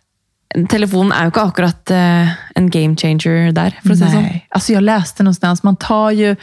telefonen 0.68 1.12
er 1.14 1.28
jo 1.28 1.30
ikke 1.30 1.42
akkurat 1.46 1.90
eh, 1.94 2.32
en 2.58 2.70
game 2.70 2.96
changer 2.98 3.52
der, 3.54 3.76
for 3.84 3.94
å 3.94 3.98
si 3.98 4.02
det 4.02 4.10
sånn. 4.10 4.26
Nej. 4.26 4.46
Alltså 4.50 4.72
jag 4.72 4.82
läste 4.82 5.22
någonstans, 5.22 5.62
man 5.62 5.76
tar 5.76 6.10
ju, 6.10 6.36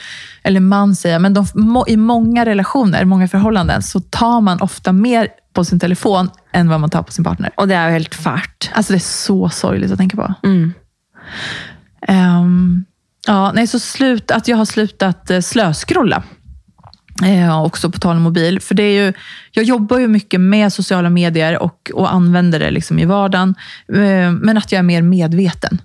eller 0.43 0.59
man 0.59 0.95
säger, 0.95 1.19
men 1.19 1.33
de, 1.33 1.45
i 1.87 1.97
många 1.97 2.45
relationer, 2.45 3.05
många 3.05 3.27
förhållanden, 3.27 3.83
så 3.83 3.99
tar 3.99 4.41
man 4.41 4.61
ofta 4.61 4.91
mer 4.91 5.27
på 5.53 5.65
sin 5.65 5.79
telefon 5.79 6.29
än 6.53 6.69
vad 6.69 6.79
man 6.79 6.89
tar 6.89 7.03
på 7.03 7.11
sin 7.11 7.25
partner. 7.25 7.51
Og 7.57 7.67
det 7.67 7.75
er 7.75 7.89
jo 7.89 7.97
helt 7.97 8.15
fælt. 8.15 8.71
Alltså 8.73 8.93
det 8.93 8.97
är 8.97 9.09
så 9.09 9.49
sorgligt 9.49 9.91
att 9.91 9.97
tänka 9.97 10.17
på. 10.17 10.33
Mm. 10.43 10.73
Ehm, 12.07 12.85
ja, 13.27 13.51
nej, 13.51 13.67
så 13.67 13.79
slut, 13.79 14.31
att 14.31 14.47
jag 14.47 14.57
har 14.57 14.65
slutat 14.65 15.31
uh, 15.31 15.39
slöskrolla. 15.39 16.23
Eh, 17.23 17.63
också 17.63 17.91
på 17.91 17.99
tal 17.99 18.15
om 18.15 18.21
mobil. 18.21 18.59
För 18.59 18.75
det 18.75 18.83
är 18.83 19.05
ju, 19.05 19.13
jag 19.51 19.65
jobbar 19.65 19.99
ju 19.99 20.07
mycket 20.07 20.41
med 20.41 20.73
sociala 20.73 21.09
medier 21.09 21.57
och, 21.57 21.91
och 21.93 22.13
använder 22.13 22.59
det 22.59 22.71
liksom 22.71 22.99
i 22.99 23.05
vardagen. 23.05 23.55
Eh, 23.93 24.31
men 24.31 24.57
att 24.57 24.71
jag 24.71 24.79
är 24.79 24.83
mer 24.83 25.01
medveten. 25.01 25.81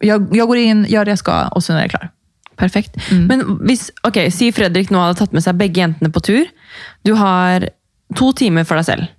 Jag, 0.00 0.36
jag 0.36 0.48
går 0.48 0.56
in, 0.56 0.86
gör 0.88 1.04
det 1.04 1.10
jag 1.10 1.18
ska 1.18 1.48
och 1.48 1.64
sen 1.64 1.76
är 1.76 1.80
jag 1.80 1.90
klar. 1.90 2.10
Perfekt. 2.56 2.96
Men 3.10 3.58
hvis, 3.60 3.90
ok, 4.02 4.18
si 4.32 4.52
Fredrik 4.52 4.90
nå 4.90 4.98
hadde 4.98 5.18
tatt 5.18 5.32
med 5.36 5.44
seg 5.44 5.58
begge 5.60 5.82
jentene 5.82 6.10
på 6.10 6.20
tur. 6.24 6.46
Du 7.04 7.12
har 7.12 7.68
to 8.16 8.30
timer 8.32 8.64
for 8.64 8.80
deg 8.80 8.88
selv. 8.88 9.10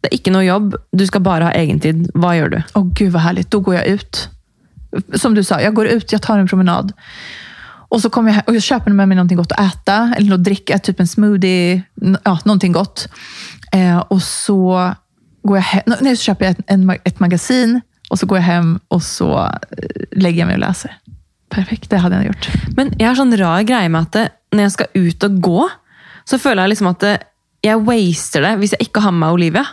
Det 0.00 0.10
er 0.10 0.16
ikke 0.16 0.32
noe 0.34 0.42
jobb, 0.42 0.74
du 0.96 1.04
skal 1.06 1.22
bare 1.22 1.46
ha 1.46 1.54
egentid. 1.54 2.08
Hva 2.18 2.32
gjør 2.34 2.54
du? 2.54 2.58
Åh 2.74 2.88
gud 2.98 3.12
vad 3.12 3.22
härligt, 3.22 3.50
då 3.50 3.60
går 3.60 3.74
jag 3.74 3.86
ut. 3.86 4.28
Som 5.14 5.34
du 5.34 5.44
sa, 5.44 5.60
jag 5.60 5.74
går 5.74 5.86
ut, 5.86 6.12
jag 6.12 6.22
tar 6.22 6.38
en 6.38 6.48
promenad. 6.48 6.92
Och 7.90 8.00
så 8.00 8.10
kommer 8.10 8.32
jag, 8.32 8.42
och 8.46 8.54
jag 8.54 8.62
köper 8.62 8.90
med 8.90 9.08
mig 9.08 9.16
någonting 9.16 9.38
gott 9.38 9.52
att 9.52 9.74
äta, 9.74 10.14
eller 10.16 10.34
att 10.34 10.44
dricka, 10.44 10.78
typ 10.78 11.00
en 11.00 11.08
smoothie, 11.08 11.82
ja, 12.24 12.38
någonting 12.44 12.72
gott. 12.72 13.08
Eh, 13.72 13.98
och 13.98 14.22
så 14.22 14.94
går 15.42 15.56
jag 15.56 15.62
hem, 15.62 15.82
nej, 16.00 16.16
så 16.16 16.22
köper 16.22 16.44
jag 16.44 16.52
ett, 16.52 16.64
en, 16.66 16.90
ett 17.04 17.20
magasin 17.20 17.80
och 18.10 18.18
så 18.18 18.26
går 18.26 18.38
jag 18.38 18.44
hem 18.44 18.80
och 18.88 19.02
så 19.02 19.38
eh, 19.38 20.02
lägger 20.12 20.38
jag 20.38 20.46
mig 20.46 20.54
och 20.54 20.60
läser. 20.60 20.96
Perfekt, 21.48 21.90
det 21.90 21.96
hade 21.96 22.16
jag 22.16 22.26
gjort. 22.26 22.48
Men 22.76 22.92
jeg 22.98 23.08
har 23.08 23.18
sånn 23.18 23.34
rar 23.38 23.64
greie 23.66 23.90
med 23.90 24.06
at 24.06 24.14
det, 24.14 24.24
når 24.54 24.68
jeg 24.68 24.74
skal 24.76 24.90
ut 24.94 25.26
og 25.26 25.42
gå, 25.42 25.66
så 26.30 26.38
føler 26.38 26.62
jeg 26.62 26.74
liksom 26.74 26.90
at 26.92 27.02
det, 27.02 27.14
jeg 27.66 27.82
waster 27.86 28.46
det 28.46 28.52
hvis 28.60 28.74
jeg 28.76 28.86
ikke 28.86 29.02
har 29.02 29.14
med 29.14 29.34
Olivia. 29.34 29.64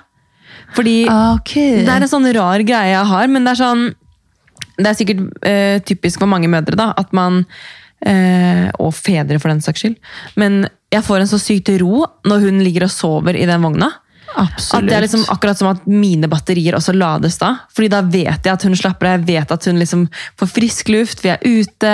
Fordi 0.75 1.03
Okej. 1.05 1.83
det 1.85 1.93
er 1.93 2.01
en 2.01 2.11
sånn 2.11 2.25
rar 2.33 2.65
greie 2.65 2.95
jeg 2.95 3.09
har, 3.13 3.29
men 3.29 3.45
det 3.45 3.53
er 3.53 3.61
sånn 3.61 3.87
Det 4.77 4.89
er 4.91 4.97
sikkert 4.97 5.45
eh, 5.47 5.77
typisk 5.81 6.21
for 6.21 6.29
mange 6.29 6.49
mødre, 6.51 6.77
da, 6.77 6.91
at 7.01 7.13
man 7.15 7.45
eh, 8.05 8.67
Og 8.79 8.93
fedre, 8.95 9.39
for 9.39 9.49
den 9.49 9.63
saks 9.63 9.83
skyld. 9.83 9.95
Men 10.35 10.65
jeg 10.93 11.03
får 11.03 11.23
en 11.23 11.31
så 11.31 11.39
sykt 11.41 11.71
ro 11.81 12.05
når 12.27 12.45
hun 12.47 12.61
ligger 12.63 12.87
og 12.87 12.93
sover 12.93 13.35
i 13.35 13.47
den 13.49 13.63
vogna. 13.63 13.91
At 14.37 14.53
Absolut. 14.53 14.89
det 14.89 14.95
er 14.95 15.03
liksom 15.05 15.23
akkurat 15.33 15.57
som 15.57 15.69
at 15.71 15.85
mine 15.89 16.27
batterier 16.29 16.75
også 16.77 16.93
lades 16.93 17.39
da. 17.41 17.53
Fordi 17.73 17.89
da 17.89 18.01
vet 18.03 18.45
jeg 18.45 18.53
at 18.53 18.65
hun 18.67 18.75
slapper 18.77 19.09
av, 19.09 19.17
jeg 19.17 19.27
vet 19.31 19.53
at 19.55 19.67
hun 19.69 19.79
liksom 19.81 20.07
får 20.37 20.51
frisk 20.51 20.91
luft, 20.93 21.23
vi 21.23 21.31
er 21.33 21.41
ute, 21.41 21.93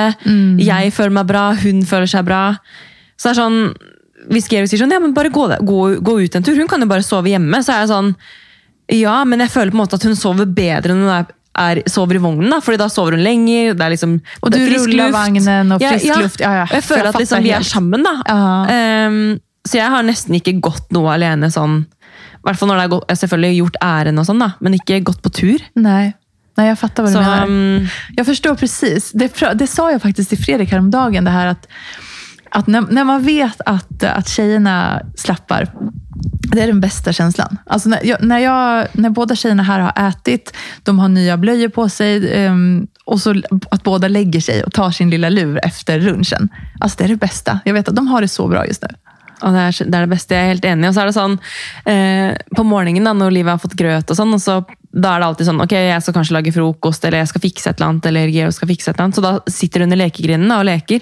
jeg 0.60 0.94
føler 0.96 1.14
meg 1.20 1.30
bra, 1.30 1.46
hun 1.62 1.84
føler 1.88 2.10
seg 2.10 2.26
bra. 2.28 2.44
Så 3.16 3.30
det 3.30 3.36
er 3.36 3.40
sånn, 3.40 3.60
hvis 4.34 4.50
Georg 4.52 4.68
sier 4.72 4.82
sånn, 4.82 4.92
ja, 4.92 5.00
men 5.04 5.14
bare 5.16 5.32
gå, 5.34 5.46
gå, 5.62 5.80
gå 6.04 6.18
ut 6.26 6.36
en 6.36 6.44
tur, 6.46 6.58
hun 6.58 6.68
kan 6.68 6.84
jo 6.84 6.90
bare 6.90 7.06
sove 7.06 7.32
hjemme, 7.32 7.62
så 7.64 7.76
er 7.76 7.84
jeg 7.84 7.94
sånn, 7.94 8.12
ja, 8.98 9.22
men 9.30 9.46
jeg 9.46 9.54
føler 9.54 9.72
på 9.72 9.80
en 9.80 9.84
måte 9.86 10.00
at 10.00 10.08
hun 10.10 10.18
sover 10.20 10.50
bedre 10.50 10.98
når 10.98 11.06
hun 11.06 11.16
er, 11.16 11.32
er, 11.60 11.82
sover 11.88 12.16
i 12.16 12.22
vognen, 12.24 12.50
da, 12.50 12.60
fordi 12.62 12.78
da 12.82 12.88
sover 12.90 13.12
hun 13.18 13.24
lenger, 13.24 13.74
det 13.78 13.86
er 13.86 13.94
liksom 13.94 14.16
er 14.18 14.50
du 14.50 14.58
frisk 14.58 14.88
ruller 14.88 15.04
luft. 15.04 15.14
vagnen 15.18 15.74
Ja, 15.82 15.90
frisk 15.94 16.06
ja. 16.06 16.20
luft. 16.22 16.40
Ja, 16.40 16.54
ja. 16.54 16.64
Og 16.64 16.74
jeg 16.80 16.84
føler 16.84 17.04
Jeg 17.04 17.14
at 17.14 17.20
liksom, 17.22 17.44
vi 17.44 17.52
helt. 17.52 17.66
sammen, 17.68 18.04
da. 18.04 18.14
Ja. 18.28 18.66
Ehm, 18.74 19.40
så 19.68 19.78
jeg 19.78 19.90
har 19.90 20.04
nesten 20.04 20.36
ikke 20.36 20.60
gått 20.60 20.92
noe 20.92 21.14
alene 21.14 21.50
sånn, 21.52 21.86
i 21.86 22.44
hvert 22.44 22.58
fall 22.60 22.74
gått, 22.90 23.06
jeg 23.10 23.30
har 23.30 23.54
gjort 23.56 23.78
ærend 23.82 24.20
og 24.20 24.26
sånn, 24.28 24.40
da, 24.40 24.52
men 24.60 24.74
ikke 24.74 25.00
gått 25.04 25.22
på 25.22 25.30
tur. 25.32 25.60
Nej. 25.76 26.14
Nej, 26.58 26.68
jag 26.68 26.80
fattar 26.80 27.04
vad 27.04 27.12
du 27.12 27.16
Så, 27.16 27.22
menar. 27.22 27.44
mm, 27.44 27.88
Jag 28.16 28.26
förstår 28.26 28.56
precis. 28.56 29.12
Det, 29.12 29.32
det 29.56 29.68
sa 29.68 29.92
jag 29.92 30.02
faktiskt 30.02 30.30
till 30.30 30.38
Fredrik 30.38 30.72
häromdagen, 30.72 31.24
det 31.24 31.32
här 31.32 31.48
att, 31.48 31.68
att 32.52 32.68
när, 32.68 32.82
när 32.82 33.04
man 33.04 33.24
vet 33.24 33.62
att, 33.66 34.04
att 34.04 34.28
tjejerna 34.30 35.02
slappar, 35.16 35.72
det 36.56 36.62
är 36.62 36.68
den 36.68 36.80
bästa 36.80 37.14
känslan. 37.14 37.58
Alltså 37.66 37.90
när, 37.90 38.06
jag, 38.06 38.24
när, 38.24 38.40
jag, 38.40 38.88
när 38.94 39.10
båda 39.10 39.36
tjejerna 39.36 39.64
här 39.64 39.80
har 39.80 40.10
ätit, 40.10 40.54
de 40.84 41.00
har 41.00 41.10
nya 41.10 41.38
blöjor 41.38 41.70
på 41.70 41.90
sig 41.90 42.46
um, 42.48 42.88
och 43.06 43.20
så 43.22 43.42
att 43.72 43.84
båda 43.84 44.08
lägger 44.08 44.42
sig 44.42 44.64
och 44.64 44.74
tar 44.74 44.92
sin 44.92 45.10
lilla 45.10 45.30
lur 45.30 45.60
efter 45.66 46.00
lunchen. 46.00 46.50
Alltså 46.80 46.98
det 46.98 47.04
är 47.04 47.08
det 47.08 47.16
bästa. 47.16 47.60
Jag 47.66 47.74
vet 47.74 47.88
att 47.88 47.96
de 47.96 48.08
har 48.08 48.22
det 48.22 48.28
så 48.28 48.48
bra 48.48 48.68
just 48.68 48.82
nu. 48.82 48.88
Og 49.44 49.54
det 49.54 49.60
är 49.60 49.86
det 49.92 49.98
är 49.98 50.02
det 50.02 50.08
bästa. 50.08 50.36
Jag 50.36 50.44
är 50.44 50.48
helt 50.48 50.66
enig 50.66 50.90
Och 50.90 50.94
så 50.94 51.02
är 51.02 51.06
det 51.06 51.14
sån, 51.14 51.38
eh, 51.86 52.38
på 52.56 52.64
morgonen 52.64 53.18
när 53.18 53.26
Olivia 53.26 53.52
har 53.52 53.58
fått 53.58 53.74
gröt 53.74 54.10
och 54.10 54.16
sånt, 54.16 54.36
och 54.36 54.42
så, 54.42 54.64
då 54.92 55.10
är 55.10 55.20
det 55.20 55.26
alltid 55.26 55.46
sån, 55.46 55.56
okej, 55.56 55.66
okay, 55.66 55.80
jag 55.80 56.04
ska 56.04 56.14
kanske 56.14 56.34
laga 56.34 56.52
frukost 56.52 57.06
eller 57.06 57.18
jag 57.18 57.28
ska 57.28 57.40
fixa 57.40 57.70
ett 57.70 57.82
eller 57.82 58.08
eller 58.08 58.28
Georg 58.28 58.54
ska 58.54 58.68
fixa 58.68 58.92
ett 58.92 59.00
eller. 59.00 59.12
Så 59.12 59.22
då 59.22 59.42
sitter 59.48 59.80
du 59.80 59.84
under 59.84 59.98
lekegrinden 59.98 60.58
och 60.58 60.66
leker. 60.66 61.02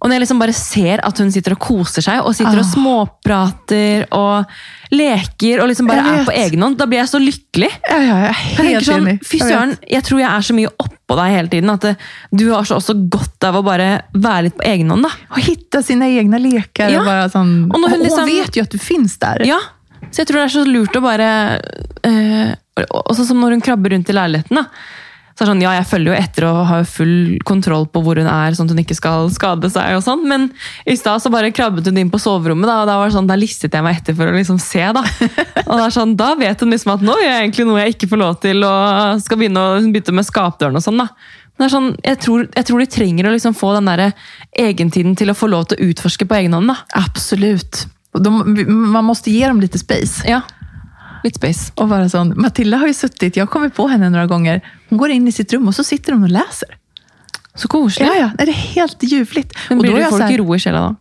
Og 0.00 0.08
når 0.10 0.14
jeg 0.18 0.20
liksom 0.26 0.38
bare 0.42 0.52
ser 0.52 1.00
at 1.08 1.18
hun 1.18 1.30
sitter 1.32 1.54
og 1.56 1.58
koser 1.58 2.02
seg, 2.04 2.18
og 2.20 2.34
sitter 2.36 2.58
og 2.60 2.64
Ah. 2.66 2.72
småprater, 2.74 4.04
og 4.12 4.44
leker, 4.92 5.60
og 5.62 5.68
liksom 5.70 5.88
er 5.90 6.02
vet. 6.04 6.26
på 6.26 6.32
egen 6.36 6.62
hånd, 6.62 6.76
da 6.78 6.86
blir 6.86 6.98
jeg 7.00 7.08
så 7.08 7.18
lykkelig. 7.18 7.70
Ja, 7.90 7.96
ja, 8.02 8.18
jag 8.20 8.28
är 8.28 8.56
tenker 8.56 8.74
helt 8.74 8.88
enig. 8.88 9.26
Fy 9.26 9.38
Jag 9.38 9.48
søren, 9.48 9.76
jeg 9.88 10.02
tror 10.04 10.20
jeg 10.20 10.30
er 10.30 10.40
så 10.40 10.54
mye 10.54 10.68
oppå 10.78 11.16
deg 11.16 11.32
hele 11.36 11.48
tiden, 11.48 11.70
at 11.70 11.80
det, 11.80 11.96
du 12.30 12.44
har 12.52 12.62
så 12.64 12.76
også 12.76 12.94
godt 13.08 13.44
av 13.48 13.56
å 13.56 13.62
bare 13.64 14.02
være 14.14 14.42
litt 14.42 14.56
på 14.58 14.64
egen 14.68 14.90
hånd. 14.90 15.02
da. 15.02 15.10
Och 15.30 15.40
hitta 15.40 15.82
sina 15.82 16.06
egna 16.08 16.38
lekar. 16.38 16.90
Ja. 16.90 17.00
Och 17.00 17.06
bara 17.06 17.28
sån, 17.30 17.70
Och 17.70 17.74
och 17.74 17.80
när 17.80 17.88
hon 17.88 17.98
hon 17.98 18.04
liksom- 18.06 18.26
vet 18.26 18.56
ju 18.56 18.62
att 18.62 18.70
du 18.70 18.78
finns 18.78 19.18
där. 19.18 19.42
Ja, 19.46 19.58
så 20.12 20.20
jeg 20.20 20.26
tror 20.28 20.36
det 20.36 20.44
er 20.44 20.58
så 20.60 20.64
lurt 20.64 20.96
å 20.96 21.00
bare 21.00 21.60
eh, 22.04 22.54
Også 22.90 23.24
som 23.24 23.40
når 23.40 23.50
hun 23.52 23.60
krabber 23.62 23.90
rundt 23.90 24.10
i 24.10 24.12
leiligheten. 24.12 24.66
Så 25.36 25.44
er 25.44 25.50
det 25.50 25.52
sånn, 25.52 25.64
ja, 25.66 25.72
Jeg 25.76 25.88
følger 25.90 26.08
jo 26.14 26.16
etter 26.16 26.44
og 26.48 26.58
har 26.70 26.86
full 26.88 27.16
kontroll 27.44 27.84
på 27.92 28.00
hvor 28.00 28.16
hun 28.16 28.28
er, 28.30 28.54
sånn 28.56 28.70
at 28.70 28.72
hun 28.72 28.80
ikke 28.80 28.96
skal 28.96 29.28
skade 29.34 29.68
seg. 29.68 29.98
og 29.98 30.04
sånn, 30.04 30.22
Men 30.24 30.46
i 30.88 30.96
stad 30.96 31.20
så 31.20 31.28
bare 31.32 31.52
krabbet 31.52 31.90
hun 31.90 32.00
inn 32.00 32.12
på 32.12 32.20
soverommet, 32.22 32.64
da, 32.64 32.78
og 32.80 32.88
da 32.88 32.96
var 32.96 33.10
det 33.10 33.16
sånn, 33.18 33.28
da 33.28 33.36
listet 33.36 33.76
jeg 33.76 33.84
meg 33.84 34.00
etter 34.00 34.16
for 34.16 34.32
å 34.32 34.36
liksom 34.36 34.60
se. 34.62 34.80
Da 34.96 35.02
Og 35.66 35.74
det 35.76 35.82
er 35.84 35.92
sånn, 35.92 36.16
da 36.16 36.30
vet 36.40 36.64
hun 36.64 36.72
liksom 36.72 36.94
at 36.94 37.04
nå 37.04 37.18
gjør 37.20 37.34
jeg 37.34 37.42
egentlig 37.42 37.66
noe 37.68 37.82
jeg 37.82 37.96
ikke 37.96 38.08
får 38.14 38.22
lov 38.22 38.38
til, 38.46 38.64
og 38.64 39.20
skal 39.26 39.42
begynne 39.42 39.60
å 39.60 39.76
hun 39.76 39.92
begynte 39.92 40.16
med 40.16 40.28
skapdøren 40.28 40.80
og 40.80 40.86
sånn. 40.86 41.04
da. 41.04 41.10
Men 41.56 41.64
det 41.64 41.68
er 41.68 41.76
sånn, 41.76 41.92
jeg 42.04 42.20
tror, 42.24 42.48
jeg 42.56 42.68
tror 42.68 42.80
de 42.80 42.88
trenger 42.96 43.28
å 43.28 43.36
liksom 43.36 43.56
få 43.56 43.74
den 43.76 43.92
der 43.92 44.06
egentiden 44.56 45.16
til 45.16 45.32
å 45.32 45.36
få 45.36 45.48
lov 45.52 45.68
til 45.68 45.80
å 45.80 45.90
utforske 45.90 46.28
på 46.28 46.40
egen 46.40 46.56
hånd. 46.56 46.72
da. 46.72 46.80
Absolut. 47.00 47.84
De, 48.16 48.32
man 48.32 49.04
måste 49.04 49.32
ge 49.32 49.44
dem 49.44 49.60
lite 49.60 49.80
space. 49.80 50.24
Ja, 50.28 50.40
litt 51.26 51.36
space. 51.36 51.72
Och 51.74 51.88
vara 51.88 52.08
sån. 52.08 52.32
Matilda 52.36 52.76
har 52.76 52.86
ju 52.86 52.94
suttit, 52.94 53.36
jag 53.36 53.44
har 53.44 53.52
kommit 53.52 53.74
på 53.74 53.88
henne 53.88 54.10
några 54.10 54.26
gånger, 54.26 54.60
hon 54.88 54.98
går 54.98 55.10
in 55.10 55.28
i 55.28 55.32
sitt 55.32 55.52
rum 55.52 55.68
och 55.68 55.74
så 55.74 55.84
sitter 55.84 56.12
hon 56.12 56.22
och 56.22 56.30
läser. 56.30 56.78
Så 57.54 57.68
koselig. 57.68 58.08
Ja, 58.08 58.14
ja, 58.14 58.30
det 58.38 58.50
är 58.50 58.52
helt 58.52 59.02
ljuvligt. 59.02 59.58
Men 59.68 59.78
och 59.78 59.82
blir 59.82 59.92
då 59.92 59.96
är 59.96 59.98
du 59.98 60.02
jag 60.02 60.10
får 60.10 60.18
så 60.18 60.24
ikke 60.24 60.42
här, 60.42 60.48
ro 60.48 60.56
i 60.56 60.72
da? 60.72 60.96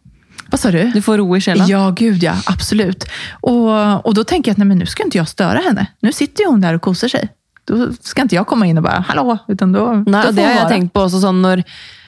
vad 0.49 0.59
sa 0.59 0.71
du? 0.71 0.91
Du 0.91 1.01
får 1.01 1.17
ro 1.17 1.37
i 1.37 1.41
sjela? 1.41 1.65
Ja, 1.67 1.89
gud 1.89 2.23
ja. 2.23 2.33
Absolut. 2.45 3.05
Och, 3.41 4.05
och 4.05 4.13
då 4.13 4.23
tänker 4.23 4.49
jag 4.49 4.53
att 4.53 4.57
nej, 4.57 4.67
men 4.67 4.77
nu 4.77 4.85
ska 4.85 5.03
inte 5.03 5.17
jag 5.17 5.27
störa 5.27 5.59
henne. 5.59 5.87
Nu 5.99 6.11
sitter 6.11 6.43
ju 6.43 6.49
hon 6.49 6.61
där 6.61 6.73
och 6.73 6.81
kosar 6.81 7.07
sig. 7.07 7.29
Då 7.65 7.93
ska 8.01 8.21
inte 8.21 8.35
jag 8.35 8.47
komma 8.47 8.65
in 8.67 8.77
och 8.77 8.83
bara, 8.83 9.05
hallå, 9.07 9.37
utan 9.47 9.71
då, 9.71 9.93
Nei, 9.93 10.03
då 10.05 10.21
får 10.21 10.31
det 10.31 10.41
har 10.41 10.49
jeg 10.49 10.59
vara. 10.59 10.69
tenkt 10.69 10.93
på 10.93 11.01
også 11.01 11.19
sånn 11.23 11.41
når 11.41 11.63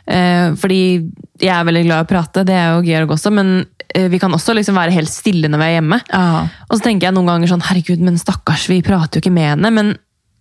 eh, 0.06 0.54
Fordi 0.62 0.82
jeg 1.42 1.54
er 1.54 1.66
veldig 1.66 1.84
glad 1.88 2.04
i 2.04 2.06
å 2.06 2.10
prate, 2.12 2.44
det 2.46 2.54
er 2.54 2.76
jo 2.76 2.86
Georg 2.86 3.16
også, 3.18 3.32
men 3.34 3.66
vi 3.96 4.20
kan 4.20 4.34
også 4.34 4.56
liksom 4.58 4.78
være 4.78 4.96
helt 4.96 5.12
stille 5.12 5.50
når 5.52 5.62
vi 5.62 5.68
er 5.68 5.76
hjemme. 5.78 6.00
Ja. 6.12 6.46
Og 6.68 6.78
så 6.78 6.88
tenker 6.90 7.08
jeg 7.08 7.16
noen 7.16 7.32
ganger 7.32 7.54
sånn, 7.54 7.66
herregud, 7.70 8.04
men 8.04 8.20
stakkars, 8.22 8.68
vi 8.72 8.82
prater 8.86 9.20
jo 9.20 9.26
ikke 9.26 9.36
med 9.36 9.52
henne. 9.56 9.74
Men 9.74 9.94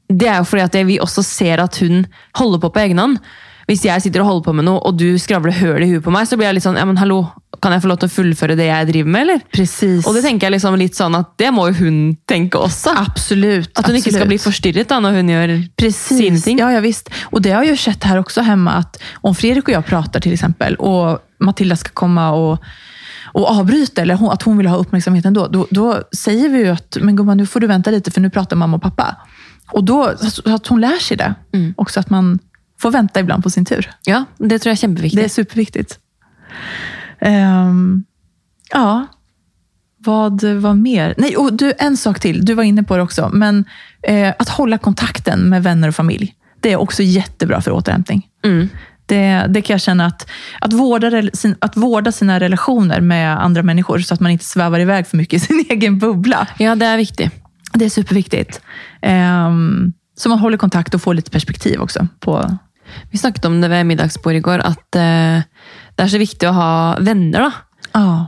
det 0.09 0.31
er 0.31 0.41
jo 0.41 0.49
fordi 0.49 0.67
at 0.67 0.79
vi 0.87 1.01
også 1.03 1.25
ser 1.27 1.63
at 1.63 1.81
hun 1.83 2.07
holder 2.39 2.63
på 2.63 2.73
på 2.75 2.87
egen 2.87 3.03
hånd. 3.03 3.21
Hvis 3.67 3.83
jeg 3.83 3.99
sitter 4.05 4.23
og 4.23 4.29
holder 4.29 4.45
på 4.47 4.53
med 4.55 4.67
noe, 4.69 4.79
og 4.87 4.95
du 4.95 5.17
skravler 5.19 5.57
høl 5.57 5.83
i 5.83 5.89
huet 5.91 6.05
på 6.05 6.13
meg, 6.15 6.29
så 6.31 6.37
blir 6.39 6.47
jeg 6.47 6.61
litt 6.61 6.67
sånn, 6.67 6.77
ja, 6.79 6.85
men 6.87 7.01
hallo, 7.01 7.25
kan 7.59 7.73
jeg 7.75 7.83
få 7.83 7.89
lov 7.91 7.99
til 7.99 8.07
å 8.07 8.15
fullføre 8.15 8.55
det 8.59 8.69
jeg 8.69 8.89
driver 8.93 9.11
med, 9.11 9.25
eller? 9.25 9.41
Precis. 9.51 10.07
Og 10.07 10.15
det 10.15 10.23
tenker 10.23 10.47
jeg 10.47 10.55
liksom 10.55 10.77
litt 10.79 10.95
sånn 10.95 11.17
at 11.19 11.33
det 11.41 11.51
må 11.55 11.65
jo 11.73 11.79
hun 11.81 11.99
tenke 12.31 12.61
også. 12.63 12.95
Absolut. 12.95 13.67
At 13.75 13.89
hun 13.89 13.99
ikke 13.99 14.13
skal 14.13 14.23
absolut. 14.23 14.33
bli 14.35 14.39
forstyrret 14.45 14.93
da, 14.93 15.01
når 15.03 15.19
hun 15.19 15.33
gjør 15.35 15.55
sine 15.57 15.75
Precis. 15.83 16.45
ting. 16.45 16.61
Ja, 16.63 16.71
ja, 16.77 16.85
visst. 16.85 17.11
Och 17.33 17.43
det 17.43 17.57
har 17.57 17.65
jag 17.65 17.75
ju 17.75 17.77
sett 17.77 18.05
här 18.05 18.19
också 18.23 18.41
hemma, 18.47 18.73
att 18.73 19.03
om 19.15 19.35
Fredrik 19.35 19.65
och 19.65 19.75
jag 19.75 19.87
pratar 19.87 20.21
till 20.21 20.33
exempel, 20.33 20.77
och 20.77 21.19
Matilda 21.41 21.77
ska 21.77 21.91
komma 21.91 22.31
och, 22.31 22.63
och 23.37 23.51
avbryta, 23.51 24.03
eller 24.03 24.15
hon, 24.15 24.31
att 24.31 24.43
hon 24.43 24.59
vill 24.59 24.67
ha 24.67 24.77
uppmärksamheten 24.77 25.35
då, 25.35 25.47
då, 25.47 25.67
då 25.71 26.03
säger 26.13 26.49
vi 26.49 26.59
ju 26.59 26.69
att, 26.69 26.97
men 27.01 27.17
gumman, 27.17 27.37
nu 27.37 27.47
får 27.47 27.61
du 27.61 27.67
vänta 27.67 27.91
lite, 27.91 28.11
för 28.11 28.21
nu 28.21 28.31
pratar 28.31 28.57
mamma 28.57 28.77
och 28.77 28.83
pappa. 28.83 29.17
Och 29.73 29.85
då, 29.85 30.15
så 30.17 30.55
att 30.55 30.67
hon 30.67 30.81
lär 30.81 30.99
sig 30.99 31.17
det. 31.17 31.35
Också 31.77 32.01
att 32.01 32.11
man 32.11 32.39
får 32.81 32.91
vänta 32.91 33.21
ibland 33.21 33.43
på 33.43 33.51
sin 33.51 33.65
tur. 33.65 33.91
Ja, 34.05 34.25
det 34.39 34.59
tror 34.59 34.71
jeg 34.71 34.77
er 34.77 34.81
kjempeviktig. 34.81 35.21
Det 35.21 35.25
är 35.25 35.29
superviktigt. 35.29 35.99
Ehm, 37.21 38.05
ja, 38.73 39.07
vad 39.99 40.45
var 40.45 40.75
mer? 40.75 41.15
Nej, 41.19 41.37
och 41.37 41.53
du, 41.53 41.73
en 41.79 41.97
sak 41.97 42.21
till. 42.21 42.45
Du 42.45 42.55
var 42.55 42.63
inne 42.63 42.83
på 42.83 42.97
det 42.97 43.03
också. 43.03 43.31
Men 43.33 43.65
eh, 44.03 44.35
att 44.39 44.49
hålla 44.49 44.79
kontakten 44.79 45.49
med 45.49 45.63
vänner 45.63 45.89
och 45.89 45.95
familj. 45.95 46.35
Det 46.61 46.73
är 46.73 46.77
också 46.77 47.03
jättebra 47.03 47.61
för 47.61 47.71
återhämtning. 47.71 48.29
Mm. 48.45 48.69
Det, 49.07 49.47
det 49.49 49.63
kan 49.63 49.75
jag 49.75 49.81
känna 49.81 50.07
att, 50.07 50.27
att, 50.61 50.73
vårda, 50.73 51.23
att 51.59 51.77
vårda 51.77 52.13
sina 52.13 52.41
relationer 52.41 53.01
med 53.01 53.45
andra 53.45 53.63
människor 53.63 53.99
så 53.99 54.15
att 54.15 54.21
man 54.21 54.33
inte 54.33 54.45
svävar 54.45 54.81
iväg 54.81 55.07
för 55.07 55.17
mycket 55.17 55.43
i 55.43 55.47
sin 55.47 55.67
egen 55.71 55.99
bubbla. 55.99 56.47
Ja, 56.59 56.75
det 56.75 56.87
er 56.87 56.97
viktig. 56.97 57.31
Det 57.75 57.85
är 57.85 57.91
superviktigt. 57.91 58.61
Ehm, 59.03 59.93
så 60.17 60.29
man 60.29 60.39
håller 60.39 60.57
kontakt 60.57 60.95
och 60.95 61.03
får 61.03 61.15
lite 61.15 61.31
perspektiv 61.31 61.81
också. 61.81 62.07
På, 62.21 62.59
Vi 63.11 63.19
snakket 63.19 63.45
om 63.45 63.61
det 63.61 63.69
ved 63.69 63.87
middagsbordet 63.87 64.39
i 64.39 64.41
går, 64.41 64.59
at 64.59 64.97
eh, 64.97 65.43
det 65.97 66.05
er 66.05 66.13
så 66.13 66.21
viktig 66.21 66.49
å 66.49 66.55
ha 66.57 66.73
venner. 67.01 67.41
da. 67.41 67.53
ja, 67.97 68.27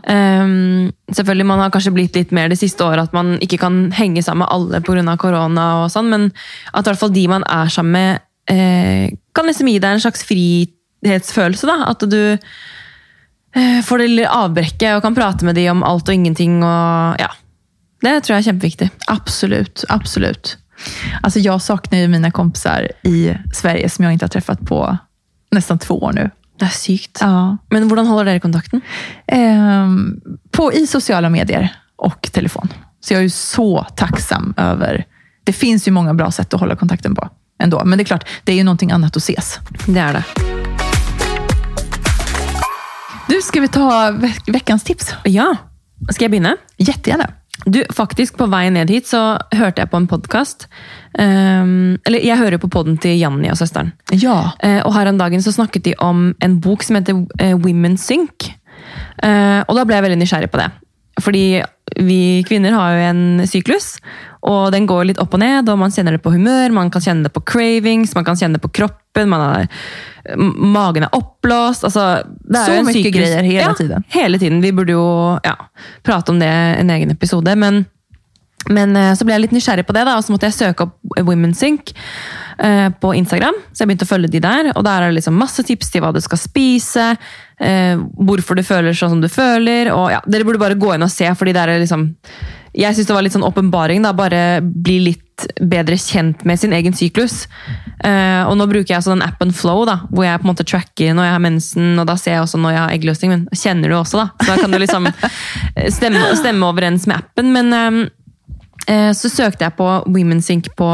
selvfølgelig, 1.12 1.46
Man 1.46 1.60
har 1.60 1.70
kanskje 1.70 1.92
blitt 1.92 2.16
litt 2.16 2.30
mer 2.30 2.48
det 2.48 2.56
siste 2.56 2.84
året 2.84 3.08
at 3.08 3.12
man 3.12 3.36
ikke 3.44 3.58
kan 3.58 3.92
henge 3.92 4.22
sammen 4.22 4.46
med 4.46 4.52
alle 4.52 4.80
pga. 4.80 5.16
korona, 5.16 5.84
og 5.84 5.90
sånn, 5.90 6.08
men 6.08 6.32
at 6.72 6.86
i 6.86 6.90
hvert 6.90 7.00
fall 7.00 7.12
de 7.12 7.28
man 7.28 7.44
sammen 7.68 7.92
med, 7.92 8.20
eh, 8.50 9.11
kan 9.34 9.46
liksom 9.46 9.68
gi 9.68 9.78
deg 9.78 9.96
en 9.96 10.00
slags 10.00 10.24
frihetsfølelse. 10.28 11.66
da, 11.66 11.76
At 11.90 12.04
du 12.11 12.38
eh, 13.54 13.80
får 13.84 13.98
det 13.98 14.08
lille 14.08 14.30
avbrekket 14.30 14.96
og 14.96 15.02
kan 15.02 15.14
prate 15.14 15.44
med 15.44 15.54
de 15.54 15.68
om 15.70 15.84
alt 15.84 16.08
og 16.08 16.14
ingenting. 16.14 16.62
og 16.62 17.20
ja, 17.20 17.30
Det 18.02 18.22
tror 18.24 18.37
jeg 18.37 18.38
er 18.42 18.50
kjempeviktig. 18.52 18.90
Absolut, 19.08 19.84
absolut. 19.88 20.58
Alltså 21.22 21.38
jag 21.38 21.62
saknar 21.62 21.98
ju 21.98 22.08
mina 22.08 22.30
kompisar 22.30 22.88
i 23.02 23.34
Sverige 23.54 23.88
som 23.88 24.04
jag 24.04 24.12
inte 24.12 24.24
har 24.24 24.30
träffat 24.30 24.61
på 24.61 24.98
nästan 25.50 25.78
två 25.78 26.02
år 26.02 26.12
nu. 26.12 26.30
Det 26.58 26.66
er 26.66 26.74
sykt. 26.74 27.18
Ja. 27.20 27.56
Men 27.70 27.87
hvordan 27.88 28.06
holder 28.06 28.24
dere 28.24 28.40
kontakten? 28.40 28.80
Ehm, 29.26 30.20
på, 30.50 30.72
I 30.72 30.87
sociala 30.87 31.28
medier 31.30 31.68
och 31.96 32.28
telefon. 32.32 32.68
Så 33.00 33.12
jag 33.14 33.18
är 33.18 33.22
ju 33.22 33.30
så 33.30 33.87
tacksam 33.96 34.54
över... 34.56 35.04
Det 35.44 35.52
finns 35.52 35.88
ju 35.88 35.92
många 35.92 36.14
bra 36.14 36.30
sätt 36.30 36.54
att 36.54 36.61
hålla 36.61 36.76
kontakten 36.76 37.14
på 37.14 37.28
ändå. 37.59 37.85
Men 37.85 37.99
det 37.99 38.03
är 38.03 38.07
klart, 38.07 38.29
det 38.44 38.53
är 38.53 38.57
ju 38.57 38.64
någonting 38.64 38.90
annat 38.90 39.16
att 39.16 39.23
ses. 39.23 39.59
Det 39.87 40.01
er 40.01 40.12
det. 40.12 40.25
Du, 43.29 43.42
ska 43.42 43.61
vi 43.61 43.68
ta 43.68 44.11
veck 44.11 44.49
veckans 44.49 44.85
tips? 44.85 45.14
Ja. 45.25 45.57
Skal 46.11 46.25
jeg 46.25 46.31
begynne? 46.31 46.57
Jättegärna. 46.77 47.31
Du, 47.64 47.85
faktisk 47.90 48.37
På 48.37 48.47
vei 48.47 48.71
ned 48.71 48.90
hit 48.90 49.07
så 49.07 49.38
hørte 49.53 49.83
jeg 49.83 49.90
på 49.90 49.97
en 49.97 50.07
podkast. 50.09 50.68
eller 51.18 52.25
jeg 52.25 52.38
hører 52.38 52.53
jo 52.53 52.59
på 52.59 52.68
podden 52.68 52.99
til 52.99 53.18
Janni 53.18 53.51
og 53.51 53.59
søsteren. 53.59 53.92
Ja. 54.12 54.53
Eh, 54.62 54.81
og 54.87 54.94
her 54.94 55.09
om 55.11 55.18
dagen 55.18 55.42
så 55.42 55.53
snakket 55.53 55.85
de 55.85 55.94
om 55.99 56.35
en 56.40 56.61
bok 56.61 56.83
som 56.83 56.97
heter 56.97 57.27
eh, 57.40 57.57
Women 57.57 57.97
Sync. 57.99 58.53
Eh, 59.23 59.61
og 59.66 59.75
da 59.77 59.85
ble 59.85 59.99
jeg 59.99 60.07
veldig 60.07 60.21
nysgjerrig 60.23 60.51
på 60.53 60.61
det. 60.62 60.71
Fordi 61.20 61.62
vi 61.96 62.42
kvinner 62.46 62.74
har 62.76 62.94
jo 62.94 63.04
en 63.11 63.46
syklus, 63.48 63.96
og 64.46 64.70
den 64.74 64.87
går 64.87 65.09
litt 65.09 65.18
opp 65.22 65.35
og 65.35 65.40
ned. 65.42 65.68
og 65.68 65.78
Man 65.81 65.90
kjenner 65.90 66.14
det 66.14 66.22
på 66.22 66.31
humør, 66.35 66.70
man 66.72 66.90
kan 66.94 67.02
kjenne 67.02 67.26
det 67.26 67.33
på 67.35 67.42
cravings, 67.48 68.14
man 68.14 68.24
kan 68.28 68.37
kjenne 68.38 68.59
det 68.59 68.62
på 68.62 68.70
kroppen. 68.81 69.28
man 69.28 69.40
er, 69.62 69.68
Magen 70.37 71.02
er 71.07 71.14
oppblåst. 71.16 71.85
altså 71.85 72.22
det 72.44 72.59
er 72.61 72.66
Så 72.66 72.83
mye 72.85 72.94
syklus- 72.94 73.12
greier 73.16 73.42
hele 73.42 73.64
ja, 73.64 73.73
tiden. 73.75 74.04
Hele 74.08 74.38
tiden. 74.38 74.60
Vi 74.62 74.71
burde 74.73 74.92
jo 74.92 75.38
ja, 75.44 75.56
prate 76.04 76.31
om 76.31 76.38
det 76.38 76.46
i 76.48 76.81
en 76.81 76.90
egen 76.90 77.10
episode. 77.10 77.56
Men 77.56 77.87
men 78.67 78.96
eh, 78.96 79.15
så 79.15 79.25
ble 79.25 79.37
jeg 79.37 79.46
litt 79.46 79.54
nysgjerrig 79.54 79.87
på 79.87 79.94
det, 79.96 80.04
da, 80.09 80.17
og 80.19 80.25
så 80.27 80.35
måtte 80.35 80.48
jeg 80.50 80.59
søke 80.59 80.88
opp 80.88 80.98
WomenSync 81.23 81.92
eh, 82.59 82.88
på 83.00 83.15
Instagram. 83.17 83.56
Så 83.73 83.85
jeg 83.85 83.90
begynte 83.90 84.09
å 84.09 84.11
følge 84.11 84.33
de 84.33 84.42
der, 84.44 84.73
og 84.75 84.85
der 84.87 85.04
er 85.04 85.13
det 85.13 85.21
liksom 85.21 85.38
masse 85.38 85.65
tips 85.65 85.92
til 85.94 86.04
hva 86.04 86.13
du 86.15 86.21
skal 86.25 86.40
spise. 86.42 87.13
Eh, 87.59 87.96
varför 87.96 88.27
hvorfor 88.29 88.54
du 88.54 88.63
føler 88.63 88.94
sånn 88.94 89.17
som 89.17 89.23
du 89.23 89.29
føler. 89.29 89.90
og 89.90 90.11
ja, 90.13 90.21
Dere 90.27 90.44
burde 90.46 90.63
bare 90.63 90.79
gå 90.79 90.94
inn 90.94 91.02
og 91.02 91.11
se, 91.11 91.27
fordi 91.35 91.52
det 91.52 91.65
er 91.65 91.81
liksom 91.83 92.15
Jeg 92.79 92.94
syns 92.94 93.09
det 93.09 93.15
var 93.15 93.25
litt 93.25 93.33
sånn 93.33 93.46
åpenbaring. 93.46 94.02
da, 94.02 94.13
Bare 94.13 94.61
bli 94.63 95.00
litt 95.00 95.46
bedre 95.61 95.96
kjent 95.96 96.44
med 96.44 96.59
sin 96.59 96.73
egen 96.73 96.92
syklus. 96.92 97.48
Eh, 98.04 98.42
og 98.46 98.56
nå 98.59 98.67
bruker 98.67 98.92
jeg 98.92 98.98
altså 98.98 99.15
den 99.15 99.23
appen 99.23 99.52
Flow, 99.52 99.85
da, 99.87 100.00
hvor 100.11 100.25
jeg 100.25 100.38
på 100.38 100.46
en 100.46 100.52
måte 100.52 100.67
tracker 100.67 101.15
når 101.15 101.25
jeg 101.25 101.33
har 101.33 101.42
mensen, 101.42 101.98
og 101.98 102.06
da 102.06 102.17
ser 102.19 102.33
jeg 102.37 102.42
også 102.42 102.59
når 102.59 102.75
jeg 102.75 102.83
har 102.83 102.94
eggløsning. 102.94 103.31
Men 103.31 103.48
kjenner 103.54 103.88
du 103.88 103.96
også, 103.96 104.19
da. 104.19 104.29
Så 104.38 104.52
da 104.52 104.61
kan 104.61 104.71
du 104.71 104.79
liksom 104.79 105.09
stemme, 105.98 106.23
stemme 106.37 106.67
overens 106.67 107.06
med 107.06 107.17
appen. 107.19 107.52
men 107.54 107.73
ehm, 107.73 108.00
så 108.88 109.28
søkte 109.28 109.66
jeg 109.66 109.76
på 109.76 109.86
Women's 110.08 110.46
Sync 110.48 110.70
på, 110.78 110.86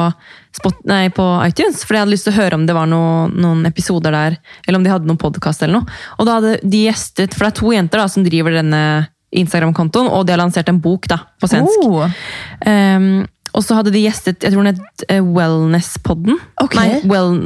Spot, 0.55 0.77
nei, 0.87 1.09
på 1.15 1.25
iTunes, 1.47 1.83
for 1.83 1.97
jeg 1.97 2.05
hadde 2.05 2.15
lyst 2.15 2.29
til 2.29 2.35
å 2.35 2.41
høre 2.41 2.59
om 2.59 2.65
det 2.67 2.75
var 2.77 2.87
noe, 2.91 3.27
noen 3.31 3.65
episoder 3.67 4.15
der, 4.15 4.37
eller 4.67 4.79
om 4.79 4.87
de 4.87 4.93
hadde 4.93 5.09
noen 5.11 5.19
podkast 5.19 5.63
eller 5.63 5.81
noe. 5.81 5.99
Og 6.19 6.29
da 6.29 6.37
hadde 6.39 6.53
de 6.63 6.85
gjestet, 6.85 7.35
for 7.35 7.47
det 7.47 7.53
er 7.53 7.59
to 7.59 7.73
jenter 7.75 8.03
da, 8.03 8.07
som 8.11 8.27
driver 8.27 8.55
denne 8.59 8.83
Instagram-kontoen, 9.35 10.11
og 10.15 10.27
de 10.27 10.35
har 10.35 10.43
lansert 10.43 10.71
en 10.71 10.81
bok 10.83 11.09
da, 11.11 11.25
på 11.43 11.51
svensk. 11.51 11.87
Oh. 11.89 12.07
Um, 12.67 13.25
og 13.55 13.63
så 13.67 13.79
hadde 13.79 13.95
de 13.95 14.03
gjestet 14.03 14.43
jeg 14.43 14.55
tror 14.55 14.67
den 14.67 14.79
het 14.79 15.07
uh, 15.11 15.23
Wellness-podden. 15.35 16.39
Ok. 16.63 16.79
Nei, 16.79 17.01
well, 17.11 17.37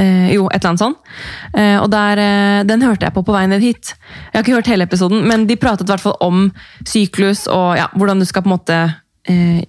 eh, 0.00 0.32
jo, 0.34 0.48
et 0.48 0.58
eller 0.58 0.72
annet 0.72 0.82
sånt. 0.82 1.12
Eh, 1.52 1.76
og 1.80 1.88
der, 1.92 2.20
eh, 2.20 2.64
Den 2.64 2.82
hørte 2.82 3.06
jeg 3.06 3.14
på 3.14 3.24
på 3.24 3.36
ned 3.48 3.60
hit. 3.60 3.94
Jeg 4.32 4.34
har 4.34 4.42
ikke 4.42 4.56
hørt 4.56 4.72
hele 4.72 4.84
episoden, 4.84 5.26
men 5.28 5.46
de 5.46 5.56
pratet 5.56 5.88
i 5.88 5.92
hvert 5.92 6.00
fall 6.00 6.16
om 6.20 6.52
syklus 6.84 7.46
og 7.46 7.76
ja, 7.76 7.88
hvordan 7.94 8.18
du 8.18 8.24
skal 8.24 8.42
på 8.42 8.50
en 8.50 8.56
måte 8.58 8.80
eh, 9.28 9.64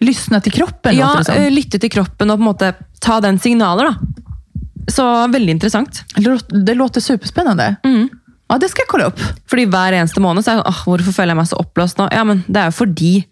Lyssna 0.00 0.40
till 0.40 0.52
kroppen 0.52 0.96
ja, 0.96 1.06
låter 1.06 1.18
det 1.18 1.24
som. 1.24 1.34
eh, 1.34 1.50
lytte 1.50 1.78
til 1.80 1.90
kroppen 1.90 2.30
og 2.30 2.38
på 2.38 2.42
en 2.42 2.48
måte 2.48 2.74
ta 3.00 3.20
den 3.20 3.38
signaler. 3.38 3.84
da. 3.84 3.94
Så 4.92 5.04
veldig 5.32 5.50
interessant. 5.50 6.02
Det 6.14 6.74
låter- 6.74 7.00
superspännande. 7.00 7.76
Ja, 8.48 8.58
det 8.58 8.68
ska 8.68 8.80
jag 8.82 8.88
kolla 8.88 9.04
upp. 9.04 9.20
Fordi 9.50 9.64
hver 9.66 9.92
eneste 9.92 10.20
måned 10.20 10.44
så 10.44 10.50
er 10.50 10.54
jeg 10.56 10.64
sånn, 10.64 10.68
«Åh, 10.74 10.84
hvorfor 10.84 11.12
føler 11.12 11.32
jeg 11.32 11.36
meg 11.36 11.46
så 11.48 11.56
oppblåst 11.60 11.96
nå? 11.98 12.08
Ja, 12.12 12.24
men 12.24 12.44
Det 12.46 12.56
er 12.60 12.64
jo 12.68 12.70
fordi 12.84 13.24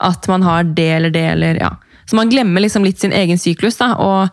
at 0.00 0.28
man 0.28 0.42
har 0.42 0.62
det 0.64 0.88
eller 0.96 1.10
det, 1.10 1.24
eller 1.32 1.54
ja. 1.60 1.70
Så 2.06 2.16
man 2.16 2.28
glemmer 2.30 2.60
liksom 2.60 2.84
litt 2.84 2.98
sin 2.98 3.12
egen 3.12 3.38
syklus. 3.38 3.76
da, 3.76 3.94
og 3.94 4.28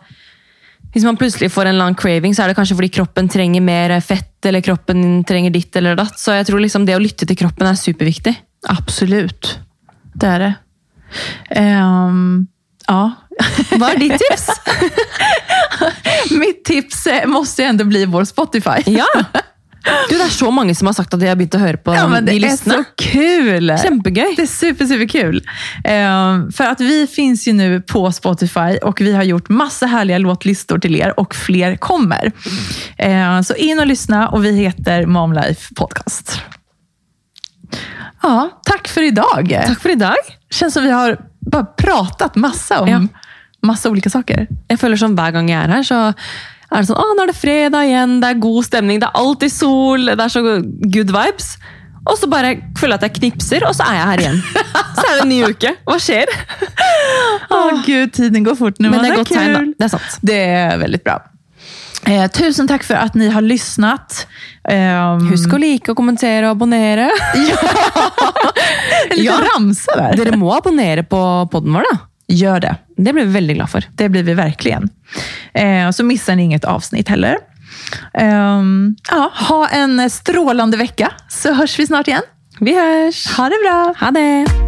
hvis 0.92 1.04
man 1.04 1.16
plutselig 1.16 1.50
får 1.52 1.66
en 1.66 1.80
annen 1.80 1.94
craving, 1.94 2.34
så 2.34 2.42
er 2.42 2.48
det 2.48 2.56
kanskje 2.56 2.74
fordi 2.76 2.88
kroppen 2.88 3.28
trenger 3.28 3.60
mer 3.62 4.00
fett, 4.00 4.44
eller 4.46 4.60
kroppen 4.60 5.24
trenger 5.24 5.50
ditt 5.52 5.76
eller 5.76 5.94
datt. 5.94 6.18
Så 6.18 6.32
jeg 6.32 6.46
tror 6.46 6.60
liksom 6.60 6.86
det 6.86 6.96
å 6.96 7.00
lytte 7.02 7.26
til 7.26 7.36
kroppen 7.36 7.66
er 7.66 7.74
superviktig. 7.74 8.34
Absolut. 8.68 9.58
Det 10.14 10.26
är 10.26 10.38
det. 10.38 10.54
Ehm, 11.50 12.46
ja. 12.86 13.02
Hva 13.76 13.90
er 13.92 13.98
ditt 14.00 14.22
tips? 14.22 14.46
Mitt 16.40 16.64
tips 16.64 17.06
eh, 17.06 17.26
måste 17.26 17.64
ändå 17.64 17.84
bli 17.84 18.04
vår 18.06 18.24
Spotify. 18.24 18.80
ja! 18.86 19.06
Du, 20.08 20.16
Det 20.18 20.24
er 20.24 20.28
så 20.34 20.50
mange 20.50 20.74
som 20.74 20.86
har 20.86 20.94
sagt 20.94 21.14
at 21.14 21.20
de 21.20 21.28
har 21.28 21.38
å 21.38 21.58
høre 21.62 21.78
på 21.78 21.94
Ja, 21.94 22.06
men 22.10 22.24
de 22.26 22.38
det 22.42 22.48
är 22.48 22.56
så 22.58 22.82
kul! 22.98 23.70
Kjempegøy. 23.82 24.32
Det 24.36 24.42
är 24.42 24.50
super, 24.50 24.86
super 24.86 25.06
kul. 25.08 25.40
Ehm, 25.84 26.52
för 26.52 26.64
att 26.64 26.80
vi 26.80 27.06
finns 27.06 27.46
ju 27.48 27.52
nu 27.52 27.80
på 27.80 28.12
Spotify 28.12 28.78
och 28.82 29.00
vi 29.00 29.12
har 29.12 29.22
gjort 29.22 29.48
massa 29.48 29.86
härliga 29.86 30.18
låtlistor 30.18 30.78
till 30.78 30.96
er 30.96 31.20
och 31.20 31.34
fler 31.34 31.76
kommer. 31.76 32.32
Ehm, 32.98 33.44
så 33.44 33.54
in 33.54 33.78
och 33.78 33.86
lyssna 33.86 34.28
och 34.28 34.44
vi 34.44 34.52
heter 34.52 35.06
Mom 35.06 35.32
Life 35.32 35.74
Podcast. 35.74 36.40
Ja, 38.26 38.60
tack 38.66 38.88
för 38.88 39.02
idag. 39.02 39.62
Takk 39.66 39.80
for 39.82 39.90
i 39.90 39.94
dag. 39.94 40.16
Känns 40.50 40.74
som 40.74 40.82
vi 40.84 40.90
har 40.90 41.18
bara 41.40 41.64
pratat 41.64 42.36
massa 42.36 42.80
om 42.80 42.88
Ja. 42.88 43.00
massa 43.62 43.90
olika 43.90 44.10
saker. 44.10 44.46
Jeg 44.68 44.78
føler 44.80 44.96
sånn 44.98 45.14
Hver 45.16 45.32
gang 45.32 45.48
jeg 45.50 45.62
er 45.64 45.68
her, 45.76 45.82
så 45.86 46.00
er 46.72 46.82
det 46.82 46.88
sånn 46.88 46.98
Å, 46.98 47.06
nå 47.16 47.22
er 47.22 47.30
det 47.30 47.36
fredag 47.38 47.86
igjen, 47.86 48.16
det 48.20 48.28
er 48.32 48.40
god 48.42 48.64
stemning, 48.66 48.98
det 49.00 49.06
er 49.06 49.20
alltid 49.20 49.52
sol, 49.52 50.06
det 50.10 50.18
er 50.20 50.32
så 50.34 50.42
good 50.90 51.12
vibes. 51.14 51.52
Og 52.06 52.18
så 52.18 52.28
bare 52.30 52.56
føler 52.78 52.94
jeg 52.94 53.02
at 53.02 53.06
jeg 53.06 53.14
knipser, 53.20 53.64
og 53.66 53.74
så 53.74 53.86
er 53.86 53.94
jeg 53.98 54.10
her 54.10 54.20
igjen. 54.24 54.42
Så 54.96 55.06
er 55.06 55.14
det 55.14 55.22
en 55.22 55.28
ny 55.28 55.40
uke. 55.42 55.72
Hva 55.86 55.96
skjer? 55.98 56.30
Åh 57.50 57.80
gud, 57.86 58.12
tiden 58.14 58.44
går 58.46 58.54
fort 58.58 58.78
nu. 58.78 58.90
Men 58.90 59.02
det 59.02 59.10
er 59.10 59.16
godt 59.22 59.32
tegn, 59.34 59.54
da. 59.56 59.62
Det 59.78 59.88
er 59.88 59.94
sant. 59.96 60.18
Det 60.22 60.38
är 60.44 60.78
väldigt 60.78 61.04
bra. 61.04 61.18
Eh, 62.08 62.30
tusen 62.30 62.68
tack 62.68 62.82
för 62.84 62.94
att 62.94 63.14
ni 63.14 63.28
har 63.28 63.40
lyssnat. 63.42 64.26
Ehm, 64.68 65.30
Husk 65.30 65.52
å 65.54 65.58
like 65.58 65.90
og 65.90 65.96
kommentere 65.96 66.46
og 66.46 66.56
abonnere. 66.56 67.10
en 67.34 67.40
liten 67.40 67.56
Ja. 69.24 69.32
ramsa 69.56 69.96
där. 69.96 70.16
Dere 70.16 70.36
må 70.36 70.52
abonnere 70.56 71.02
på 71.02 71.48
podden 71.52 71.72
vår, 71.72 71.84
da. 71.92 71.98
Gör 72.28 72.60
det. 72.60 72.76
Det 72.96 73.12
blir 73.12 73.24
vi 73.24 73.32
veldig 73.32 73.54
glad 73.56 73.70
for. 73.70 73.84
Det 73.94 74.08
blir 74.08 74.22
vi 74.22 74.34
verkligen. 74.34 74.88
Eh, 75.54 75.90
så 75.90 76.04
missar 76.04 76.36
ni 76.36 76.42
inget 76.42 76.64
avsnitt 76.64 77.08
heller. 77.08 77.36
Ehm, 78.14 78.96
ja, 79.10 79.30
ha 79.34 79.68
en 79.68 80.10
strålande 80.10 80.76
vecka, 80.76 81.10
så 81.28 81.52
hörs 81.52 81.78
vi 81.78 81.86
snart 81.86 82.08
igen. 82.08 82.22
Vi 82.60 82.74
hørs. 82.74 83.26
Ha 83.36 83.48
det 83.48 83.56
bra! 83.64 83.94
Ha 84.00 84.10
det. 84.10 84.65